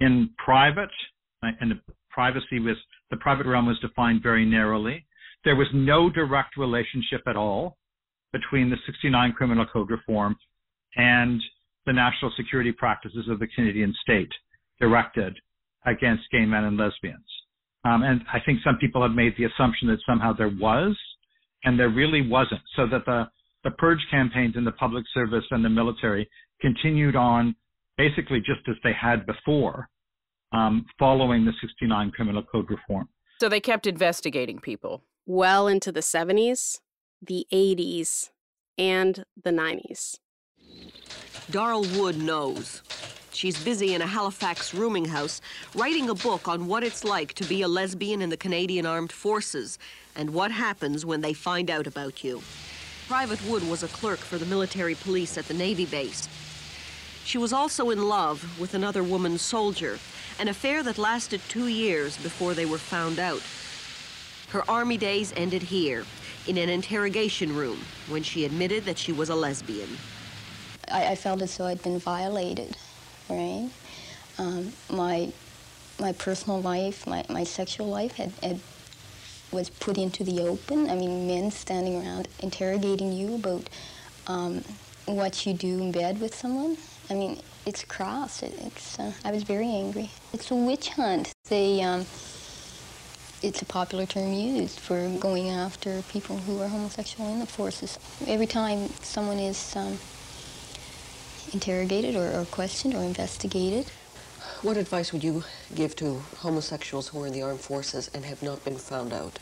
in 0.00 0.30
private, 0.42 0.90
and 1.42 1.70
the 1.70 1.80
privacy 2.10 2.58
was 2.58 2.76
the 3.10 3.16
private 3.18 3.46
realm 3.46 3.66
was 3.66 3.78
defined 3.80 4.22
very 4.22 4.44
narrowly. 4.44 5.04
There 5.44 5.56
was 5.56 5.68
no 5.74 6.08
direct 6.08 6.56
relationship 6.56 7.22
at 7.26 7.36
all 7.36 7.76
between 8.34 8.68
the 8.68 8.76
69 8.84 9.32
Criminal 9.32 9.64
Code 9.72 9.90
reform 9.90 10.36
and 10.96 11.40
the 11.86 11.92
national 11.92 12.32
security 12.36 12.72
practices 12.72 13.26
of 13.30 13.38
the 13.38 13.46
Canadian 13.54 13.94
state 14.02 14.30
directed 14.80 15.38
against 15.86 16.24
gay 16.32 16.44
men 16.44 16.64
and 16.64 16.76
lesbians. 16.76 17.24
Um, 17.84 18.02
and 18.02 18.22
I 18.32 18.40
think 18.44 18.58
some 18.64 18.76
people 18.78 19.02
have 19.02 19.12
made 19.12 19.34
the 19.38 19.44
assumption 19.44 19.86
that 19.88 19.98
somehow 20.04 20.32
there 20.32 20.52
was, 20.60 20.98
and 21.62 21.78
there 21.78 21.90
really 21.90 22.26
wasn't. 22.26 22.62
So 22.74 22.86
that 22.88 23.04
the, 23.06 23.28
the 23.62 23.70
purge 23.70 24.04
campaigns 24.10 24.56
in 24.56 24.64
the 24.64 24.72
public 24.72 25.04
service 25.14 25.44
and 25.50 25.64
the 25.64 25.68
military 25.68 26.28
continued 26.60 27.14
on 27.14 27.54
basically 27.96 28.38
just 28.38 28.68
as 28.68 28.74
they 28.82 28.92
had 28.92 29.26
before, 29.26 29.88
um, 30.52 30.86
following 30.98 31.44
the 31.44 31.52
69 31.60 32.10
Criminal 32.10 32.42
Code 32.42 32.68
reform. 32.68 33.08
So 33.40 33.48
they 33.48 33.60
kept 33.60 33.86
investigating 33.86 34.58
people. 34.58 35.04
Well 35.26 35.68
into 35.68 35.92
the 35.92 36.00
70s 36.00 36.80
the 37.26 37.46
80s, 37.52 38.30
and 38.78 39.24
the 39.42 39.50
90s. 39.50 40.18
Darl 41.50 41.82
Wood 41.96 42.18
knows. 42.18 42.82
She's 43.32 43.62
busy 43.62 43.94
in 43.94 44.02
a 44.02 44.06
Halifax 44.06 44.72
rooming 44.72 45.04
house 45.06 45.40
writing 45.74 46.08
a 46.08 46.14
book 46.14 46.48
on 46.48 46.66
what 46.66 46.84
it's 46.84 47.04
like 47.04 47.34
to 47.34 47.44
be 47.44 47.62
a 47.62 47.68
lesbian 47.68 48.22
in 48.22 48.30
the 48.30 48.36
Canadian 48.36 48.86
Armed 48.86 49.12
Forces 49.12 49.78
and 50.14 50.30
what 50.30 50.52
happens 50.52 51.04
when 51.04 51.20
they 51.20 51.32
find 51.32 51.70
out 51.70 51.86
about 51.86 52.22
you. 52.22 52.42
Private 53.08 53.44
Wood 53.46 53.68
was 53.68 53.82
a 53.82 53.88
clerk 53.88 54.20
for 54.20 54.38
the 54.38 54.46
military 54.46 54.94
police 54.94 55.36
at 55.36 55.46
the 55.46 55.54
Navy 55.54 55.84
base. 55.84 56.28
She 57.24 57.38
was 57.38 57.52
also 57.52 57.90
in 57.90 58.08
love 58.08 58.58
with 58.60 58.74
another 58.74 59.02
woman 59.02 59.36
soldier, 59.38 59.98
an 60.38 60.48
affair 60.48 60.82
that 60.82 60.98
lasted 60.98 61.40
two 61.48 61.66
years 61.66 62.16
before 62.18 62.54
they 62.54 62.66
were 62.66 62.78
found 62.78 63.18
out. 63.18 63.42
Her 64.50 64.62
Army 64.70 64.96
days 64.96 65.32
ended 65.36 65.62
here, 65.62 66.04
in 66.46 66.58
an 66.58 66.68
interrogation 66.68 67.54
room 67.54 67.78
when 68.08 68.22
she 68.22 68.44
admitted 68.44 68.84
that 68.84 68.98
she 68.98 69.12
was 69.12 69.28
a 69.28 69.34
lesbian. 69.34 69.88
I, 70.90 71.12
I 71.12 71.14
felt 71.14 71.42
as 71.42 71.56
though 71.56 71.66
I'd 71.66 71.82
been 71.82 71.98
violated, 71.98 72.76
right? 73.28 73.70
Um, 74.38 74.72
my 74.90 75.32
my 76.00 76.12
personal 76.12 76.60
life, 76.60 77.06
my, 77.06 77.24
my 77.28 77.44
sexual 77.44 77.86
life 77.86 78.16
had, 78.16 78.32
had 78.42 78.60
was 79.52 79.70
put 79.70 79.96
into 79.96 80.24
the 80.24 80.40
open. 80.40 80.90
I 80.90 80.96
mean, 80.96 81.26
men 81.26 81.50
standing 81.50 82.02
around 82.02 82.28
interrogating 82.40 83.12
you 83.12 83.36
about 83.36 83.68
um, 84.26 84.64
what 85.06 85.46
you 85.46 85.54
do 85.54 85.80
in 85.80 85.92
bed 85.92 86.20
with 86.20 86.34
someone. 86.34 86.76
I 87.10 87.14
mean, 87.14 87.40
it's 87.66 87.84
crass. 87.84 88.42
It, 88.42 88.54
it's, 88.64 88.98
uh, 88.98 89.12
I 89.24 89.30
was 89.30 89.44
very 89.44 89.68
angry. 89.68 90.10
It's 90.32 90.50
a 90.50 90.54
witch 90.54 90.88
hunt. 90.90 91.32
They 91.48 91.82
um, 91.82 92.06
it's 93.44 93.60
a 93.60 93.66
popular 93.66 94.06
term 94.06 94.32
used 94.32 94.80
for 94.80 95.06
going 95.20 95.50
after 95.50 96.00
people 96.08 96.38
who 96.38 96.62
are 96.62 96.68
homosexual 96.68 97.30
in 97.30 97.40
the 97.40 97.46
forces. 97.46 97.98
Every 98.26 98.46
time 98.46 98.88
someone 99.02 99.38
is 99.38 99.76
um, 99.76 99.98
interrogated 101.52 102.16
or, 102.16 102.40
or 102.40 102.46
questioned 102.46 102.94
or 102.94 103.02
investigated. 103.02 103.86
What 104.62 104.78
advice 104.78 105.12
would 105.12 105.22
you 105.22 105.44
give 105.74 105.94
to 105.96 106.22
homosexuals 106.38 107.08
who 107.08 107.22
are 107.22 107.26
in 107.26 107.34
the 107.34 107.42
armed 107.42 107.60
forces 107.60 108.10
and 108.14 108.24
have 108.24 108.42
not 108.42 108.64
been 108.64 108.78
found 108.78 109.12
out? 109.12 109.38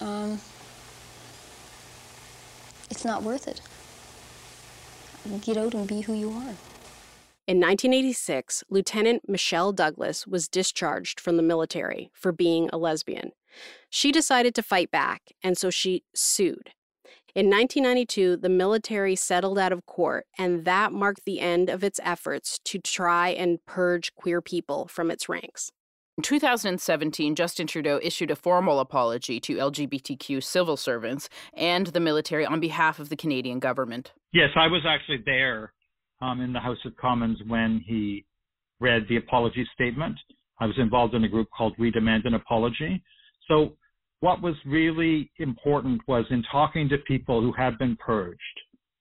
Um, 0.00 0.40
it's 2.90 3.04
not 3.04 3.24
worth 3.24 3.48
it. 3.48 3.60
Get 5.40 5.56
out 5.56 5.74
and 5.74 5.88
be 5.88 6.02
who 6.02 6.14
you 6.14 6.30
are. 6.30 6.54
In 7.48 7.60
1986, 7.60 8.62
Lieutenant 8.68 9.26
Michelle 9.26 9.72
Douglas 9.72 10.26
was 10.26 10.48
discharged 10.48 11.18
from 11.18 11.38
the 11.38 11.42
military 11.42 12.10
for 12.12 12.30
being 12.30 12.68
a 12.74 12.76
lesbian. 12.76 13.32
She 13.88 14.12
decided 14.12 14.54
to 14.54 14.62
fight 14.62 14.90
back, 14.90 15.32
and 15.42 15.56
so 15.56 15.70
she 15.70 16.02
sued. 16.14 16.72
In 17.34 17.46
1992, 17.46 18.36
the 18.36 18.50
military 18.50 19.16
settled 19.16 19.58
out 19.58 19.72
of 19.72 19.86
court, 19.86 20.26
and 20.36 20.66
that 20.66 20.92
marked 20.92 21.24
the 21.24 21.40
end 21.40 21.70
of 21.70 21.82
its 21.82 21.98
efforts 22.04 22.58
to 22.64 22.78
try 22.78 23.30
and 23.30 23.64
purge 23.64 24.14
queer 24.14 24.42
people 24.42 24.86
from 24.86 25.10
its 25.10 25.26
ranks. 25.26 25.72
In 26.18 26.24
2017, 26.24 27.34
Justin 27.34 27.66
Trudeau 27.66 27.98
issued 28.02 28.30
a 28.30 28.36
formal 28.36 28.78
apology 28.78 29.40
to 29.40 29.56
LGBTQ 29.56 30.42
civil 30.42 30.76
servants 30.76 31.30
and 31.54 31.86
the 31.86 32.00
military 32.00 32.44
on 32.44 32.60
behalf 32.60 32.98
of 32.98 33.08
the 33.08 33.16
Canadian 33.16 33.58
government. 33.58 34.12
Yes, 34.34 34.50
I 34.54 34.66
was 34.66 34.82
actually 34.86 35.22
there 35.24 35.72
um, 36.20 36.40
in 36.40 36.52
the 36.52 36.60
House 36.60 36.78
of 36.84 36.96
Commons 36.96 37.38
when 37.46 37.82
he 37.86 38.24
read 38.80 39.06
the 39.08 39.16
apology 39.16 39.66
statement. 39.74 40.16
I 40.60 40.66
was 40.66 40.76
involved 40.78 41.14
in 41.14 41.24
a 41.24 41.28
group 41.28 41.48
called 41.56 41.74
We 41.78 41.90
Demand 41.90 42.24
an 42.24 42.34
Apology. 42.34 43.02
So 43.48 43.76
what 44.20 44.42
was 44.42 44.54
really 44.66 45.30
important 45.38 46.02
was 46.08 46.24
in 46.30 46.42
talking 46.50 46.88
to 46.88 46.98
people 46.98 47.40
who 47.40 47.52
had 47.52 47.78
been 47.78 47.96
purged, 47.96 48.40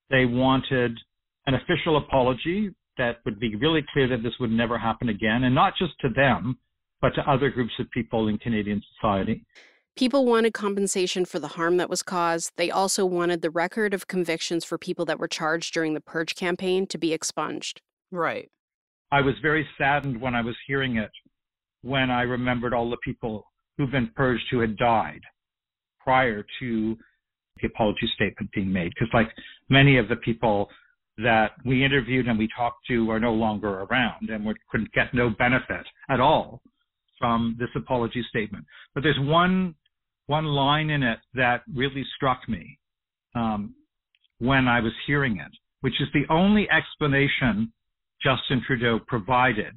they 0.10 0.26
wanted 0.26 0.98
an 1.48 1.56
official 1.56 1.98
apology 1.98 2.74
that 2.98 3.18
would 3.26 3.40
be 3.40 3.56
really 3.56 3.86
clear 3.94 4.08
that 4.08 4.24
this 4.24 4.34
would 4.40 4.52
never 4.52 4.78
happen 4.78 5.10
again, 5.10 5.44
and 5.44 5.54
not 5.54 5.74
just 5.78 5.94
to 6.02 6.10
them, 6.10 6.58
but 7.02 7.14
to 7.16 7.30
other 7.30 7.50
groups 7.50 7.74
of 7.80 7.90
people 7.92 8.28
in 8.28 8.38
Canadian 8.38 8.82
society. 8.96 9.46
People 9.98 10.28
wanted 10.28 10.54
compensation 10.54 11.26
for 11.26 11.40
the 11.40 11.48
harm 11.48 11.78
that 11.78 11.90
was 11.90 12.04
caused. 12.04 12.52
They 12.56 12.70
also 12.70 13.04
wanted 13.04 13.42
the 13.42 13.50
record 13.50 13.96
of 13.96 14.08
convictions 14.08 14.64
for 14.64 14.78
people 14.78 15.06
that 15.06 15.18
were 15.18 15.28
charged 15.28 15.74
during 15.74 15.96
the 15.96 16.02
purge 16.02 16.36
campaign 16.36 16.86
to 16.88 17.00
be 17.00 17.14
expunged. 17.14 17.82
Right. 18.12 18.52
I 19.12 19.22
was 19.22 19.34
very 19.42 19.68
saddened 19.76 20.22
when 20.22 20.36
I 20.36 20.42
was 20.42 20.56
hearing 20.68 20.98
it, 20.98 21.10
when 21.82 22.12
I 22.12 22.22
remembered 22.22 22.76
all 22.76 22.92
the 22.92 22.98
people 23.04 23.44
who've 23.76 23.90
been 23.90 24.12
purged 24.16 24.44
who 24.52 24.60
had 24.60 24.78
died 24.78 25.22
prior 26.00 26.46
to 26.60 26.96
the 27.60 27.68
apology 27.68 28.08
statement 28.14 28.52
being 28.54 28.72
made. 28.72 28.94
Because, 28.94 29.12
like 29.16 29.30
many 29.68 29.98
of 29.98 30.10
the 30.10 30.18
people 30.18 30.70
that 31.18 31.54
we 31.66 31.84
interviewed 31.84 32.28
and 32.28 32.38
we 32.38 32.48
talked 32.56 32.86
to 32.90 33.10
are 33.10 33.20
no 33.20 33.34
longer 33.34 33.80
around 33.80 34.30
and 34.30 34.46
we 34.46 34.54
couldn't 34.70 34.94
get 34.94 35.12
no 35.16 35.32
benefit 35.32 35.88
at 36.08 36.20
all 36.20 36.62
from 37.18 37.56
this 37.58 37.70
apology 37.76 38.24
statement. 38.30 38.64
But 38.94 39.02
there's 39.02 39.20
one 39.22 39.74
one 40.28 40.46
line 40.46 40.90
in 40.90 41.04
it 41.04 41.20
that 41.34 41.62
really 41.74 42.06
struck 42.16 42.48
me 42.48 42.78
um, 43.36 43.74
when 44.40 44.68
I 44.68 44.80
was 44.80 44.94
hearing 45.06 45.38
it, 45.38 45.52
which 45.82 46.00
is 46.00 46.08
the 46.14 46.32
only 46.32 46.68
explanation 46.70 47.72
Justin 48.22 48.62
Trudeau 48.66 49.00
provided 49.08 49.74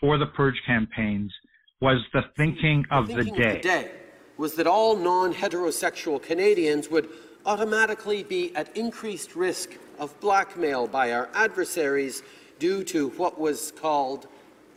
for 0.00 0.18
the 0.18 0.26
purge 0.26 0.60
campaigns 0.66 1.32
was 1.80 1.98
the 2.12 2.22
thinking 2.36 2.84
of 2.90 3.08
the, 3.08 3.14
thinking 3.14 3.34
the 3.34 3.42
day. 3.42 3.56
Of 3.56 3.62
the 3.62 3.68
day 3.68 3.90
was 4.36 4.54
that 4.54 4.66
all 4.66 4.96
non-heterosexual 4.96 6.22
Canadians 6.22 6.90
would 6.90 7.08
automatically 7.46 8.22
be 8.22 8.54
at 8.56 8.74
increased 8.76 9.36
risk 9.36 9.70
of 9.98 10.18
blackmail 10.20 10.86
by 10.86 11.12
our 11.12 11.28
adversaries 11.34 12.22
due 12.58 12.82
to 12.84 13.08
what 13.10 13.38
was 13.38 13.72
called 13.72 14.26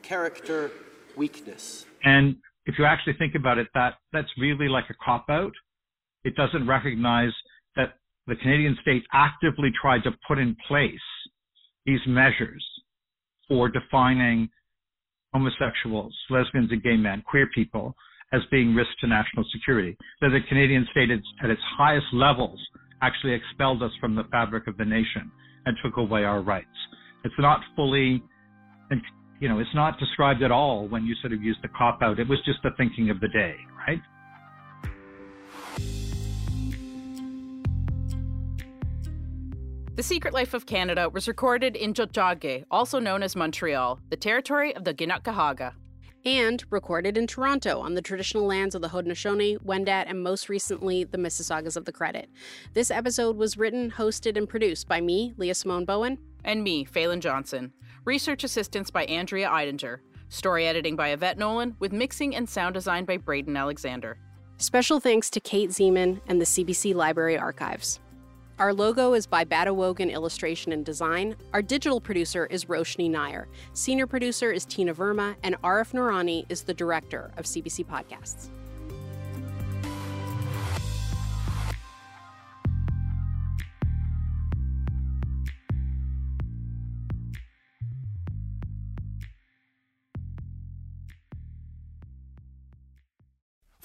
character 0.01 0.71
weakness. 1.15 1.85
And 2.03 2.37
if 2.67 2.77
you 2.77 2.85
actually 2.85 3.13
think 3.13 3.33
about 3.33 3.57
it, 3.57 3.67
that 3.73 3.95
that's 4.13 4.27
really 4.37 4.67
like 4.67 4.85
a 4.89 4.93
cop 5.03 5.25
out. 5.29 5.53
it 6.23 6.35
doesn't 6.35 6.67
recognize 6.67 7.31
that 7.77 7.93
the 8.27 8.35
Canadian 8.35 8.77
state 8.81 9.03
actively 9.13 9.71
tried 9.81 10.03
to 10.03 10.11
put 10.27 10.37
in 10.37 10.55
place 10.67 11.07
these 11.85 12.01
measures 12.05 12.63
for 13.47 13.69
defining 13.69 14.49
homosexuals, 15.33 16.13
lesbians, 16.29 16.71
and 16.71 16.83
gay 16.83 16.97
men, 16.97 17.23
queer 17.29 17.47
people, 17.55 17.95
as 18.33 18.41
being 18.51 18.75
risks 18.75 18.93
to 18.99 19.07
national 19.07 19.45
security. 19.53 19.95
That 20.19 20.29
the 20.29 20.41
Canadian 20.49 20.85
state 20.91 21.09
at 21.11 21.49
its 21.49 21.61
highest 21.77 22.07
levels 22.11 22.59
actually 23.01 23.33
expelled 23.33 23.81
us 23.81 23.91
from 24.01 24.15
the 24.15 24.25
fabric 24.25 24.67
of 24.67 24.75
the 24.77 24.85
nation 24.85 25.31
and 25.65 25.77
took 25.83 25.97
away 25.97 26.25
our 26.25 26.41
rights. 26.41 26.67
It's 27.23 27.35
not 27.39 27.61
fully, 27.75 28.21
you 29.39 29.47
know, 29.47 29.59
it's 29.59 29.73
not 29.75 29.99
described 29.99 30.41
at 30.41 30.51
all 30.51 30.87
when 30.87 31.05
you 31.05 31.15
sort 31.21 31.33
of 31.33 31.41
use 31.41 31.57
the 31.61 31.67
cop 31.67 32.01
out. 32.01 32.19
It 32.19 32.27
was 32.27 32.39
just 32.45 32.59
the 32.63 32.71
thinking 32.77 33.09
of 33.09 33.19
the 33.19 33.27
day, 33.27 33.55
right? 33.87 34.01
The 39.95 40.03
Secret 40.03 40.33
Life 40.33 40.53
of 40.53 40.67
Canada 40.67 41.09
was 41.09 41.27
recorded 41.27 41.75
in 41.75 41.93
Tiohtià:ke, 41.93 42.65
also 42.69 42.99
known 42.99 43.23
as 43.23 43.35
Montreal, 43.35 43.99
the 44.09 44.15
territory 44.15 44.75
of 44.75 44.83
the 44.83 44.93
Kanien'kehá:ka 44.93 45.73
and 46.25 46.65
recorded 46.69 47.17
in 47.17 47.25
Toronto 47.25 47.79
on 47.79 47.93
the 47.93 48.01
traditional 48.01 48.45
lands 48.45 48.75
of 48.75 48.81
the 48.81 48.89
Haudenosaunee, 48.89 49.57
Wendat, 49.63 50.09
and 50.09 50.21
most 50.21 50.49
recently, 50.49 51.05
the 51.05 51.17
Mississaugas 51.17 51.77
of 51.77 51.85
the 51.85 51.91
Credit. 51.91 52.29
This 52.73 52.91
episode 52.91 53.37
was 53.37 53.57
written, 53.57 53.91
hosted, 53.91 54.35
and 54.35 54.47
produced 54.47 54.89
by 54.89 54.99
me, 54.99 55.33
Leah 55.37 55.55
Simone 55.55 55.85
Bowen. 55.85 56.17
And 56.47 56.63
me, 56.63 56.85
Falen 56.85 57.19
Johnson. 57.19 57.73
Research 58.05 58.45
assistance 58.45 58.89
by 58.89 59.03
Andrea 59.05 59.49
Eidinger. 59.49 59.99
Story 60.29 60.65
editing 60.65 60.95
by 60.95 61.09
Yvette 61.09 61.37
Nolan, 61.37 61.75
with 61.79 61.91
mixing 61.91 62.33
and 62.37 62.47
sound 62.47 62.73
design 62.73 63.03
by 63.03 63.17
Braden 63.17 63.57
Alexander. 63.57 64.17
Special 64.55 65.01
thanks 65.01 65.29
to 65.31 65.41
Kate 65.41 65.71
Zeman 65.71 66.21
and 66.27 66.39
the 66.39 66.45
CBC 66.45 66.95
Library 66.95 67.37
Archives. 67.37 67.99
Our 68.59 68.73
logo 68.73 69.13
is 69.13 69.27
by 69.27 69.43
Badawogan 69.43 70.09
Illustration 70.09 70.71
and 70.71 70.85
Design. 70.85 71.35
Our 71.53 71.61
digital 71.61 71.99
producer 71.99 72.45
is 72.45 72.65
Roshni 72.65 73.11
Nair. 73.11 73.49
Senior 73.73 74.07
producer 74.07 74.49
is 74.49 74.65
Tina 74.65 74.95
Verma, 74.95 75.35
and 75.43 75.61
Arif 75.63 75.91
Noorani 75.91 76.45
is 76.47 76.63
the 76.63 76.73
director 76.73 77.29
of 77.35 77.43
CBC 77.43 77.85
Podcasts. 77.85 78.49